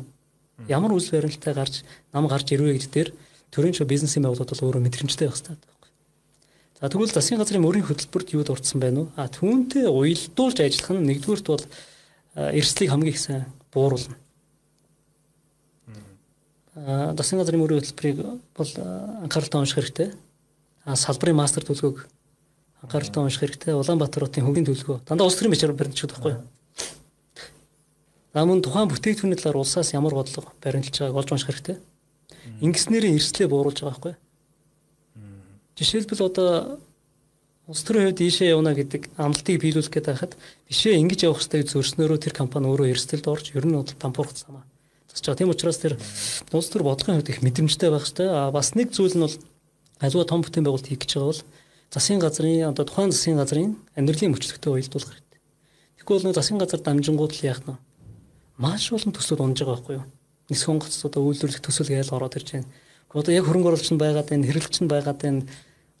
Ямар 0.72 0.96
үйл 0.96 1.12
баримттай 1.12 1.52
гарч 1.52 1.84
нам 2.16 2.24
гарч 2.24 2.56
ирвэ 2.56 2.80
гэж 2.80 2.88
дээр 2.88 3.12
төрийн 3.52 3.76
ч 3.76 3.84
бизнесийн 3.84 4.24
байгууллагууд 4.24 4.56
бол 4.56 4.66
өөрөө 4.72 4.82
мэдрэмжтэй 4.88 5.28
байх 5.28 5.36
хэрэгтэй. 5.36 5.75
За 6.80 6.90
тэгвэл 6.92 7.08
засгийн 7.08 7.40
газрын 7.40 7.64
мөрийн 7.64 7.88
хөтөлбөрт 7.88 8.36
юу 8.36 8.44
дурдсан 8.44 8.80
байна 8.80 9.00
уу? 9.00 9.08
А 9.16 9.32
түүнтэй 9.32 9.88
уялдуулж 9.88 10.60
ажиллах 10.60 10.92
нь 10.92 11.08
нэгдүгürt 11.08 11.46
бол 11.48 11.64
эрсдлийг 12.36 12.92
хамгийн 12.92 13.16
их 13.16 13.20
сайн 13.20 13.48
бууруулна. 13.72 14.12
А 16.76 17.16
засгийн 17.16 17.40
газрын 17.40 17.64
мөрийн 17.64 17.80
хөтөлбөрийг 17.80 18.18
бол 18.52 18.70
анхааралтай 19.24 19.56
унших 19.56 19.80
хэрэгтэй. 19.80 20.12
А 20.84 21.00
салбарын 21.00 21.40
мастер 21.40 21.64
төлгөөг 21.64 22.04
анхааралтай 22.84 23.24
унших 23.24 23.40
хэрэгтэй. 23.40 23.72
Улаанбаатар 23.72 24.28
хотын 24.28 24.44
хөнгөн 24.44 24.68
төлгөө 24.68 25.08
дандаа 25.08 25.32
улс 25.32 25.40
төрийн 25.40 25.56
бичвэр 25.56 25.72
баримтчихэд 25.72 26.12
байхгүй 26.12 26.36
юу? 26.36 26.44
За 28.36 28.44
мөн 28.44 28.60
тухайн 28.60 28.92
бүтээгдэхүүний 28.92 29.40
талаар 29.40 29.64
улсаас 29.64 29.96
ямар 29.96 30.12
бодлого 30.12 30.52
баримталж 30.60 31.00
байгааг 31.00 31.24
олж 31.24 31.32
унших 31.32 31.48
хэрэгтэй. 31.56 31.80
Ингэснээрээ 32.60 33.16
эрслээ 33.16 33.48
бууруулж 33.48 33.80
байгаа 33.80 33.96
байхгүй 33.96 34.12
юу? 34.12 34.25
Жишээлбэл 35.76 36.26
одоо 36.26 36.80
улс 37.68 37.82
төрийн 37.84 38.08
хувьд 38.08 38.24
ийшээ 38.24 38.56
явна 38.56 38.72
гэдэг 38.72 39.12
амлалтыг 39.20 39.60
биелүүлэх 39.60 39.92
гэдэг 39.92 40.12
хахад 40.16 40.34
бишээ 40.70 40.96
ингэж 41.02 41.28
явах 41.28 41.44
хэрэгтэй 41.44 41.62
зөрснөөрөө 41.68 42.18
тэр 42.22 42.34
компани 42.34 42.70
өөрөө 42.72 42.96
эрсдэлд 42.96 43.26
орж 43.28 43.52
ер 43.52 43.66
нь 43.68 43.76
бол 43.76 43.84
тампуурах 43.84 44.32
замаа 44.38 44.64
засч 45.16 45.26
байгаа. 45.26 45.40
Тийм 45.40 45.50
учраас 45.50 45.78
тэр 45.80 45.94
улс 46.52 46.68
төр 46.70 46.82
бодлогын 46.84 47.20
хувьд 47.20 47.32
их 47.32 47.42
мэдрэмжтэй 47.42 47.90
байх 47.90 48.04
хэрэгтэй. 48.04 48.28
А 48.28 48.50
бас 48.52 48.76
нэг 48.76 48.92
зүйл 48.92 49.16
нь 49.16 49.24
бол 49.24 49.36
аливаа 50.00 50.26
том 50.28 50.40
бүтээн 50.44 50.64
байгуулалт 50.64 50.88
хийх 50.88 51.00
гэж 51.00 51.12
байгаа 51.16 51.32
бол 51.32 51.42
засгийн 51.90 52.20
газрын 52.20 52.68
одоо 52.70 52.84
тухайн 52.84 53.12
засгийн 53.12 53.40
газрын 53.40 53.76
амьдралын 53.96 54.32
мөчлөгтэй 54.36 54.70
уялдуулах 54.72 55.12
хэрэгтэй. 55.12 55.40
Тэгэхгүй 55.96 56.14
бол 56.20 56.36
засгийн 56.36 56.60
газар 56.60 56.80
дамжингууд 56.84 57.32
л 57.32 57.46
яах 57.48 57.62
нь 57.64 57.76
маш 58.60 58.92
олон 58.92 59.12
төслүүд 59.12 59.40
унж 59.40 59.58
байгаа 59.60 59.76
байхгүй 59.76 59.94
юу? 60.00 60.06
Нисхэн 60.52 60.78
гоц 60.80 60.94
одоо 61.04 61.22
үйлдвэрлэх 61.24 61.60
төсөл 61.64 61.90
гээл 61.92 62.14
ороод 62.16 62.36
ирж 62.36 62.48
байна. 62.52 62.68
Одоо 63.16 63.32
яг 63.32 63.48
хөрөнгө 63.48 63.72
оруулалт 63.72 63.92
нь 63.96 64.02
байгаад 64.04 64.28
байна, 64.28 64.44
хэрэглэгч 64.44 64.76
нь 64.84 64.92
байгаад 64.92 65.18
байна. 65.24 65.48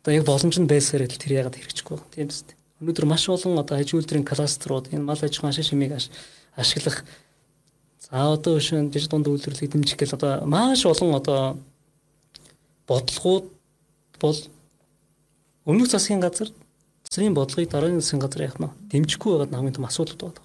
Одоо 0.04 0.12
яг 0.12 0.24
боломж 0.28 0.56
нь 0.60 0.68
байсаар 0.68 1.08
л 1.08 1.16
тэр 1.16 1.40
ягаад 1.40 1.56
хэрэгжихгүй 1.56 1.96
байна. 1.96 2.12
Тийм 2.12 2.28
үст. 2.28 2.52
Өнөөдөр 2.84 3.06
маш 3.08 3.24
олон 3.24 3.56
одоо 3.56 3.80
аж 3.80 3.88
үйлдвэрийн 3.96 4.28
кластерууд 4.28 4.92
энэ 4.92 5.00
мал 5.00 5.16
аж 5.16 5.32
ахуйн 5.32 5.48
ашиг 5.48 5.64
шимийг 5.64 5.96
ашиглах 6.52 7.08
За 8.10 8.32
одоо 8.32 8.60
шин 8.60 8.90
дижитал 8.90 9.18
дунд 9.18 9.34
үйлдвэрлэлийг 9.34 9.72
дэмжих 9.72 9.98
гэл 9.98 10.14
одоо 10.14 10.46
маш 10.46 10.86
олон 10.86 11.18
одоо 11.18 11.58
бодлогууд 12.86 13.50
бол 14.20 14.38
өмнөх 15.66 15.90
засгийн 15.90 16.20
газар 16.22 16.54
засгийн 17.02 17.34
бодлогыг 17.34 17.70
дараагийн 17.70 18.00
засгийн 18.00 18.22
газар 18.22 18.46
яах 18.46 18.58
нь 18.62 18.70
дэмжихгүй 18.94 19.32
байгаад 19.32 19.54
хамгийн 19.58 19.74
том 19.74 19.90
асуудал 19.90 20.30
байна. 20.30 20.38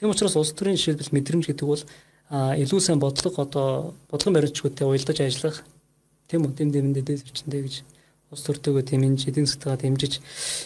Тийм 0.00 0.08
учраас 0.08 0.36
улс 0.36 0.56
төрийн 0.56 0.80
жишээлбэл 0.80 1.12
мэдрэмж 1.12 1.44
гэдэг 1.44 1.66
бол 1.68 1.84
илүү 2.32 2.80
сайн 2.80 2.98
бодлого 3.04 3.42
одоо 3.44 3.68
бодлогын 4.08 4.36
баримтчгуудтай 4.40 4.88
уялдаж 4.88 5.20
ажиллах 5.20 5.60
тийм 6.28 6.46
үү 6.46 6.52
дэм 6.54 6.70
дэмэндээ 6.72 7.04
дэвчэндээ 7.04 7.62
гэж 7.64 7.74
улс 8.32 8.42
төртөөгөө 8.44 8.84
тэмнэж 8.88 9.20
эдийн 9.30 9.46
засгтайгаа 9.46 9.80
дэмжиж 9.80 10.20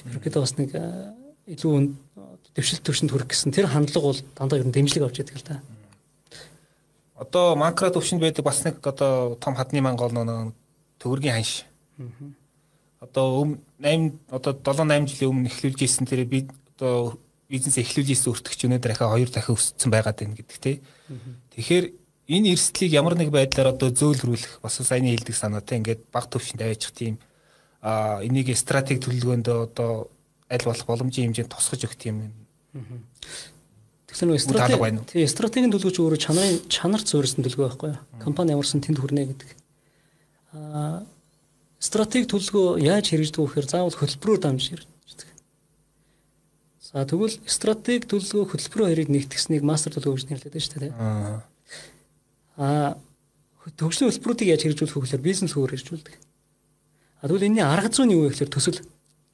ерөөдөө 0.09 0.43
бас 0.43 0.55
нэг 0.57 0.71
илүү 1.49 1.73
дэвшилт 2.55 2.83
төвшөнд 2.85 3.13
хүрэх 3.13 3.29
гэсэн. 3.29 3.53
Тэр 3.53 3.69
хандлага 3.69 4.09
бол 4.13 4.21
дандаа 4.37 4.59
ер 4.61 4.67
нь 4.67 4.75
дэмжлэг 4.75 5.05
авч 5.05 5.21
яадаг 5.21 5.37
л 5.37 5.47
да 5.47 5.57
одоо 7.19 7.57
манкра 7.57 7.91
төвшөнд 7.91 8.23
байдаг 8.23 8.45
бас 8.47 8.63
нэг 8.65 8.79
одоо 8.87 9.35
том 9.43 9.55
хадны 9.59 9.83
мангол 9.83 10.15
нөө 10.15 10.55
төгөргийн 11.03 11.35
ханш. 11.35 11.67
Одоо 13.03 13.43
өм 13.43 13.51
8 13.83 14.15
одоо 14.31 14.55
7 14.55 14.87
8 14.87 15.11
жилийн 15.11 15.31
өмнө 15.31 15.51
эхлүүлж 15.51 15.83
ирсэн 15.83 16.07
тэр 16.07 16.25
би 16.25 16.47
одоо 16.79 17.19
бизнес 17.51 17.79
эхлүүлж 17.79 18.15
ирсэн 18.15 18.33
өртөгч 18.33 18.61
өнөөдөр 18.71 18.95
ахаа 18.95 19.19
хоёр 19.19 19.31
дахин 19.31 19.59
өссөн 19.59 19.91
байгаад 19.91 20.19
байна 20.23 20.39
гэдэг 20.39 20.59
тий. 20.63 20.77
Тэгэхээр 21.59 21.85
энэ 22.29 22.53
эрсдлийг 22.53 22.93
ямар 22.93 23.17
нэг 23.17 23.33
байдлаар 23.33 23.73
одоо 23.73 23.89
зөөлрүүлэх 23.89 24.61
бас 24.61 24.79
саяны 24.85 25.17
хэлдэг 25.17 25.35
санаатай 25.35 25.81
ингээд 25.81 26.13
баг 26.13 26.29
төвшөнд 26.29 26.61
аваачих 26.61 26.93
тийм 26.93 27.17
а 27.81 28.21
энийг 28.21 28.53
стратеги 28.53 29.01
төлөвлөгөөнд 29.01 29.49
одоо 29.49 30.13
аль 30.53 30.65
болох 30.69 30.87
боломжийн 30.87 31.33
хэмжээнд 31.33 31.53
тусгаж 31.53 31.89
өгөх 31.89 31.97
тийм 31.97 32.29
Тэгэхээр 34.09 34.29
нөө 34.29 34.41
стратеги 34.41 35.05
тий 35.09 35.25
стратегийн 35.29 35.73
төлөвч 35.73 35.97
өөрөө 36.01 36.21
чанарын 36.21 36.59
чанарт 36.73 37.09
суурьсан 37.09 37.45
төлгөө 37.45 37.65
байхгүй 37.69 37.89
юу? 37.93 38.01
Компани 38.25 38.57
ямарсан 38.57 38.81
тэнд 38.81 39.01
хүрнэ 39.01 39.29
гэдэг. 39.29 39.51
Аа 40.53 41.05
стратеги 41.79 42.27
төлгөө 42.27 42.81
яаж 42.83 43.13
хэрэгждэг 43.13 43.39
вэ 43.39 43.47
гэхээр 43.47 43.69
заавал 43.69 43.95
хөтөлбөрөөр 43.95 44.41
дамжиж 44.41 44.69
хэрэгждэг. 44.75 45.29
За 46.81 47.05
тэгвэл 47.05 47.37
стратеги 47.45 48.09
төлгөө 48.09 48.49
хөтөлбөрөөр 48.49 48.91
хэрэг 48.97 49.09
нэгтгэснийг 49.13 49.63
мастер 49.63 49.93
төлгөө 49.93 50.19
гэж 50.19 50.27
нэрлэдэг 50.33 50.63
шүү 50.65 50.81
дээ. 50.89 50.93
Аа. 50.97 51.45
Аа 52.59 52.99
төгслийн 53.79 54.11
хөтөлбөрүүдийг 54.11 54.51
яаж 54.51 54.63
хэрэгжүүлэх 54.67 54.97
вэ 54.97 55.03
гэхээр 55.07 55.27
бизнес 55.27 55.53
хөөр 55.55 55.73
хэрэгжүүлдэг. 55.79 56.15
А 57.23 57.27
тэгвэл 57.31 57.47
энэний 57.47 57.65
арга 57.67 57.91
зүй 57.93 58.07
нь 58.11 58.15
юу 58.19 58.27
вэ 58.27 58.35
гэхээр 58.35 58.51
төсөл. 58.51 58.81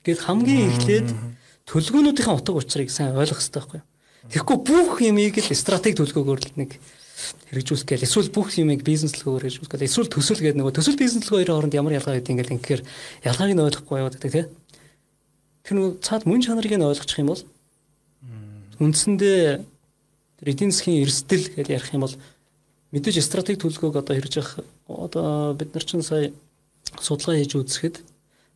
Гэт 0.05 0.21
хамгийн 0.29 0.69
эхлээд 0.75 1.09
төлгөөнүүдийн 1.65 2.37
утга 2.37 2.53
учирыг 2.53 2.91
сайн 2.93 3.17
ойлгох 3.17 3.41
хэрэгтэй 3.41 3.61
байхгүй 3.61 3.79
юу? 3.81 3.89
Тэгэхгүй 4.29 4.59
бүх 4.65 4.93
юмыг 5.05 5.37
л 5.41 5.53
стратеги 5.57 5.97
төлгөөгөөр 6.01 6.41
л 6.45 6.59
нэг 6.61 6.71
хэрэгжүүлэх 7.53 7.89
гээл 7.89 8.07
эсвэл 8.09 8.33
бүх 8.35 8.53
юмыг 8.59 8.81
бизнес 8.85 9.13
төлгөөр 9.17 9.49
хэрэгжүүлэх 9.49 9.73
гээл 9.73 9.89
эсвэл 9.89 10.13
төсөл 10.13 10.41
гэдэг 10.41 10.59
нөгөө 10.61 10.75
төсөл 10.77 10.99
бизнес 10.99 11.25
төлгөө 11.25 11.41
хоёрын 11.45 11.55
хооронд 11.55 11.79
ямар 11.79 11.97
ялгаа 12.01 12.17
гэдэг 12.19 12.33
ингээд 12.33 12.55
ингээр 12.57 12.83
ялгааг 13.25 13.53
нь 13.53 13.65
ойлгохгүй 13.65 13.97
яваад 14.01 14.17
байдаг 14.19 14.33
тийм. 14.33 14.49
Тэр 15.65 15.75
нөгөө 15.79 15.93
цаад 16.05 16.25
мөн 16.29 16.41
чанарыг 16.45 16.73
нь 16.75 16.85
ойлгочих 16.85 17.21
юм 17.21 17.31
бол 17.33 17.43
үндсэндээ 18.81 19.41
тэр 20.41 20.49
эдийн 20.51 20.73
засгийн 20.75 21.05
эрсдэл 21.05 21.47
гэж 21.55 21.69
ярих 21.71 21.95
юм 21.95 22.05
бол 22.05 22.17
мэдээж 22.95 23.19
стратеги 23.27 23.59
төлгөөг 23.59 23.99
одоо 23.99 24.15
хэрэгжих 24.15 24.63
одоо 24.87 25.55
бид 25.59 25.75
нар 25.75 25.85
чинь 25.85 26.07
сая 26.07 26.31
судалгаа 27.03 27.43
хийж 27.43 27.59
үзэхэд 27.59 27.97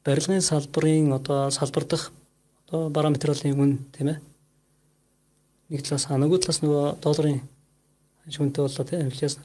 барилгын 0.06 0.40
салбарын 0.40 1.12
одоо 1.18 1.50
салбар 1.50 1.84
дахь 1.84 2.14
одоо 2.68 2.88
бараа 2.88 3.10
материалын 3.10 3.58
үн 3.58 3.72
тийм 3.90 4.14
ээ 4.14 4.18
нэг 5.68 5.82
талаас 5.82 6.06
нөгөө 6.06 6.38
талаас 6.38 6.60
нөгөө 6.62 6.84
долларын 7.02 7.40
шүнтэй 8.28 8.62
боллоо 8.64 8.84
тийм 8.84 9.00
инфляци. 9.08 9.40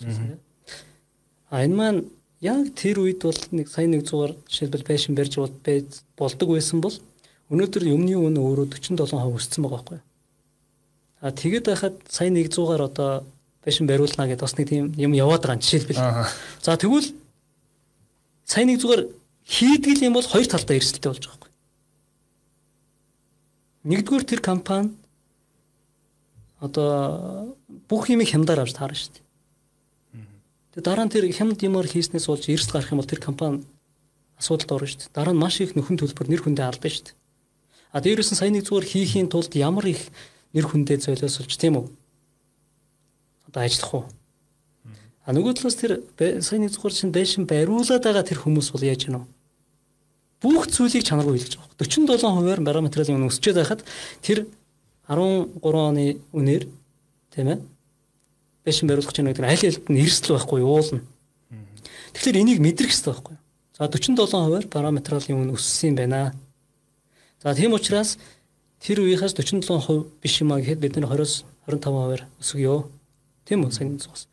А 1.49 1.63
энэ 1.63 1.75
маань 1.75 2.01
яг 2.43 2.71
тэр 2.75 2.99
үед 3.03 3.23
бол 3.23 3.39
нэг 3.51 3.67
сая 3.71 3.87
100-аар 3.87 4.35
жишээлбэл 4.47 4.87
байшин 4.87 5.15
барьж 5.15 5.35
болдог 5.39 6.49
байсан 6.49 6.81
бол 6.83 6.95
өнөөдөр 7.51 7.83
юмны 7.87 8.15
үн 8.15 8.39
өөрөө 8.39 8.67
47% 8.71 9.03
өссөн 9.09 9.63
байгаа 9.63 9.77
байхгүй. 9.79 9.99
А 11.23 11.31
тэгээд 11.31 11.65
байхад 11.67 11.95
сая 12.07 12.31
100-аар 12.31 12.83
одоо 12.87 13.23
байшин 13.65 13.87
бариулна 13.87 14.27
гэдээ 14.27 14.45
бас 14.45 14.55
нэг 14.59 14.67
тийм 14.69 14.91
юм 14.99 15.13
яваад 15.15 15.43
байгаа 15.43 15.63
жишээлбэл. 15.63 15.99
За 16.61 16.77
тэгвэл 16.77 17.09
сая 18.45 18.67
100-аар 18.67 19.07
хийдгэл 19.47 20.05
юм 20.07 20.13
бол 20.19 20.27
хоёр 20.27 20.47
талдаа 20.47 20.75
эрсдэлтэй 20.75 21.11
болж 21.11 21.23
байгаа 21.23 21.39
байхгүй. 21.39 21.51
Нэгдүгээр 23.87 24.25
тэр 24.27 24.41
компани 24.43 24.91
одоо 26.63 27.55
бүх 27.87 28.07
юмыг 28.07 28.31
хямдаар 28.31 28.63
авч 28.63 28.75
таарна 28.75 28.95
шүү 28.95 29.11
дээ. 29.15 29.23
Тэгээ 30.73 30.87
дараа 30.87 31.05
нь 31.07 31.13
тэр 31.13 31.27
хямд 31.31 31.59
юмар 31.63 31.87
хийснээс 31.87 32.27
болж 32.27 32.47
эрсдэл 32.47 32.79
гарах 32.79 32.91
юм 32.95 32.99
бол 33.03 33.11
тэр 33.11 33.19
компани 33.19 33.63
асуудалд 34.39 34.71
орно 34.71 34.87
шүү 34.87 34.99
дээ. 35.07 35.15
Дараа 35.15 35.33
нь 35.35 35.43
маш 35.43 35.59
их 35.59 35.75
нөхөн 35.75 35.99
төлбөр 35.99 36.27
нэр 36.31 36.43
хүндээ 36.43 36.67
алдана 36.67 36.91
шүү 36.91 37.05
дээ. 37.11 37.15
А 37.91 38.01
дээрээс 38.01 38.31
нь 38.31 38.39
сая 38.39 38.51
нэг 38.51 38.63
зүгээр 38.67 38.87
хийхийн 38.87 39.27
тулд 39.27 39.51
ямар 39.59 39.85
их 39.85 40.07
нэр 40.55 40.65
хүндээ 40.65 41.03
золиослж 41.03 41.51
тийм 41.59 41.77
үү? 41.77 41.85
Одоо 43.53 43.61
ажиллах 43.69 43.93
уу? 43.93 44.05
А 45.23 45.31
нөгөө 45.31 45.53
талаас 45.61 45.77
тэр 45.77 46.01
сая 46.41 46.57
нэг 46.57 46.73
зүгээр 46.73 46.97
чинь 46.97 47.13
байшин 47.13 47.45
бариулаад 47.45 48.01
байгаа 48.01 48.25
тэр 48.25 48.41
хүмүүс 48.41 48.73
бол 48.73 48.81
яаж 48.81 49.05
гэнэ? 49.05 49.21
Бүх 50.41 50.67
зүйлийг 50.73 51.05
чанаргүй 51.05 51.37
хэлж 51.37 51.61
байгаа. 51.61 51.77
47%-аар 51.77 52.59
бараа 52.65 52.81
материалын 52.81 53.21
үнэ 53.21 53.29
өсчээд 53.29 53.61
байхад 53.61 53.85
тэр 54.25 54.49
13 55.07 55.61
оны 55.61 56.17
үнээр 56.33 56.65
тийм 57.29 57.47
ээ 57.53 57.61
бэшин 58.65 58.89
бариулах 58.89 59.13
чинь 59.13 59.29
гэдэг 59.29 59.45
аль 59.45 59.55
алид 59.55 59.85
нь 59.87 60.01
эрсдэл 60.01 60.35
байхгүй 60.35 60.65
уулна. 60.65 61.05
Тэгэхээр 62.17 62.41
энийг 62.41 62.59
мэдрэх 62.59 62.91
хэрэгтэй 62.91 63.13
байхгүй. 63.13 63.35
За 63.77 63.87
47%-аар 63.87 64.67
параметрын 64.67 65.23
үн 65.39 65.55
өссөн 65.55 65.93
юм 65.93 65.97
байна. 66.01 66.33
За 67.39 67.55
тийм 67.55 67.75
учраас 67.75 68.17
тэр 68.79 69.03
үеийнхээс 69.03 69.35
47% 69.35 70.19
биш 70.19 70.41
юм 70.41 70.51
а 70.51 70.59
гэхэд 70.59 70.79
бид 70.79 70.95
нэр 70.95 71.07
20-оос 71.07 71.43
25%-аар 71.67 72.27
өсгөё. 72.39 72.87
Тийм 73.45 73.65
үү 73.65 73.71
сайн 73.71 73.99
зүгс. 73.99 74.27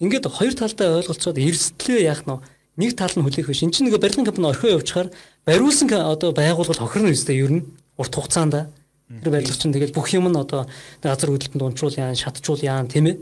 Ингээд 0.00 0.26
хоёр 0.30 0.54
талдаа 0.54 1.02
ойлголцоод 1.02 1.38
эрсдлээ 1.38 2.08
яах 2.08 2.24
нь 2.24 2.38
нэг 2.80 2.96
тал 2.96 3.12
нь 3.12 3.24
хүлээх 3.24 3.50
биш. 3.50 3.62
Энд 3.62 3.74
чинь 3.76 3.90
нэг 3.90 4.00
барилгын 4.00 4.24
компани 4.24 4.48
орхио 4.48 4.80
явуучаар 4.80 5.08
бариулсан 5.44 5.90
одоо 5.92 6.32
байгууллага 6.32 6.86
хохирно 6.86 7.12
үстэй 7.12 7.42
ер 7.42 7.52
нь 7.60 7.66
урт 8.00 8.14
хугацаанд 8.14 8.70
Тэр 9.10 9.34
барилга 9.34 9.58
чинь 9.58 9.74
тэгэл 9.74 9.90
бүх 9.90 10.14
юм 10.14 10.30
нь 10.30 10.38
одоо 10.38 10.70
газар 11.02 11.34
хөдлөлтөнд 11.34 11.66
унчруул 11.66 11.98
яан, 11.98 12.14
шатчуул 12.14 12.62
яан 12.62 12.86
тийм 12.86 13.10
ээ. 13.10 13.18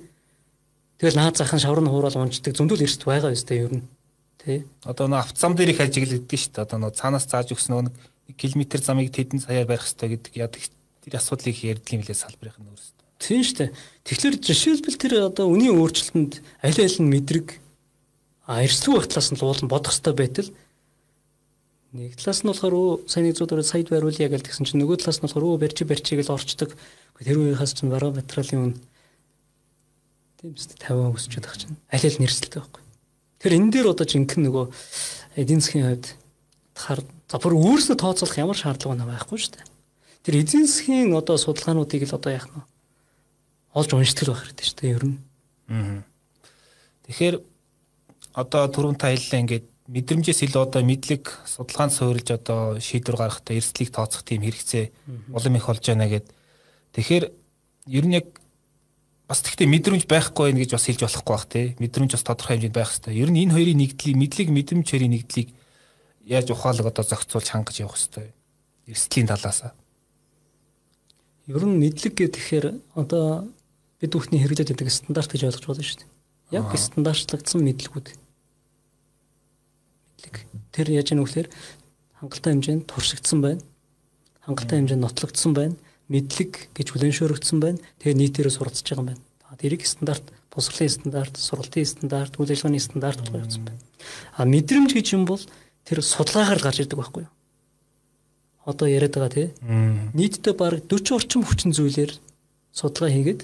Тэгэл 1.01 1.17
наад 1.17 1.41
захын 1.41 1.57
шавар 1.57 1.81
нь 1.81 1.89
хуурал 1.89 2.13
унждаг 2.13 2.53
зөндөл 2.53 2.85
эрсд 2.85 3.09
байгаа 3.09 3.33
өстэй 3.33 3.65
ер 3.65 3.73
нь. 3.81 3.89
Тэ. 4.37 4.69
Одоо 4.85 5.09
нөө 5.09 5.25
автозам 5.25 5.57
дээр 5.57 5.73
их 5.73 5.81
ажиглагддаг 5.81 6.37
шүү 6.37 6.53
дээ. 6.53 6.65
Одоо 6.69 6.79
нөө 6.85 6.93
цаанаас 6.93 7.25
зааж 7.25 7.57
өгсөн 7.57 7.89
нэг 7.89 8.37
километр 8.37 8.85
замыг 8.85 9.09
тэдэн 9.09 9.41
саяар 9.41 9.65
барих 9.65 9.89
хэрэгтэй 9.89 10.09
гэдэг 10.13 10.33
яд 10.37 10.53
тэр 11.09 11.17
асуудлыг 11.17 11.57
ярьдаг 11.57 11.89
юм 11.97 12.05
лээ 12.05 12.21
салбарын 12.21 12.69
өөрсдөө. 12.69 12.98
Тийм 13.19 13.43
шүү 13.43 13.57
дээ. 13.59 13.71
Тэгэхээр 14.07 14.37
жишээлбэл 14.39 14.99
тэр 14.99 15.13
одоо 15.27 15.51
үний 15.51 15.75
өөрчлөлтөнд 15.75 16.39
аль 16.63 16.79
аль 16.79 16.99
нь 17.03 17.11
мэдрэг 17.11 17.59
а 18.47 18.63
эрсдэл 18.63 18.95
байх 18.95 19.11
талаас 19.11 19.35
нь 19.35 19.41
луулан 19.43 19.69
бодох 19.69 19.93
хэрэгтэй 19.93 20.15
байтал 20.15 20.49
нэг 21.93 22.15
талаас 22.15 22.41
нь 22.47 22.49
болохоор 22.49 23.03
сайн 23.11 23.27
нэг 23.27 23.35
зүйд 23.35 23.59
саяд 23.67 23.91
байруулъя 23.91 24.31
гэж 24.31 24.47
тэгсэн 24.47 24.71
чинь 24.71 24.81
нөгөө 24.87 25.03
талаас 25.03 25.19
нь 25.19 25.27
болохоор 25.27 25.59
барьчи 25.59 25.83
барьчи 25.83 26.15
гэж 26.15 26.29
орчдөг. 26.31 26.71
Тэр 27.19 27.37
үеийнхээс 27.43 27.75
чинь 27.75 27.91
бараа 27.91 28.15
материалын 28.15 28.63
үн 28.71 28.75
тийм 30.39 30.55
үст 30.55 30.79
50 30.79 31.19
өсчөд 31.19 31.43
байгаа 31.43 31.59
чинь 31.59 31.77
аль 31.91 32.07
аль 32.07 32.21
нэрсэлтэй 32.23 32.61
байхгүй. 32.63 32.83
Тэр 33.43 33.53
энэ 33.59 33.73
дээр 33.75 33.91
одоо 33.91 34.07
жинхэнэ 34.07 34.47
нөгөө 34.47 34.67
эдийн 35.43 35.59
засгийн 35.59 35.87
хувьд 35.91 36.07
хар 36.79 37.01
за 37.03 37.37
бүр 37.43 37.59
өөрсдөө 37.59 37.97
тооцоолох 37.99 38.39
ямар 38.39 38.55
шаардлага 38.55 38.95
байна 38.95 39.11
байхгүй 39.11 39.39
шүү 39.43 39.59
дээ. 39.59 39.67
Тэр 40.23 40.35
эдийн 40.39 40.71
засгийн 40.71 41.11
одоо 41.19 41.35
судалгаануудыг 41.35 42.07
л 42.07 42.15
одоо 42.15 42.31
яах 42.31 42.47
нь 42.47 42.63
олж 43.79 43.91
уншдаг 43.95 44.27
байх 44.35 44.43
хэрэгтэй 44.43 44.67
шүү 44.67 44.79
дээ 44.83 44.95
ер 44.99 45.05
нь. 45.07 45.17
Аа. 45.71 46.03
Тэгэхээр 47.07 47.37
одоо 48.35 48.63
түрүүн 48.69 48.99
та 48.99 49.15
хэллээ 49.15 49.43
ингээд 49.43 49.67
мэдрэмжээс 49.89 50.45
илүү 50.45 50.63
одоо 50.69 50.83
мэдлэг 50.85 51.25
судалгаанд 51.49 51.97
суурилж 51.97 52.29
одоо 52.37 52.77
шийдвэр 52.77 53.17
гаргахдаа 53.17 53.57
эрсдлийг 53.57 53.89
тооцох 53.89 54.21
тийм 54.21 54.45
хэрэгцээ 54.45 55.33
улам 55.33 55.57
их 55.57 55.65
болж 55.65 55.85
байна 55.89 56.07
гэд. 56.13 56.29
Тэгэхээр 56.93 57.25
ер 57.89 58.05
нь 58.05 58.17
яг 58.21 58.29
бас 59.25 59.41
тэгтээ 59.41 59.65
мэдрэмж 59.65 60.05
байхгүй 60.05 60.53
байх 60.53 60.61
гэж 60.69 60.71
бас 60.77 60.85
хэлж 60.85 61.03
болохгүй 61.09 61.33
бах 61.33 61.47
тий. 61.49 61.67
Мэдрэмж 61.81 62.13
бас 62.13 62.25
тодорхой 62.25 62.61
хэмжээнд 62.61 62.77
байх 62.77 62.93
хэрэгтэй. 62.93 63.15
Ер 63.17 63.31
нь 63.33 63.41
энэ 63.49 63.55
хоёрын 63.57 63.79
нэгдлийг 63.81 64.17
мэдлэг 64.21 64.49
мэдрэмж 64.53 64.87
хоёрын 64.89 65.13
нэгдлийг 65.17 65.49
яаж 66.29 66.47
ухаалаг 66.53 66.87
одоо 66.93 67.05
зохицуулж 67.05 67.49
хангаж 67.49 67.77
явах 67.81 67.97
хэрэгтэй. 67.97 68.29
Эрсдлийн 68.89 69.29
талаас. 69.29 69.73
Ер 71.49 71.65
нь 71.65 71.81
мэдлэг 71.81 72.13
гэхээр 72.13 72.77
одоо 72.93 73.49
бид 74.01 74.13
бүхний 74.15 74.41
хэрэглээд 74.43 74.73
байдаг 74.73 74.91
стандарт 74.91 75.31
гэж 75.33 75.43
ойлгож 75.49 75.67
болно 75.67 75.85
шүү 75.85 75.99
дээ. 76.03 76.09
Яг 76.55 76.73
стандартлагдсан 76.73 77.61
мэдлэгүүд. 77.67 78.09
Мэдлэг. 80.19 80.37
Тэр 80.75 80.87
яаж 80.95 81.13
яах 81.13 81.23
вэ 81.23 81.27
гэхээр 81.29 81.49
хангалттай 82.19 82.53
хэмжээнд 82.55 82.85
туршигдсан 82.89 83.39
байна. 83.43 83.63
Хангалттай 84.47 84.79
хэмжээнд 84.79 85.05
нотлогдсон 85.05 85.53
байна 85.55 85.77
мэдлэг 86.09 86.73
гэж 86.73 86.87
хүлэншөөрөгдсөн 86.93 87.61
байна. 87.61 87.79
Тэгээ 88.01 88.17
нийтээрээ 88.17 88.55
суралцж 88.57 88.81
байгаа 88.89 89.05
юм 89.05 89.09
байна. 89.13 89.23
Тэрийг 89.61 89.85
стандарт, 89.85 90.25
босрлын 90.49 90.89
стандарт, 90.89 91.37
сургалтын 91.37 91.85
стандарт, 91.85 92.33
үйл 92.41 92.53
ажиллагааны 92.53 92.81
стандарт 92.81 93.21
болгож 93.29 93.37
явуулсан 93.45 93.65
байна. 93.69 93.81
А 94.37 94.49
мэдрэмж 94.49 94.91
гэж 94.97 95.07
юм 95.13 95.25
бол 95.29 95.41
тэр 95.85 96.01
судалгаагаар 96.01 96.61
гарч 96.65 96.81
ирдэг 96.81 96.97
байхгүй 96.97 97.29
юу? 97.29 97.33
Одоо 98.65 98.89
яриад 98.89 99.17
байгаа 99.17 99.33
тий. 99.33 99.49
Нийтдээ 100.17 100.55
бараг 100.57 100.89
40 100.89 101.17
орчим 101.17 101.45
хүчин 101.45 101.73
зүйлээр 101.77 102.13
судалгаа 102.73 103.13
хийгээд 103.13 103.41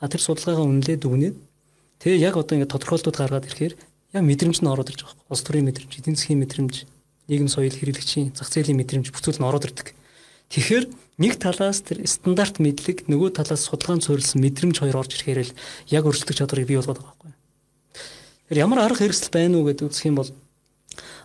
а 0.00 0.08
тэр 0.08 0.20
судалгаагаа 0.24 0.64
үнэлээд 0.64 1.04
дүгнээд 1.04 1.36
тэгээ 2.00 2.24
яг 2.24 2.34
одоо 2.40 2.56
ингээд 2.56 2.72
тодорхойлолтууд 2.72 3.16
гаргаад 3.20 3.46
ирэхээр 3.46 3.74
яг 4.16 4.24
мэдрэмж 4.24 4.58
нь 4.64 4.72
ороод 4.72 4.90
ирж 4.90 5.04
байгаа. 5.04 5.28
Улс 5.28 5.44
төрийн 5.44 5.68
мэдрэмж, 5.68 5.92
эдийн 6.00 6.16
засгийн 6.16 6.40
мэдрэмж, 6.40 6.74
нийгэм 7.28 7.48
соёл 7.52 7.76
хэрэглэгчийн 7.76 8.32
зах 8.34 8.48
зээлийн 8.48 8.80
мэдрэмж 8.80 9.12
бүх 9.12 9.22
зүйл 9.22 9.38
нь 9.38 9.46
ороод 9.46 9.68
ирдэг. 9.68 9.94
Тэгэхээр 10.50 10.84
нэг 11.22 11.38
талаас 11.38 11.84
тэр 11.84 12.02
стандарт 12.08 12.58
мэдлэг 12.58 13.06
нөгөө 13.06 13.38
талаас 13.38 13.68
судалгаан 13.68 14.02
суурилсан 14.02 14.40
мэдрэмж 14.40 14.82
хоёр 14.82 14.98
орж 14.98 15.14
ирэхээр 15.14 15.46
л 15.46 15.56
яг 15.94 16.04
өрсөлдөх 16.08 16.34
чадварыг 16.34 16.66
бий 16.66 16.80
болгоод 16.80 16.98
байгаа 16.98 17.14
байхгүй. 17.14 17.32
Тэр 18.50 18.58
ямар 18.58 18.82
арга 18.82 19.04
хэрэгсэл 19.04 19.30
байна 19.30 19.62
уу 19.62 19.68
гэдэг 19.70 19.86
үзэх 19.86 20.10
юм 20.10 20.18
бол 20.18 20.30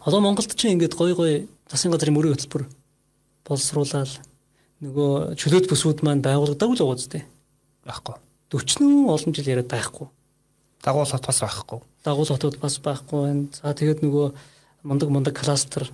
одоо 0.05 0.19
Монголд 0.21 0.53
чинь 0.53 0.77
ингээд 0.77 0.93
гой 0.93 1.15
гой 1.17 1.33
засгийн 1.65 1.89
газрын 1.89 2.13
мөрийн 2.13 2.37
хөтөлбөр 2.37 2.69
боловсруулаад 3.49 4.13
нөгөө 4.85 5.39
чөлөөт 5.41 5.65
бүсүүд 5.73 6.05
маань 6.05 6.21
байгуулагдаагүй 6.21 6.75
л 6.77 6.83
байгаа 6.85 7.01
зү. 7.01 7.25
Байхгүй. 7.81 8.24
40 8.53 9.09
олон 9.09 9.33
жил 9.33 9.49
яриад 9.49 9.69
байхгүй. 9.71 10.07
Дагуул 10.83 11.09
хот 11.09 11.25
бас 11.25 11.41
байхгүй. 11.41 11.79
Дагуул 12.05 12.29
хотод 12.29 12.59
бас 12.61 12.79
байхгүй 12.79 13.21
байна. 13.25 13.47
За 13.53 13.73
тэгээд 13.73 14.05
нөгөө 14.05 14.33
мундаг 14.85 15.09
мундаг 15.09 15.33
кластер 15.37 15.89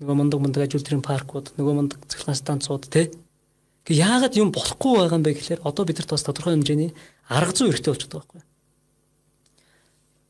нөгөө 0.00 0.16
мундаг 0.16 0.40
мундаг 0.40 0.66
ажил 0.66 0.84
төрийн 0.84 1.04
паркууд, 1.04 1.54
нөгөө 1.56 1.74
мундаг 1.74 2.00
цахилгаан 2.04 2.36
станцууд 2.36 2.84
тий. 2.92 3.08
Гэ 3.88 3.96
яагаад 3.96 4.36
юм 4.36 4.52
болохгүй 4.52 4.92
байгаа 5.00 5.16
юм 5.16 5.24
бэ 5.24 5.32
гэхээр 5.40 5.64
одоо 5.64 5.84
бид 5.88 5.96
нарт 5.96 6.12
бас 6.12 6.26
тодорхой 6.26 6.52
хэмжээний 6.52 6.92
арга 7.32 7.56
зүй 7.56 7.72
хэрэгтэй 7.72 7.92
болчиход 7.96 8.12
байгаа 8.12 8.28
байхгүй. 8.28 8.42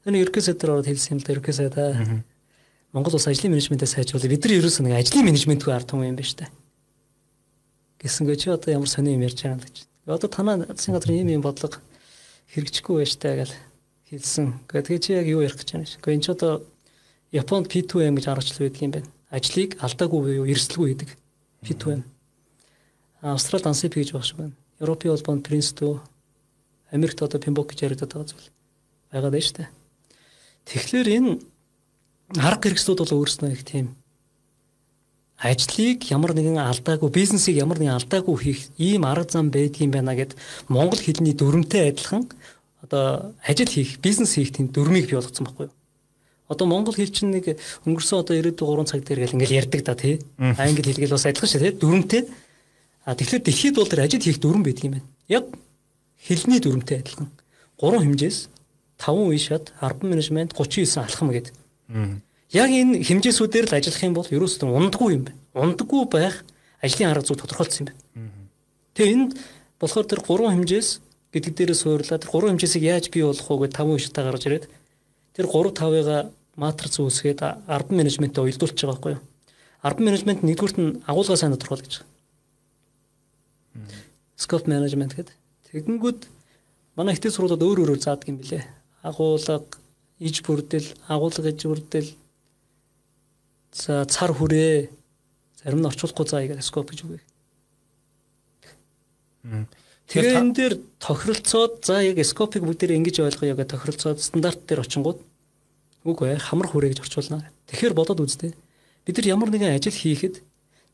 Энэ 0.07 0.21
ерөнхий 0.23 0.45
сайдаар 0.47 0.73
ороод 0.79 0.87
хэлсэн 0.87 1.19
юм 1.19 1.19
л 1.19 1.27
да 1.27 1.33
ерөнхий 1.35 1.57
сайдаа. 1.57 2.23
Монгол 2.95 3.19
улс 3.19 3.27
ажлын 3.27 3.59
менежментээ 3.59 3.91
сайжруулах 3.91 4.31
бид 4.31 4.45
нар 4.47 4.55
ерөөсөө 4.55 4.85
нэг 4.87 4.95
ажлын 5.03 5.27
менежментгүй 5.27 5.73
ард 5.75 5.91
түмэн 5.91 6.15
юм 6.15 6.19
байна 6.21 6.31
штэ. 6.31 6.47
Гэсэнгээ 7.99 8.37
чи 8.39 8.49
одоо 8.55 8.71
ямар 8.71 8.87
сони 8.87 9.19
юм 9.19 9.27
ярьж 9.27 9.43
байгаа 9.43 9.59
юм 9.59 9.65
гэж. 9.67 9.77
Одоо 10.07 10.31
танаа 10.31 10.63
засгийн 10.71 10.97
газрын 10.97 11.19
ийм 11.21 11.29
юм 11.39 11.43
бодлого 11.43 11.83
хэрэгжихгүй 12.55 13.03
байж 13.03 13.13
таа 13.19 13.43
гэж 13.43 13.51
хэлсэн. 14.09 14.55
Тэгээ 14.71 15.03
чи 15.03 15.13
яг 15.13 15.27
юу 15.27 15.43
ярих 15.43 15.59
гэж 15.59 15.69
байна 15.75 15.87
ш. 15.87 15.99
Гэхдээ 15.99 16.15
энэ 16.15 16.25
ч 16.25 16.29
одоо 16.31 16.63
Японд 17.35 17.67
P2M 17.67 18.15
гэж 18.15 18.27
аргачлал 18.31 18.71
байдаг 18.71 18.83
юм 18.87 18.95
байна 18.95 19.11
ажлыг 19.31 19.75
алдаагүй 19.83 20.21
буюу 20.23 20.47
эрсдэлгүй 20.47 20.89
хийдэг 20.95 21.11
fit 21.67 21.83
байна. 21.83 22.05
Австралид 23.21 23.67
ANSIP 23.67 23.99
гэж 23.99 24.13
багш 24.15 24.35
байна. 24.39 24.55
Европын 24.79 25.11
холбоонд 25.11 25.47
Prince2, 25.49 25.99
Америкт 26.93 27.23
одоо 27.23 27.41
Pembok 27.41 27.73
гэж 27.73 27.83
яриад 27.83 28.07
байгаа 28.07 28.31
зүйл 28.31 28.51
байгаад 29.11 29.35
байна 29.35 29.47
шүү 29.47 29.57
дээ. 29.59 29.69
Тэгэхээр 30.71 31.09
энэ 31.17 31.31
арга 32.39 32.71
хэрэгслүүд 32.71 32.99
бол 33.03 33.17
өөрснөө 33.19 33.51
их 33.51 33.65
тийм 33.67 33.87
ажлыг 35.39 36.09
ямар 36.11 36.33
нэгэн 36.33 36.59
алдаагүй 36.59 37.11
бизнесийг 37.13 37.57
ямар 37.61 37.79
нэгэн 37.79 38.01
алдаагүй 38.01 38.37
хийх 38.41 38.61
ийм 38.79 39.05
арга 39.05 39.37
зам 39.37 39.51
байдгийм 39.53 39.91
байна 39.93 40.17
гэд 40.17 40.37
монгол 40.69 40.99
хэлний 40.99 41.37
дүрмтэй 41.37 41.93
адилхан 41.93 42.25
одоо 42.81 43.37
ажил 43.45 43.69
хийх 43.69 44.01
бизнес 44.01 44.35
хийх 44.35 44.57
тийм 44.57 44.73
дүрмийг 44.73 45.07
бий 45.07 45.19
болгоцсон 45.21 45.45
байхгүй 45.45 45.67
юу 45.69 45.75
Одоо 46.49 46.67
монгол 46.71 46.95
хэл 46.95 47.11
чинь 47.11 47.35
нэг 47.35 47.59
өнгөрсөн 47.83 48.23
одоо 48.23 48.39
93 48.39 48.87
цаг 48.87 49.03
дээр 49.03 49.27
гэл 49.27 49.35
ингээл 49.35 49.59
ярьдаг 49.67 49.83
да 49.83 49.99
тий. 49.99 50.23
Англи 50.39 50.95
хэлгээл 50.95 51.19
бас 51.19 51.27
адилхан 51.27 51.51
шүү 51.51 51.59
тий. 51.59 51.75
Дүрмтэй. 51.75 52.23
А 53.03 53.19
тэгэхээр 53.19 53.43
дэлхийд 53.43 53.75
бол 53.75 53.91
тэр 53.91 54.07
ажил 54.07 54.23
хийх 54.23 54.39
дүрм 54.39 54.63
байдаг 54.63 54.85
юм 54.87 54.95
байна. 54.95 55.09
Яг 55.27 55.51
хэлний 56.23 56.63
дүрмтэй 56.63 57.03
адилхан. 57.03 57.35
Гурван 57.83 58.15
хэмжээс 58.15 58.47
5 59.03 59.27
үе 59.27 59.39
шат, 59.43 59.75
10 59.83 60.07
менежмент, 60.07 60.55
39 60.55 61.03
алхам 61.03 61.35
гэдэг. 61.35 61.55
Яг 62.55 62.71
энэ 62.71 63.03
хэмжээсүүдээр 63.03 63.67
л 63.71 63.77
ажиллах 63.79 64.03
юм 64.07 64.15
бол 64.15 64.29
ерөөсөө 64.31 64.71
ундаггүй 64.71 65.11
юм 65.17 65.25
байна. 65.27 65.41
Ундаггүй 65.55 66.03
байх 66.13 66.45
ажлын 66.83 67.11
арга 67.11 67.27
зүй 67.27 67.39
тодорхойлсон 67.41 67.87
юм 67.87 67.89
байна. 67.91 68.31
Тэгээ 68.95 69.15
энд 69.15 69.31
болохоор 69.81 70.07
тэр 70.07 70.21
гурван 70.23 70.55
хэмжээс 70.61 71.01
гэдэг 71.35 71.53
дээрээ 71.59 71.79
суурлаа. 71.79 72.23
Тэр 72.23 72.31
гурван 72.31 72.55
хэмжээсийг 72.55 72.85
яаж 72.87 73.11
бий 73.11 73.27
болох 73.27 73.51
вэ 73.51 73.67
гэдэг 73.67 73.83
5 73.83 73.93
үе 73.93 74.01
шатаа 74.01 74.25
гаргаж 74.31 74.45
ирээд 74.47 74.67
Тэр 75.37 75.53
3 75.53 75.77
5-ыг 75.77 76.33
матриц 76.57 76.97
үүсгээд 76.97 77.69
10 77.69 77.93
менежменттэй 77.93 78.41
уялдуулж 78.41 78.73
байгаа 78.73 78.97
байхгүй 78.97 79.13
юу? 79.13 79.23
10 79.85 80.01
менежмент 80.01 80.41
нэгдүгürt 80.41 80.81
нь 80.81 80.97
агуулга 81.05 81.37
сайн 81.37 81.53
тодорхойл 81.53 81.85
гэж. 81.85 82.01
Scope 84.41 84.65
management 84.65 85.13
гэдэг. 85.13 85.37
Тэгэнгүүт 85.69 86.25
манай 86.97 87.13
ихтэй 87.13 87.29
сургуулиуд 87.29 87.69
өөр 87.69 87.85
өөрөөр 87.85 88.01
заадаг 88.01 88.33
юм 88.33 88.41
билэ. 88.41 88.65
Агуулга, 89.05 89.61
иж 90.25 90.41
бүрдэл, 90.41 90.89
агуулга 91.05 91.53
иж 91.53 91.61
бүрдэл 91.69 92.09
за 93.77 94.09
цар 94.09 94.33
хүрээ 94.33 94.89
зарим 95.61 95.81
нь 95.85 95.89
орчуулахгүй 95.93 96.25
заа 96.25 96.41
гэдэг 96.49 96.65
scope 96.65 96.97
гэж 96.97 97.05
үгүй. 97.05 97.21
Тэгэхээр 100.07 100.39
энэ 100.41 100.55
дээр 100.57 100.75
тохиролцоод 101.03 101.85
за 101.85 102.01
яг 102.01 102.17
скопыг 102.25 102.65
бүгдээр 102.65 102.97
ингэж 102.97 103.27
ойлгоё 103.27 103.59
гэж 103.59 103.69
тохиролцоод 103.75 104.23
стандарт 104.23 104.63
дээр 104.65 104.87
очингууд 104.87 105.19
үгүй 106.07 106.39
хамар 106.39 106.71
хүрээ 106.71 106.95
гэж 106.95 107.01
орчуулна. 107.05 107.51
Тэгэхээр 107.67 107.95
бодоод 107.99 108.23
үзтээ. 108.23 108.55
Бид 109.05 109.17
нар 109.19 109.27
ямар 109.27 109.51
нэгэн 109.51 109.75
ажил 109.75 109.93
хийхэд 109.93 110.41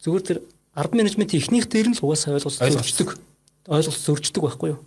зүгээр 0.01 0.25
тэр 0.25 0.39
ард 0.73 0.93
менежментийн 0.97 1.45
ихнийх 1.45 1.69
дээр 1.69 1.93
нь 1.93 1.97
л 1.97 2.05
угаасаа 2.09 2.41
ойлголт 2.41 2.57
зөрчдөг. 2.57 3.21
Ойлголт 3.69 4.01
зөрчдөг 4.01 4.43
байхгүй 4.43 4.69
юу? 4.73 4.81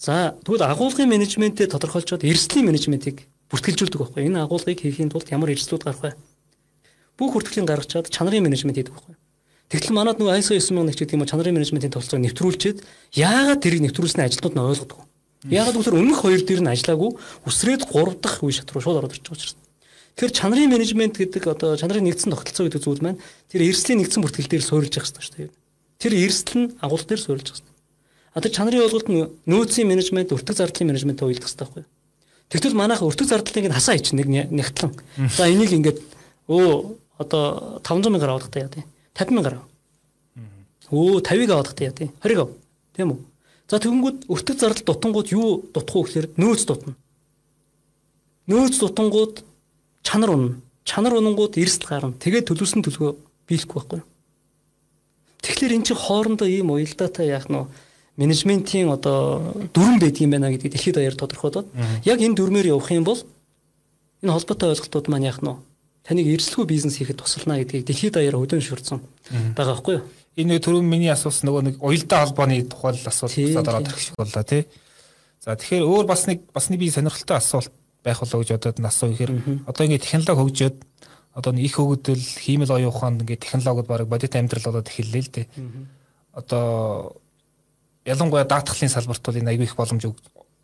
За 0.00 0.32
тэгвэл 0.40 0.64
агуулгын 0.64 1.12
менежментээ 1.12 1.68
тодорхойлцоод 1.68 2.24
эрсдлийн 2.24 2.64
менежментийг 2.64 3.28
бүртгэлжүүлдэг 3.52 4.00
байхгүй. 4.00 4.24
Энэ 4.24 4.40
агуулгыг 4.48 4.80
хийхийн 4.80 5.12
тулд 5.12 5.28
ямар 5.28 5.52
эрсдлүүд 5.52 5.84
гарах 5.84 6.00
вэ? 6.00 6.16
Бүх 7.20 7.36
хүртгэлийн 7.36 7.68
гаргачаад 7.68 8.08
чанарын 8.08 8.48
менежмент 8.48 8.80
хийдэг 8.80 8.96
байхгүй. 8.96 9.16
Тэгтэл 9.68 9.92
манад 9.92 10.16
нөгөө 10.18 10.40
ISO 10.40 10.56
9001 10.56 10.96
гэдэг 10.96 11.14
юм 11.20 11.28
чанарын 11.28 11.54
менежментийн 11.54 11.92
толцоог 11.92 12.18
нэвтрүүлчихэд 12.24 12.80
яагаад 13.20 13.60
тэрийг 13.60 13.84
нэвтрүүлсний 13.84 14.24
ажилтнууд 14.24 14.56
нь 14.56 14.64
ойлгодог. 14.64 14.98
Яагаад 15.46 15.76
гэвэл 15.78 16.00
өмнөх 16.00 16.24
хоёр 16.24 16.42
дээр 16.42 16.64
нь 16.64 16.72
ажиллаагүй 16.74 17.10
үсрээд 17.46 17.86
3 17.92 18.18
дахь 18.18 18.40
үе 18.42 18.56
шат 18.56 18.72
руу 18.72 18.82
шууд 18.82 18.98
ороод 19.04 19.14
ирж 19.14 19.24
байгаа 19.28 19.36
учраас. 19.36 19.56
Тэгэхээр 20.18 20.36
чанарын 20.36 20.72
менежмент 20.74 21.14
гэдэг 21.16 21.44
одоо 21.48 21.78
чанарын 21.78 22.04
нэгдсэн 22.08 22.34
тогтолцоо 22.34 22.66
гэдэг 22.66 22.82
зүйл 22.82 23.04
маань 23.04 23.22
тэр 23.46 23.62
эрсдлийн 23.64 24.02
нэгдсэн 24.02 24.20
бүртгэл 24.26 24.50
дээр 24.50 24.64
суурилж 24.66 24.94
явах 24.98 25.08
хэрэгтэй 25.08 25.24
шүү 25.24 25.36
дээ. 25.38 25.54
Тэр 26.02 26.12
эрсдэл 26.18 26.58
нь 26.60 26.68
агуулга 26.82 27.08
дээр 27.08 27.22
суурилж 27.24 27.46
явах 27.46 27.62
хэрэгтэй. 27.62 27.76
А 28.34 28.40
тэр 28.42 28.52
чанарын 28.52 28.84
ойлголт 28.84 29.08
нь 29.08 29.22
нөөцийн 29.48 29.88
менежмент, 29.88 30.34
өртөг 30.34 30.60
зардлын 30.60 30.92
менежменттэй 30.92 31.24
уялдах 31.24 31.48
хэрэгтэй 31.48 31.64
байхгүй 31.64 31.82
юу? 31.86 31.90
Тэгтэл 32.50 32.74
манайх 32.74 33.00
өртөг 33.00 33.26
зардлыг 33.30 33.64
ингэ 33.64 33.78
хасаа 33.78 33.96
ич 33.96 34.10
нэг 34.12 34.28
нягтлан. 34.28 34.92
За 35.30 35.46
энийг 35.46 35.70
ингээд 35.70 35.98
өө 36.50 36.99
одоо 37.20 37.80
500 37.84 38.08
мянгаар 38.08 38.32
авах 38.32 38.48
таа 38.48 38.64
яа 38.64 38.72
тий. 38.72 38.84
50 39.12 39.36
мянгаар. 39.36 39.60
Өө 40.88 41.20
50-ыг 41.20 41.50
авах 41.52 41.76
таа 41.76 41.92
яа 41.92 41.94
тий. 41.94 42.08
20-ыг 42.24 42.40
ав. 42.40 42.50
Тийм 42.96 43.12
үү? 43.12 43.20
За 43.68 43.78
тэгэнгүүт 43.78 44.26
өртөг 44.32 44.56
зардал 44.56 44.88
дутангууд 44.88 45.28
юу 45.30 45.62
дутах 45.70 45.94
уу 45.94 46.04
гэхээр 46.08 46.32
нөөц 46.40 46.64
дутна. 46.64 46.96
Нөөц 48.48 48.80
дутангууд 48.80 49.44
чанар 50.02 50.32
унна. 50.32 50.56
Чанар 50.82 51.14
унангууд 51.20 51.60
эрсдэл 51.60 51.92
гарна. 51.92 52.16
Тэгээд 52.18 52.50
төлөвсөн 52.50 52.82
төлгөө 52.82 53.14
биелэхгүй 53.46 53.76
байхгүй. 53.78 54.00
Тэгэхээр 55.44 55.76
эн 55.76 55.84
чинь 55.86 56.00
хоорондоо 56.00 56.48
ийм 56.48 56.72
уялдаатай 56.74 57.30
яах 57.30 57.46
нь 57.46 57.68
менежментийн 58.18 58.90
одоо 58.90 59.54
дүрм 59.72 60.02
байдгийм 60.02 60.34
байна 60.34 60.50
гэдгийг 60.50 60.74
дэлхийд 60.74 60.96
даяар 60.98 61.16
тодорхойлоод 61.16 61.68
яг 62.04 62.18
энэ 62.20 62.36
дүрмээр 62.36 62.74
явах 62.74 62.90
юм 62.92 63.04
бол 63.06 63.22
энэ 64.20 64.34
холбоотой 64.34 64.74
ойлголтууд 64.74 65.06
маань 65.08 65.30
яах 65.30 65.40
нь 65.40 65.54
таныг 66.04 66.26
эрсэлгүй 66.26 66.66
бизнес 66.66 66.96
хийхэд 66.98 67.20
тусална 67.20 67.60
гэдгийг 67.60 67.86
дэлхийд 67.86 68.14
даяар 68.14 68.36
хөдөн 68.36 68.64
шүрдсэн 68.64 69.00
байгаа 69.56 69.74
байхгүй 69.76 69.94
юу? 70.00 70.04
Энэ 70.40 70.60
түрүүн 70.62 70.86
миний 70.86 71.12
асуусан 71.12 71.50
нөгөө 71.50 71.62
нэг 71.66 71.76
уялдаа 71.82 72.24
холбооны 72.24 72.62
тухай 72.64 72.96
асуулт 72.96 73.34
болоод 73.34 73.68
ороод 73.68 73.88
ирэх 73.90 74.00
шиг 74.00 74.16
боллоо 74.16 74.44
тий. 74.46 74.64
За 75.40 75.56
тэгэхээр 75.56 75.84
өөр 75.84 76.06
бас 76.06 76.26
нэг 76.30 76.48
бас 76.54 76.70
нэг 76.70 76.80
би 76.80 76.88
сонирхолтой 76.90 77.36
асуулт 77.36 77.72
байх 78.04 78.20
болоо 78.20 78.40
гэж 78.40 78.50
бодоод 78.56 78.78
насуу 78.78 79.12
ихээр 79.12 79.32
одоо 79.66 79.82
ингээд 79.84 80.06
технологи 80.06 80.40
хөгжөөд 80.40 80.76
одоо 81.34 81.52
их 81.54 81.74
хөгжил 81.76 82.20
хиймэл 82.20 82.72
оюун 82.72 82.92
ухаанд 82.94 83.22
ингээд 83.22 83.44
технологиуд 83.44 83.86
баг 83.86 84.08
бодит 84.08 84.34
амьдрал 84.36 84.64
болоод 84.64 84.88
эхэллээ 84.88 85.22
л 85.22 85.32
дээ. 85.34 85.46
Одоо 86.32 87.16
ялангуяа 88.04 88.44
даатгалын 88.44 88.90
салбарт 88.90 89.24
бол 89.24 89.36
энэ 89.36 89.50
аягүй 89.50 89.66
их 89.68 89.76
боломж 89.76 90.04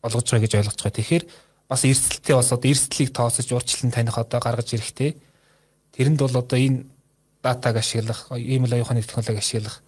олгож 0.03 0.26
байгаа 0.30 0.45
гэж 0.47 0.53
ойлгож 0.57 0.80
байгаа. 0.80 0.97
Тэгэхээр 0.97 1.24
бас 1.68 1.82
эрсдэлтэй 1.84 2.34
бас 2.37 2.53
одоо 2.53 2.70
эрсдлийг 2.70 3.11
тооцож 3.12 3.49
урьдчилан 3.53 3.93
таних 3.93 4.18
одоо 4.18 4.41
гаргаж 4.41 4.72
ирэхтэй. 4.72 5.16
Тэрэнд 5.97 6.20
бол 6.20 6.36
одоо 6.36 6.59
энэ 6.59 6.84
датаг 7.42 7.76
ашиглах, 7.76 8.28
email 8.36 8.72
оюуханы 8.76 9.03
технологи 9.03 9.40
ашиглах 9.40 9.82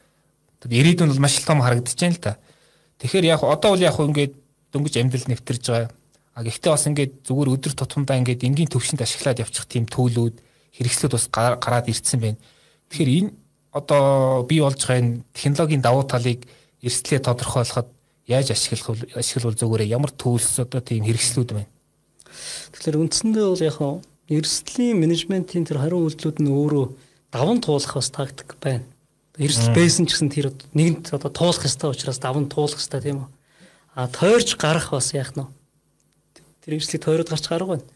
ирээдүйн 0.66 1.11
бол 1.14 1.22
маш 1.22 1.38
том 1.44 1.62
харагдаж 1.62 1.94
байна 1.94 2.14
л 2.14 2.22
да. 2.22 2.36
Тэгэхээр 2.98 3.24
яг 3.30 3.42
одоо 3.46 3.70
бол 3.76 3.82
яг 3.82 3.94
ингээд 3.94 4.34
дөнгөж 4.74 4.94
амьдрал 4.98 5.28
нэвтэрж 5.30 5.64
байгаа. 5.70 5.90
А 6.34 6.42
гэхдээ 6.42 6.72
бас 6.74 6.86
ингээд 6.90 7.12
зүгээр 7.22 7.52
өдөр 7.54 7.72
тутамдаа 7.78 8.18
ингээд 8.18 8.42
энгийн 8.42 8.70
төвшөнд 8.70 9.02
ашиглаад 9.02 9.38
явчих 9.38 9.66
тийм 9.70 9.86
төлөвлүүд 9.86 10.34
хэрэгслүүд 10.74 11.12
бас 11.14 11.26
гараад 11.30 11.86
ирсэн 11.86 12.18
байна. 12.18 12.38
Тэгэхээр 12.90 13.11
энэ 13.22 13.30
одоо 13.70 14.42
бий 14.42 14.59
болж 14.59 14.82
байгаа 14.82 14.98
энэ 14.98 15.22
технологийн 15.30 15.82
давуу 15.82 16.02
талыг 16.02 16.42
эрсдлээ 16.82 17.22
тодорхойлоход 17.22 17.88
яаж 18.26 18.50
ашиглах 18.50 18.98
ашиглавал 19.14 19.59
зөвгөрөө 19.59 19.86
ямар 19.86 20.11
төвлс 20.11 20.59
одоо 20.59 20.82
тийм 20.82 21.06
хэрэгслүүд 21.06 21.50
байна. 21.54 21.70
Тэгэхээр 22.74 22.98
үндсэндээ 22.98 23.46
бол 23.46 23.62
яг 23.62 23.78
эрсдлийн 24.29 25.01
менежментийн 25.01 25.64
тэр 25.64 25.81
хариу 25.81 26.05
үйлдэлүүд 26.05 26.39
нь 26.45 26.53
өөрөө 26.53 26.87
даван 27.33 27.61
туулах 27.64 27.97
бас 27.97 28.12
тактик 28.12 28.61
байна. 28.61 28.85
Эрсдэл 29.41 29.72
байсан 29.72 30.05
ч 30.05 30.12
гэсэн 30.12 30.29
тэр 30.29 30.53
нэгэнт 30.76 31.16
одоо 31.16 31.33
туулах 31.33 31.64
ёстой 31.64 31.97
учраас 31.97 32.20
даван 32.20 32.49
туулах 32.49 32.76
ёстой 32.76 33.01
тийм 33.01 33.24
үү. 33.24 33.29
А 33.97 34.09
тойрч 34.09 34.61
гарах 34.61 34.93
бас 34.93 35.16
яах 35.16 35.33
нь 35.33 35.49
тэр 36.61 36.76
эрсдлийг 36.76 37.03
тойроод 37.05 37.31
гарч 37.33 37.49
гарах 37.49 37.68
байна. 37.81 37.87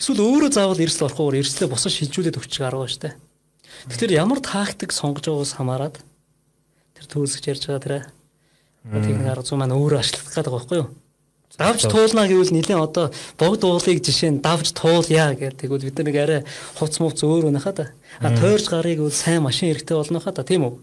Эсвэл 0.00 0.24
өөрөө 0.24 0.50
заавал 0.56 0.80
эрсдэл 0.80 1.12
орохгүйгээр 1.12 1.40
эрсдлээ 1.44 1.68
босож 1.68 1.92
шилжүүлээд 2.00 2.40
өгчих 2.40 2.64
арга 2.64 2.80
байна 2.80 2.94
шүү 2.94 3.04
дээ. 3.04 3.14
Тэгэхээр 3.92 4.16
ямар 4.16 4.40
тактик 4.40 4.96
сонгож 4.96 5.28
байгаагаас 5.28 5.56
хамаарат 5.60 5.96
тэр 6.96 7.04
төвлөсөж 7.04 7.44
ярьж 7.44 7.68
байгаа 7.68 7.84
тэр 7.84 7.94
техник 9.04 9.28
арга 9.28 9.44
зүй 9.44 9.60
маань 9.60 9.76
өөрөө 9.76 10.00
ашиглах 10.00 10.32
гэдэг 10.32 10.48
байгаа 10.48 10.56
байхгүй 10.56 10.78
юу? 10.80 10.88
Давж 11.60 11.84
туулна 11.84 12.24
гэвэл 12.24 12.56
нилийн 12.56 12.80
одоо 12.80 13.12
богд 13.36 13.68
уулыг 13.68 14.00
жишээ 14.00 14.32
нь 14.32 14.40
давж 14.40 14.72
туулъя 14.72 15.36
гэдэг. 15.36 15.60
Тэгвэл 15.60 15.92
бид 15.92 16.00
нэг 16.00 16.16
арай 16.16 16.40
хувц 16.80 16.96
мувц 17.04 17.20
өөр 17.20 17.52
өнөхаа 17.52 17.74
да. 17.76 17.86
А 18.24 18.32
тойрж 18.32 18.72
гарыг 18.72 19.04
бол 19.04 19.12
сайн 19.12 19.44
машин 19.44 19.68
хэрэгтэй 19.68 19.92
болно 19.92 20.24
хаа 20.24 20.32
да 20.32 20.40
тийм 20.40 20.64
үү? 20.64 20.74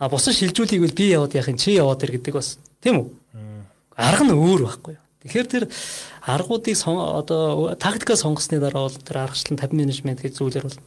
А 0.00 0.08
бусад 0.08 0.32
шилжүүлгийг 0.40 0.88
бол 0.88 0.96
би 0.96 1.12
яваад 1.12 1.36
яах 1.36 1.52
юм 1.52 1.60
чи 1.60 1.76
яваад 1.76 2.00
ир 2.08 2.16
гэдэг 2.16 2.32
бас 2.32 2.56
тийм 2.80 3.04
үү? 3.04 3.06
Арга 3.92 4.24
нь 4.24 4.32
өөр 4.32 4.64
байхгүй 4.64 4.96
юу? 4.96 5.04
Тэгэхээр 5.20 5.48
тэр 5.52 5.64
аргуудыг 6.24 6.76
одоо 6.80 7.76
тактикаа 7.76 8.16
сонгосны 8.16 8.56
дараа 8.56 8.88
бол 8.88 8.96
тэр 8.96 9.20
аргачлан 9.20 9.60
50 9.60 9.76
менежмент 9.76 10.24
гэж 10.24 10.32
зүйлэр 10.40 10.64
бол 10.64 10.80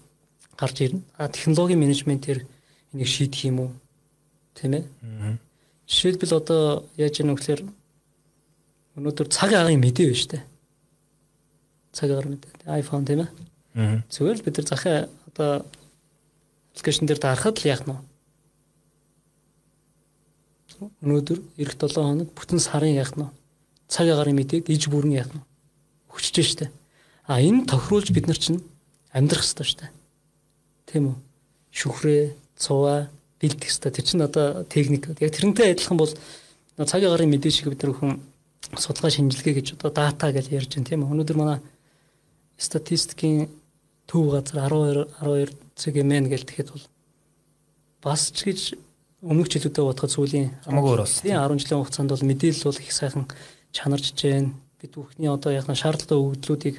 гарч 0.58 0.78
ирнэ. 0.90 1.06
А 1.18 1.30
технологийн 1.30 1.78
менежментээр 1.78 2.50
энийг 2.98 3.10
шийдэх 3.10 3.46
юм 3.46 3.60
уу? 3.62 3.72
Тийм 4.58 4.74
ээ. 4.74 4.86
Жишээлбэл 5.86 6.38
одоо 6.38 6.86
яаж 6.98 7.22
яах 7.22 7.34
вэ 7.34 7.38
гэхээр 7.38 7.62
өнөөдөр 9.00 9.28
цаг 9.32 9.56
агаарын 9.56 9.80
мэдээ 9.80 10.06
байна 10.12 10.20
шүү 10.20 10.32
дээ. 10.36 10.44
Цаг 11.96 12.10
агаар 12.12 12.28
мэдээ. 12.28 12.52
iPhone 12.68 13.06
тийм 13.08 13.24
ээ. 13.24 13.30
Аа. 13.80 14.04
Зүгээр 14.12 14.38
л 14.38 14.46
бид 14.46 14.56
нар 14.60 14.68
захаа 14.68 14.98
одоо 15.32 15.52
аппликейшн 16.76 17.08
дээр 17.08 17.20
дарахад 17.20 17.58
л 17.60 17.70
яах 17.72 17.84
нь 17.88 17.96
өнөөдөр 21.04 21.40
эх 21.60 21.76
7 21.76 21.92
хоног 21.92 22.30
бүтэн 22.36 22.60
сарын 22.60 22.96
яах 22.96 23.16
нь 23.16 23.28
цаг 23.92 24.08
агаарын 24.08 24.38
мэдээг 24.40 24.70
иж 24.72 24.88
бүрэн 24.88 25.20
яах 25.20 25.32
нь 25.34 25.44
өгчөж 26.12 26.48
штэ. 26.48 26.72
А 27.28 27.42
энэ 27.44 27.68
тохируулж 27.68 28.12
бид 28.16 28.28
нар 28.28 28.40
чинь 28.40 28.64
амьдрах 29.12 29.44
хэрэгтэй 29.44 29.68
штэ. 29.68 29.86
Тийм 30.88 31.12
үү? 31.12 31.18
Шүхрээ, 31.76 32.34
цуваа, 32.56 33.12
бэлдэх 33.42 33.68
хэрэгтэй. 33.70 33.92
Тэр 33.92 34.06
чинь 34.06 34.24
одоо 34.24 34.64
техник. 34.64 35.12
Яг 35.20 35.32
тэрнтэй 35.36 35.76
адилхан 35.76 35.98
бол 36.00 36.12
цаг 36.88 37.04
агаарын 37.04 37.30
мэдээ 37.30 37.52
шиг 37.52 37.70
бид 37.70 37.84
нар 37.84 37.94
хүн 37.94 38.24
судалгаа 38.78 39.12
шинжилгээ 39.14 39.56
гэж 39.58 39.68
одоо 39.80 39.92
дата 39.94 40.30
гэж 40.30 40.54
ярьж 40.54 40.70
байна 40.76 40.90
тийм 40.90 41.02
үү. 41.06 41.14
Өнөөдөр 41.14 41.38
манай 41.40 41.60
статистикийн 42.58 43.50
төв 44.06 44.34
газар 44.34 44.70
12 44.70 45.10
12 45.22 45.54
CGMN 45.80 46.30
гэж 46.30 46.42
тэгэхэд 46.46 46.70
бол 46.74 46.86
бас 48.04 48.30
ч 48.30 48.50
гэж 48.50 48.60
өмнөх 49.26 49.48
жилүүдэд 49.50 49.86
бодоход 49.86 50.12
сүүлийн 50.14 50.48
хамаагүй 50.64 50.92
өөр 50.94 51.04
болсон. 51.04 51.24
Тийм 51.24 51.40
10 51.40 51.62
жилийн 51.64 51.80
хугацаанд 51.82 52.12
бол 52.14 52.28
мэдээлэл 52.30 52.68
бол 52.68 52.84
их 52.84 52.92
сайхан 52.94 53.26
чанарч 53.74 54.06
जैन 54.16 54.54
бид 54.80 54.92
бүхний 54.96 55.30
одоо 55.30 55.52
яг 55.52 55.68
шаардлагатай 55.68 56.18
өгөгдлүүдийг 56.18 56.78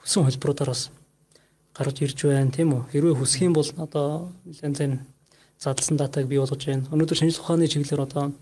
хүссэн 0.00 0.24
хөлбруудаар 0.24 0.70
бас 0.72 0.88
гарч 1.76 1.96
ирж 2.00 2.18
байна 2.24 2.54
тийм 2.54 2.72
үү. 2.72 2.82
Хэрвээ 2.92 3.18
хүсэх 3.18 3.44
юм 3.44 3.54
бол 3.54 3.68
одоо 3.76 4.32
нэлээд 4.48 4.76
зэн 4.76 4.92
задлсан 5.60 5.96
датаг 5.96 6.24
бий 6.26 6.38
болгож 6.38 6.62
байна. 6.64 6.88
Өнөөдөр 6.88 7.18
шинжлэх 7.18 7.44
ухааны 7.44 7.68
чиглэлээр 7.68 8.06
одоо 8.06 8.32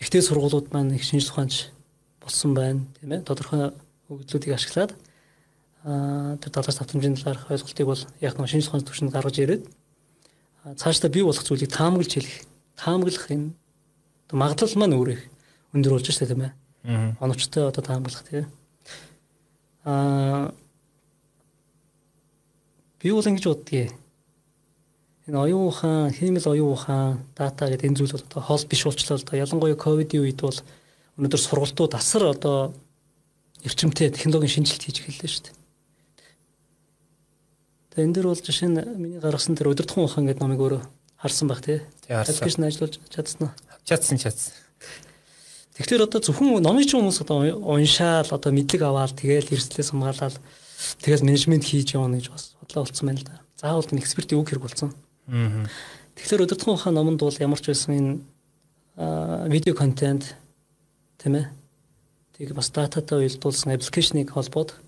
ихтэй 0.00 0.22
сургуулиуд 0.22 0.72
маань 0.72 0.94
их 0.96 1.04
шинжлэх 1.04 1.32
ухаанч 1.32 1.70
болсон 2.20 2.54
байна 2.54 2.80
тийм 3.00 3.12
ээ. 3.12 3.26
Тодорхой 3.26 3.72
өгөгдлүүдийг 4.10 4.54
ашиглаад 4.54 4.92
аа 5.84 6.36
тэр 6.42 6.50
талаас 6.50 6.78
давтамжийн 6.78 7.16
талаарх 7.16 7.50
ойлголтыг 7.50 7.86
бол 7.86 8.02
яг 8.20 8.34
нэг 8.36 8.48
шинжлэх 8.50 8.74
ухааны 8.74 8.86
түвшинд 8.86 9.12
гаргаж 9.14 9.36
ирээд 9.38 9.64
цаашдаа 10.74 11.10
бий 11.10 11.22
болох 11.22 11.46
зүйлийг 11.46 11.70
таамаглаж 11.70 12.12
хэлэх, 12.12 12.42
таамаглах 12.74 13.30
энэ 13.30 13.54
магадлал 14.34 14.74
маань 14.74 14.96
өөрөө 14.98 15.14
их 15.14 15.24
өндөр 15.70 15.92
болж 15.94 16.10
штэ 16.10 16.26
тийм 16.26 16.42
ээ. 16.42 16.52
Оновчтой 17.22 17.70
одоо 17.70 17.82
таамаглах 17.82 18.26
тийм. 18.26 18.50
Аа 19.86 20.50
би 22.98 23.12
бол 23.14 23.22
ингэж 23.22 23.46
боддгийг 23.46 23.94
энэ 25.26 25.38
оюун 25.38 25.66
ухаан, 25.68 26.14
хиймэл 26.14 26.46
оюун 26.46 26.72
ухаан, 26.72 27.18
дата 27.34 27.66
гэдэг 27.66 27.86
энэ 27.90 27.98
зүйл 27.98 28.14
бол 28.14 28.26
одоо 28.30 28.42
хоол 28.42 28.64
биш 28.70 28.82
болчлоо 28.86 29.18
л 29.18 29.26
да. 29.26 29.42
Ялангуяа 29.42 29.74
ковидын 29.74 30.22
үед 30.22 30.38
бол 30.38 30.58
өнөөдөр 31.18 31.40
сургалтууд 31.42 31.92
асар 31.98 32.30
одоо 32.30 32.74
эрчимтэй 33.66 34.14
технологийн 34.14 34.62
шинжилт 34.62 34.86
хийж 34.86 35.02
эхэллээ 35.02 35.30
шүү 35.34 35.44
дээ. 35.50 35.56
Тэгээ 37.90 38.06
энэ 38.06 38.14
дэр 38.14 38.26
бол 38.30 38.38
жишээ 38.38 38.70
нь 38.70 38.78
миний 39.00 39.18
гаргасан 39.18 39.58
тэр 39.58 39.74
удирдахуун 39.74 40.06
ухаан 40.06 40.30
гэдэг 40.30 40.42
номыг 40.44 40.60
өөрөө 40.62 40.82
харсан 41.18 41.48
баг 41.50 41.64
тий. 41.64 41.82
Аппликейшн 42.06 42.68
ажиллуулж 42.68 43.00
чадсан 43.10 43.50
уу? 43.50 43.52
Чадсан 43.82 44.20
чадсан. 44.22 44.54
Тэгэхээр 45.74 46.06
одоо 46.06 46.20
зөвхөн 46.22 46.62
номын 46.62 46.86
чинь 46.86 47.00
хүмүүс 47.02 47.24
одоо 47.26 47.56
уншаал 47.66 48.28
одоо 48.30 48.52
мэдлэг 48.54 48.84
аваад 48.84 49.18
тэгээл 49.18 49.58
эрсдлээс 49.58 49.90
хамгаалаад 49.90 50.36
тэгэл 51.02 51.26
менежмент 51.26 51.64
хийж 51.64 51.96
явна 51.96 52.20
гэж 52.20 52.30
бас 52.30 52.54
бодлоо 52.60 52.84
болцсон 52.84 53.06
байна 53.08 53.20
л 53.20 53.28
да. 53.28 53.40
Заавал 53.56 53.88
энэ 53.90 54.00
экспертийн 54.04 54.40
үг 54.40 54.48
хэрэг 54.48 54.64
болсон. 54.64 54.92
Тэгэхээр 55.26 56.44
өдөртгөн 56.46 56.74
ухаан 56.74 56.94
номонд 56.94 57.20
бол 57.20 57.42
ямар 57.42 57.58
ч 57.58 57.74
байсан 57.74 58.22
энэ 58.96 59.50
видео 59.50 59.74
контент 59.74 60.38
тийм 61.18 61.34
ээ. 61.42 61.46
Тэг 62.38 62.54
бас 62.54 62.70
дататай 62.70 63.26
уялдуулсан 63.26 63.74
аппликейшнийг 63.74 64.30
холбоод 64.30 64.78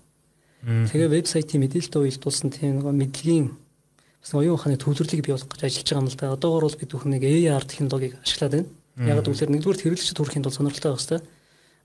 тэгээ 0.63 1.11
вебсайтын 1.11 1.59
мэдээлэлтэй 1.59 2.01
уялдуулсан 2.01 2.49
тийм 2.55 2.79
нэг 2.79 2.87
мэдлэгийн 2.87 3.47
бас 3.51 4.31
оюун 4.33 4.55
ухааны 4.55 4.79
төвлөрлийг 4.79 5.23
бий 5.23 5.33
болгох 5.35 5.51
гэж 5.51 5.63
ажиллаж 5.67 5.87
байгаа 5.87 6.03
юм 6.03 6.07
л 6.07 6.17
да. 6.19 6.33
Одоогор 6.35 6.63
бол 6.67 6.79
бид 6.79 6.91
бүхэн 6.91 7.11
нэг 7.15 7.23
AR 7.23 7.63
технологиг 7.63 8.13
ашиглаад 8.23 8.53
байна. 8.55 8.69
Яг 8.99 9.23
гэвэл 9.23 9.53
нэгдүгээр 9.55 9.79
хэрэглэгчд 9.79 10.19
хүрэхин 10.19 10.43
тулд 10.43 10.57
сонирхолтой 10.59 10.91
байх 10.91 10.99
хэрэгтэй. 10.99 11.21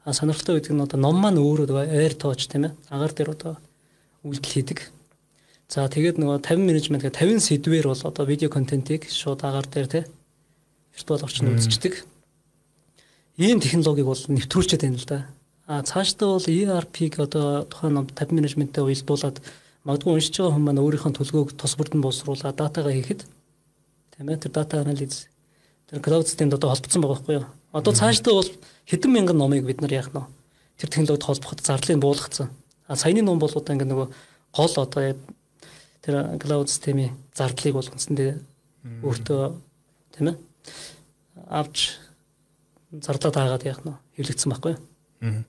А 0.04 0.12
сонирхолтой 0.12 0.54
гэдэг 0.58 0.72
нь 0.74 0.82
одоо 0.82 0.98
ном 0.98 1.16
маань 1.22 1.38
өөрөө 1.38 1.86
air 1.86 2.14
touch 2.18 2.50
тийм 2.50 2.66
ээ. 2.66 2.72
Агаар 2.90 3.12
дээр 3.14 3.30
одоо 3.38 3.54
үйлдэл 4.26 4.50
хийдэг. 4.50 4.78
За 5.68 5.88
тэгээд 5.88 6.20
нөгөө 6.20 6.44
50 6.44 6.60
менежмент 6.60 7.02
гэх 7.02 7.16
50 7.16 7.40
сэдвээр 7.40 7.88
бол 7.88 8.02
одоо 8.04 8.24
видео 8.28 8.52
контентийг 8.52 9.08
шууд 9.08 9.40
агаар 9.42 9.64
дээр 9.64 9.88
те 9.88 10.00
виртуал 10.92 11.24
орчинд 11.24 11.56
үзчихдэг. 11.56 12.04
Ийм 13.40 13.58
технологиг 13.58 14.04
бол 14.06 14.22
нэвтрүүлчихэд 14.28 14.84
байна 14.84 15.00
л 15.00 15.08
да. 15.08 15.18
А 15.66 15.82
цаашдаа 15.82 16.36
бол 16.36 16.46
ERP-г 16.46 17.24
одоо 17.24 17.64
тухайн 17.64 18.04
50 18.04 18.36
менежменттэй 18.36 18.84
уялдуулад 18.84 19.40
магадгүй 19.88 20.12
уншиж 20.12 20.36
байгаа 20.36 20.54
хүн 20.54 20.64
маань 20.68 20.82
өөрийнхөө 20.84 21.12
төлгөөг 21.16 21.50
тус 21.56 21.74
бүрдэн 21.80 22.04
боловсруулаад 22.04 22.60
датагаа 22.60 22.92
хийхэд 22.92 23.24
тийм 23.24 24.28
ээ 24.28 24.44
тэр 24.44 24.52
дата 24.52 24.84
анализ 24.84 25.28
тэр 25.88 26.04
cloud 26.04 26.28
системд 26.28 26.54
одоо 26.54 26.72
холбогдсон 26.72 27.00
байгаа 27.00 27.16
байхгүй 27.16 27.34
юу? 27.40 27.46
Одоо 27.72 27.92
цаашдаа 27.96 28.32
бол 28.36 28.50
хэдэн 28.84 29.10
мянган 29.12 29.38
номыг 29.40 29.64
бид 29.64 29.80
нар 29.80 29.92
яах 29.92 30.12
нь 30.12 30.20
тэр 30.76 30.88
технологид 30.92 31.24
холбоход 31.24 31.60
зарлыг 31.64 31.98
буулгацсан. 32.00 32.48
А 32.86 32.96
саяны 32.96 33.24
ном 33.24 33.40
бол 33.40 33.50
одоо 33.50 33.72
ингээ 33.74 33.88
нөгөө 33.88 34.08
гол 34.52 34.74
одоо 34.76 35.02
тэр 36.04 36.36
cloud 36.36 36.68
системийн 36.68 37.16
зардлыг 37.32 37.80
бол 37.80 37.88
үндсэндээ 37.88 38.32
өөртөө 39.00 39.42
тийм 40.12 40.26
ээ 40.28 40.36
авч 41.48 41.96
зарлаад 42.92 43.36
агаад 43.36 43.64
яах 43.64 43.80
нь 43.82 43.96
хэвлэгдсэн 44.20 44.50
байхгүй 44.52 44.76
юу. 44.76 45.44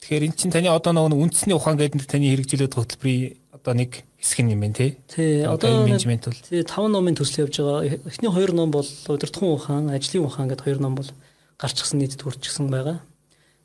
Тэгэхээр 0.00 0.24
эн 0.24 0.34
чинь 0.36 0.52
таны 0.52 0.72
одоо 0.72 0.92
нөгөө 0.96 1.20
үндэсний 1.28 1.56
ухаан 1.56 1.76
гэдэг 1.76 2.08
таны 2.08 2.32
хэрэгжүүлээд 2.32 2.76
хөтөлбөрийн 2.76 3.36
одоо 3.52 3.72
нэг 3.76 4.04
хэсэг 4.20 4.44
юм 4.44 4.60
байна 4.60 4.76
тий. 4.76 4.90
Тий 5.08 5.44
одоо 5.44 5.84
менежмент 5.84 6.28
бол 6.28 6.40
тий 6.40 6.64
5 6.64 6.92
номын 6.92 7.16
төсөл 7.16 7.48
явж 7.48 7.60
байгаа. 7.60 8.04
Эхний 8.08 8.32
2 8.32 8.52
ном 8.52 8.68
бол 8.72 8.84
удирдахуун 8.84 9.56
ухаан, 9.56 9.88
ажлын 9.92 10.28
ухаан 10.28 10.48
гэдэг 10.52 10.76
2 10.76 10.84
ном 10.84 10.96
бол 10.96 11.08
гарчихсан 11.56 12.00
нийтэд 12.00 12.24
хүрчихсэн 12.24 12.68
байгаа. 12.68 13.00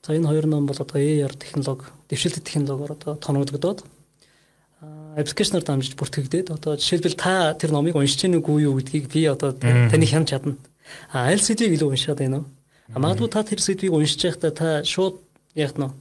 За 0.04 0.16
энэ 0.16 0.32
2 0.32 0.48
ном 0.48 0.64
бол 0.64 0.80
одоо 0.80 0.96
AR 0.96 1.36
технологи, 1.36 1.92
дэвшилтэт 2.08 2.48
технологиор 2.48 2.96
одоо 2.96 3.16
тоногдогдоод 3.20 3.84
аппликейшнаар 5.20 5.64
дамжиж 5.64 5.94
бүртгэгдээд 6.00 6.56
одоо 6.56 6.80
жишээлбэл 6.80 7.20
та 7.20 7.54
тэр 7.54 7.76
номыг 7.76 8.00
уншиж 8.00 8.24
гэнэ 8.24 8.40
үгүй 8.40 8.66
юу 8.66 8.80
гэдгийг 8.80 9.12
би 9.12 9.28
одоо 9.28 9.52
таны 9.52 10.06
хянж 10.08 10.32
чадна. 10.32 10.56
А 11.12 11.28
аль 11.28 11.44
сэдвийг 11.44 11.76
илүү 11.76 11.92
уншаад 11.92 12.20
байна 12.24 12.42
уу? 12.42 12.46
Магадгүй 12.96 13.30
та 13.30 13.44
тэр 13.44 13.60
сэдвийг 13.62 13.94
уншиж 13.94 14.24
байхдаа 14.24 14.52
та 14.52 14.68
шууд 14.88 15.22
яг 15.56 15.78
нь 15.78 15.92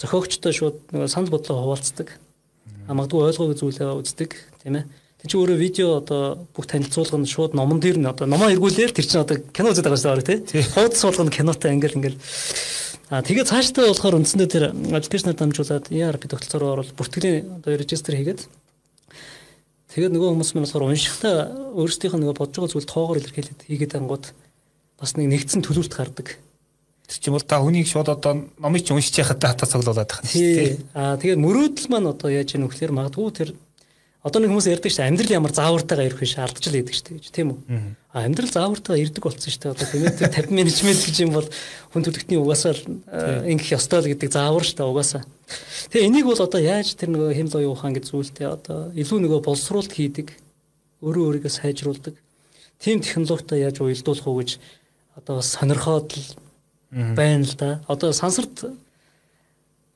зохиогчтой 0.00 0.52
шууд 0.52 0.76
санал 1.06 1.30
бодлоо 1.30 1.62
хуваалцдаг. 1.62 2.18
А 2.88 2.94
магадгүй 2.94 3.30
ойлгоогүй 3.30 3.56
зүйлээ 3.56 3.94
үздэг, 4.02 4.30
тийм 4.62 4.82
ээ. 4.82 4.84
Тэг 5.22 5.30
чи 5.30 5.36
өөрөө 5.38 5.56
видео 5.56 5.88
одоо 6.02 6.44
бүх 6.52 6.66
танилцуулга 6.68 7.16
нь 7.16 7.30
шууд 7.30 7.54
номон 7.54 7.80
дээр 7.80 7.96
нь 7.96 8.10
одоо 8.10 8.26
номоо 8.28 8.52
эргүүлээл 8.52 8.92
тэр 8.92 9.06
чинь 9.08 9.24
одоо 9.24 9.40
кино 9.40 9.72
үзэж 9.72 9.86
байгаа 9.86 10.20
шүү 10.20 10.26
дээ, 10.26 10.38
тийм. 10.44 10.64
Хуудас 10.74 11.00
суулгана 11.00 11.32
кинотой 11.32 11.72
ангил 11.72 11.96
ингээл 11.96 12.18
А 13.12 13.20
тэгээ 13.20 13.44
цаашдаа 13.44 13.92
болохоор 13.92 14.16
үндсэндээ 14.22 14.48
тэр 14.48 14.64
аппликейшнаар 14.72 15.36
дамжуулаад 15.36 15.92
ERP 15.92 16.24
тогтолцоороо 16.24 16.80
орол 16.80 16.92
бүртгэлийн 16.96 17.60
одоо 17.60 17.76
регистр 17.76 18.16
хийгээд 18.16 18.48
тэгээд 19.92 20.12
нөгөө 20.16 20.30
хүмүүс 20.32 20.50
маань 20.56 20.64
болохоор 20.64 20.88
уншихтаа 20.88 21.36
өөрсдийнх 21.76 22.16
нь 22.16 22.22
нөгөө 22.24 22.38
бодож 22.40 22.56
байгаа 22.56 22.72
зүйл 22.72 22.88
тоогоор 22.88 23.20
илэрхийлээд 23.20 23.60
хийгээд 23.68 23.96
ангууд 24.00 24.24
бас 24.96 25.10
нэг 25.20 25.28
нэгдсэн 25.28 25.60
төлөвлөлт 25.60 25.92
гардаг. 25.92 26.40
Тэр 27.04 27.18
чинь 27.20 27.36
бол 27.36 27.44
та 27.44 27.60
хүнийг 27.60 27.84
шууд 27.84 28.08
одоо 28.08 28.48
номыг 28.56 28.88
чинь 28.88 28.96
уншиж 28.96 29.20
яхад 29.20 29.36
дата 29.36 29.68
цуглуулад 29.68 30.08
байгаа 30.08 30.24
юм 30.24 30.32
тийм. 30.32 30.88
Аа 30.96 31.20
тэгээд 31.20 31.44
мөрөөдөл 31.44 31.88
маань 31.92 32.08
одоо 32.08 32.32
яаж 32.32 32.56
яах 32.56 32.64
вэ 32.64 32.72
гэхээр 32.72 32.96
магадгүй 32.96 33.32
тэр 33.36 33.48
одоо 34.24 34.40
нэг 34.40 34.48
хүмүүс 34.56 34.68
ярьдаг 34.72 34.88
шүү 34.88 35.04
амьдрал 35.04 35.36
ямар 35.36 35.52
заавартайгаа 35.52 36.08
ирэх 36.08 36.24
биш 36.24 36.40
алдаж 36.40 36.64
л 36.64 36.80
идэг 36.80 36.96
шүү 36.96 37.04
дээ 37.12 37.28
тийм 37.28 37.48
үү. 37.52 37.60
Аа 38.08 38.24
амьдрал 38.24 38.48
заавартайгаа 38.48 39.04
ирдэг 39.04 39.20
болсон 39.20 39.52
шүү 39.52 39.60
дээ. 39.60 39.74
Одоо 39.76 39.86
тэр 40.16 40.48
50 40.48 40.56
менежмент 40.56 41.02
гэж 41.04 41.16
юм 41.28 41.32
бол 41.36 41.48
хүн 41.92 42.04
төрөлхтний 42.08 42.40
угаасаа 42.40 42.72
ингэх 43.44 43.76
ёстой 43.76 44.00
л 44.00 44.08
гэдэг 44.08 44.32
заавар 44.32 44.64
шүү 44.64 44.80
дээ 44.80 44.88
угаасаа. 44.88 45.22
Тэгээ 45.92 46.08
энийг 46.08 46.24
бол 46.24 46.40
одоо 46.40 46.56
яаж 46.56 46.96
тэр 46.96 47.12
нөгөө 47.12 47.36
хэм 47.36 47.48
лоо 47.52 47.76
ухаан 47.76 47.92
гэж 47.92 48.04
зүйлтэй 48.08 48.48
одоо 48.48 48.96
илүү 48.96 49.18
нөгөө 49.28 49.40
боловсруулалт 49.44 49.92
хийдэг 49.92 50.32
өөрөө 51.04 51.44
өөрийгөө 51.44 51.52
сайжруулдаг. 51.52 52.16
Тим 52.80 53.04
технологитой 53.04 53.60
яаж 53.60 53.84
уялдуулах 53.84 54.24
уу 54.24 54.40
гэж 54.40 54.56
одоо 55.20 55.44
сонирхоод 55.44 56.16
л 56.16 56.24
байна 57.12 57.44
л 57.44 57.54
да. 57.60 57.84
Одоо 57.92 58.16
сансарт 58.16 58.72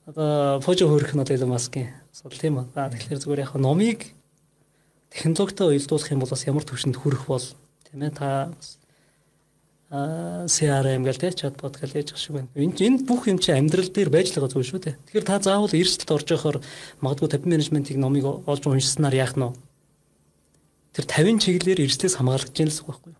одоо 0.05 0.61
фожо 0.61 0.85
хөрөх 0.85 1.17
нь 1.17 1.21
одоо 1.25 1.33
Илон 1.33 1.57
Маскын 1.57 1.89
асуудал 2.13 2.37
тийм 2.37 2.61
үү. 2.61 2.65
Тэгэхээр 2.77 3.21
зүгээр 3.25 3.43
яг 3.49 3.57
номыг 3.57 4.18
технологитой 5.09 5.73
уялдуулах 5.73 6.11
юм 6.11 6.21
бол 6.21 6.29
бас 6.29 6.45
ямар 6.45 6.63
төвшөнд 6.63 6.97
хүрэх 6.97 7.25
бол 7.25 7.45
тийм 7.89 8.01
ээ 8.05 8.13
та 8.13 8.53
а 9.89 10.45
CRM 10.45 11.01
гэл 11.01 11.17
тэ 11.17 11.33
чатбот 11.33 11.81
гэл 11.81 11.97
яаж 11.97 12.13
шиг 12.13 12.37
байна. 12.37 12.49
Энд 12.53 12.77
энэ 12.77 13.09
бүх 13.09 13.25
юм 13.25 13.41
чи 13.41 13.49
амьдрал 13.49 13.89
дээр 13.89 14.13
байж 14.13 14.29
байгаа 14.37 14.53
зүйл 14.53 14.69
шүү 14.69 14.81
дээ. 14.85 14.95
Тэгэхээр 15.09 15.25
та 15.25 15.41
заавал 15.41 15.73
эрсдэлд 15.73 16.13
орж 16.13 16.27
явахаар 16.29 16.61
магадгүй 17.01 17.25
50 17.25 17.49
менежментийг 17.49 17.97
номыг 17.97 18.45
олж 18.45 18.63
уншсанаар 18.69 19.17
яах 19.17 19.33
нь? 19.33 19.49
Тэр 20.93 21.05
50 21.09 21.41
чиглэлээр 21.41 21.89
эрсдлээс 21.89 22.21
хамгаалж 22.21 22.53
чинь 22.53 22.69
л 22.69 22.81
үг 22.85 22.85
байхгүй 22.85 23.13
юу? 23.17 23.19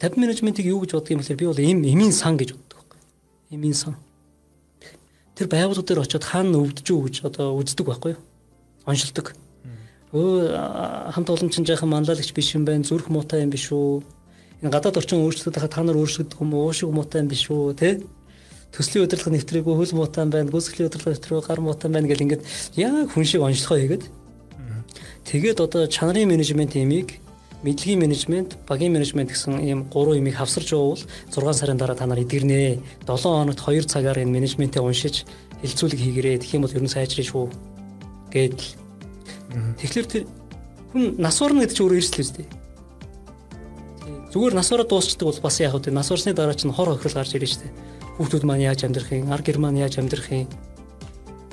50 0.00 0.16
менежментийг 0.16 0.66
юу 0.72 0.80
гэж 0.80 0.96
боддог 0.96 1.12
юм 1.12 1.20
бэ? 1.20 1.36
Би 1.36 1.44
бол 1.44 1.60
им 1.60 1.84
имийн 1.84 2.12
сан 2.16 2.40
гэж 2.40 2.56
боддог 2.56 2.88
байхгүй. 2.88 3.00
Имийн 3.52 3.76
сан. 3.76 4.00
Тэр 5.36 5.52
байгууллага 5.52 5.92
дээр 5.92 6.04
очиод 6.08 6.24
хаана 6.24 6.56
өвдөж 6.56 6.88
үү 6.88 7.04
гэж 7.04 7.14
одоо 7.28 7.52
үздэг 7.60 7.84
байхгүй 7.84 8.16
юу? 8.16 8.22
Оншилдог. 8.88 9.36
Өө 10.08 11.12
хамт 11.12 11.28
олон 11.28 11.50
чинь 11.52 11.68
жаахан 11.68 11.92
манлайлагч 11.92 12.32
биш 12.32 12.56
юм 12.56 12.64
байна. 12.64 12.84
Зүрх 12.84 13.12
муутай 13.12 13.44
юм 13.44 13.52
биш 13.52 13.68
үү? 13.68 14.00
Энэ 14.64 14.72
гадаад 14.72 14.96
орчин 14.96 15.20
өөрчлөлт 15.20 15.52
хахад 15.52 15.72
та 15.76 15.82
нар 15.84 16.00
өөрчлөгдөх 16.00 16.40
юм 16.40 16.56
уу? 16.56 16.72
Уушиг 16.72 16.88
муутай 16.88 17.20
юм 17.20 17.28
биш 17.28 17.44
үү? 17.52 17.76
Тэ? 17.76 18.00
Төслийн 18.72 19.04
удирдлага 19.04 19.36
нэвтрээгүй 19.36 19.74
хөл 19.76 19.92
муутай 20.00 20.24
байна. 20.24 20.48
Гүйцэтгэлийн 20.48 20.88
удирдлага 20.88 21.12
нэвтрээгүй 21.12 21.44
гар 21.44 21.60
муутай 21.60 21.88
байна 21.92 22.08
гэл 22.08 22.24
ингээд 22.24 22.42
яг 22.80 23.12
хүн 23.12 23.24
шиг 23.28 23.44
онцлогоо 23.44 23.78
хийгээд 23.84 24.04
тэгээд 25.28 25.60
одоо 25.60 25.84
чанарын 25.92 26.28
менежмент 26.28 26.72
имийг 26.72 27.20
мэдлэгийн 27.62 28.00
менежмент, 28.00 28.56
багийн 28.68 28.92
менежмент 28.92 29.28
гэсэн 29.34 29.60
ийм 29.60 29.90
гурван 29.92 30.22
юмыг 30.22 30.40
хавсарч 30.40 30.72
явуул 30.72 31.00
6 31.28 31.52
сарын 31.52 31.76
дараа 31.76 31.96
та 31.96 32.06
нар 32.06 32.22
эдгэрнэ. 32.22 32.78
7 33.04 33.18
хоногт 33.28 33.60
2 33.60 33.84
цагаар 33.84 34.22
энэ 34.22 34.30
менежментээ 34.30 34.80
уншиж 34.80 35.26
хилцүүлэг 35.60 36.00
хийгэрээ. 36.00 36.38
Тэгэх 36.38 36.54
юм 36.54 36.62
бол 36.62 36.76
ер 36.76 36.84
нь 36.86 36.88
сайжрах 36.88 37.26
шүү. 37.26 37.50
Гэдэл. 38.30 38.87
Тэгэхээр 39.48 40.06
тэр 40.06 40.24
хүн 40.92 41.16
нас 41.20 41.40
орно 41.40 41.64
гэдэг 41.64 41.76
чинь 41.76 41.84
өөрөө 41.88 42.00
эрсдэл 42.00 42.24
үстэй. 42.24 42.46
Зүгээр 44.28 44.54
нас 44.56 44.68
ороод 44.72 44.88
дуусчдаг 44.92 45.24
бол 45.24 45.40
бас 45.40 45.56
яг 45.60 45.72
үү 45.72 45.92
нас 45.92 46.12
орсны 46.12 46.36
дараа 46.36 46.52
чинь 46.52 46.72
хор 46.72 46.92
хохирол 46.92 47.24
гарч 47.24 47.32
ирж 47.36 47.56
штэ. 47.56 47.72
Хүүхдүүд 48.20 48.44
маань 48.44 48.68
яаж 48.68 48.84
амьдрах 48.84 49.12
юм, 49.12 49.32
ар 49.32 49.40
герман 49.40 49.76
яаж 49.80 49.96
амьдрах 49.96 50.28
юм. 50.28 50.48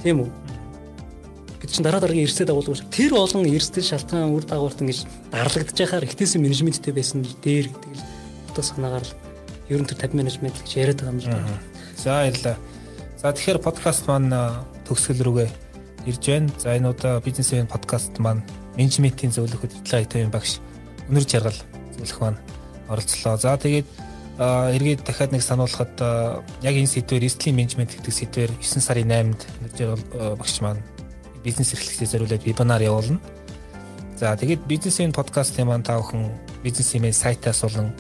Тийм 0.04 0.28
үү? 0.28 0.30
Гэт 1.64 1.72
чинь 1.72 1.88
дараа 1.88 2.04
дараагийн 2.04 2.28
эрсдэл 2.28 2.52
дагуулгүй 2.52 2.76
шүү. 2.76 2.92
Тэр 2.92 3.16
олон 3.16 3.48
эрсдэл 3.48 3.86
шалтгаан 3.86 4.36
үр 4.36 4.44
дагаварт 4.44 4.84
ингэж 4.84 5.00
дарлагдж 5.32 5.78
байхаар 5.80 6.04
ихтэйсэн 6.04 6.44
менежменттэй 6.44 6.92
байсан 6.92 7.24
л 7.24 7.36
дээр 7.40 7.72
гэдэг 7.72 7.92
л 7.96 8.04
одоо 8.52 8.64
санаагаар 8.64 9.06
л 9.08 9.16
ерөн 9.72 9.88
төр 9.88 10.00
50 10.04 10.20
менежмент 10.20 10.58
гэж 10.60 10.72
яриад 10.76 11.00
байгаа 11.00 11.16
юм 11.16 11.20
л 11.24 11.32
байна. 11.32 11.58
За 11.96 12.12
баярлалаа. 12.20 12.58
За 13.18 13.32
тэгэхээр 13.32 13.60
подкаст 13.64 14.04
маань 14.06 14.30
төгсгөл 14.84 15.26
рүүгээ 15.26 15.50
ирж 16.08 16.24
байна. 16.28 16.50
За 16.60 16.76
энэ 16.78 16.90
удаа 16.90 17.22
бизнес 17.22 17.52
ивэн 17.54 17.68
подкаст 17.68 18.18
маань 18.20 18.44
менежментийн 18.78 19.32
зөвлөх 19.32 19.62
хөтөлбөрийн 19.62 20.10
төвийн 20.10 20.32
багш 20.34 20.60
өнөр 21.10 21.26
жаргал 21.26 21.60
зөвлөх 21.98 22.20
маань 22.22 22.40
оролцлоо. 22.90 23.38
За 23.38 23.58
тэгээд 23.58 23.88
эргээд 24.38 25.04
дахиад 25.08 25.32
нэг 25.32 25.42
сануулхад 25.42 25.96
яг 26.62 26.76
энэ 26.76 26.92
сэдвээр 26.92 27.26
эрсдлийн 27.26 27.56
менежмент 27.56 27.96
гэдэг 27.96 28.14
сэдвээр 28.14 28.52
9 28.60 28.84
сарын 28.84 29.08
8-нд 29.08 29.42
өнөр 29.64 29.74
жаргал 29.80 30.36
багш 30.36 30.60
маань 30.60 30.84
бизнес 31.44 31.72
эрхлэлтэй 31.74 32.08
зориулаад 32.08 32.44
вебинар 32.44 32.82
явуулна. 32.84 33.20
За 34.20 34.36
тэгээд 34.36 34.68
бизнесийн 34.68 35.12
подкастын 35.16 35.68
маань 35.68 35.84
та 35.84 36.00
бүхэн 36.00 36.28
бизнесийн 36.64 37.14
сайтаас 37.14 37.62
болон 37.64 37.96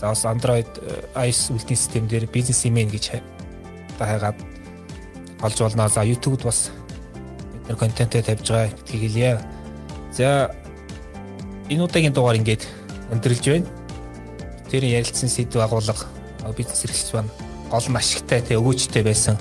за 0.00 0.12
бас 0.12 0.24
Android 0.24 0.68
iOS 1.16 1.52
үлдсэн 1.52 1.76
систем 1.76 2.04
дээр 2.08 2.24
бизнесийн 2.28 2.88
гэж 2.88 3.20
таагаад 3.98 4.36
олж 5.42 5.58
болно. 5.60 5.88
За 5.88 6.04
YouTube-д 6.04 6.44
бас 6.44 6.70
нэр 7.68 7.76
контентээ 7.76 8.22
тавьж 8.22 8.46
байгаа 8.50 8.70
гэдгийг 8.70 9.02
хэлье. 9.02 9.40
За 10.12 10.54
энэ 11.68 11.82
удаагийн 11.82 12.14
дугаар 12.14 12.38
ингээд 12.38 12.62
өндөрлж 13.12 13.44
байна. 13.46 13.66
Тэр 14.70 14.84
ярилцсан 14.86 15.28
сэдв 15.30 15.58
агуулга 15.62 15.94
бизнес 16.56 16.84
эрхлэлч 16.84 17.10
байна. 17.12 17.30
Гол 17.70 17.86
нь 17.90 17.98
ашигтай 17.98 18.40
тэ 18.42 18.58
өгөөжтэй 18.58 19.02
байсан 19.02 19.36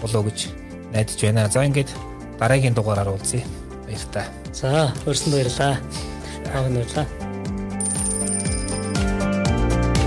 болоо 0.00 0.28
гэж 0.28 0.52
найдаж 0.92 1.18
байна. 1.20 1.48
За 1.48 1.64
ингээд 1.64 1.90
дараагийн 2.38 2.74
дугаараар 2.74 3.08
уулзъя. 3.08 3.44
Баярлалаа. 3.88 4.26
За, 4.52 4.92
өрсөнд 5.08 5.34
баярлалаа. 5.34 5.76
Аав 6.52 6.68
баярлалаа. 6.68 7.06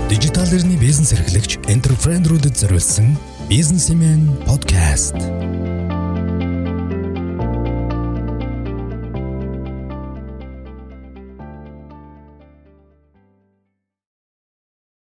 Дижитал 0.08 0.46
эрхний 0.54 0.78
бизнес 0.78 1.12
эрхлэгч 1.12 1.66
энтерпренерүүдэд 1.66 2.54
зориулсан 2.54 3.18
бизнесмен 3.50 4.38
подкаст 4.46 5.18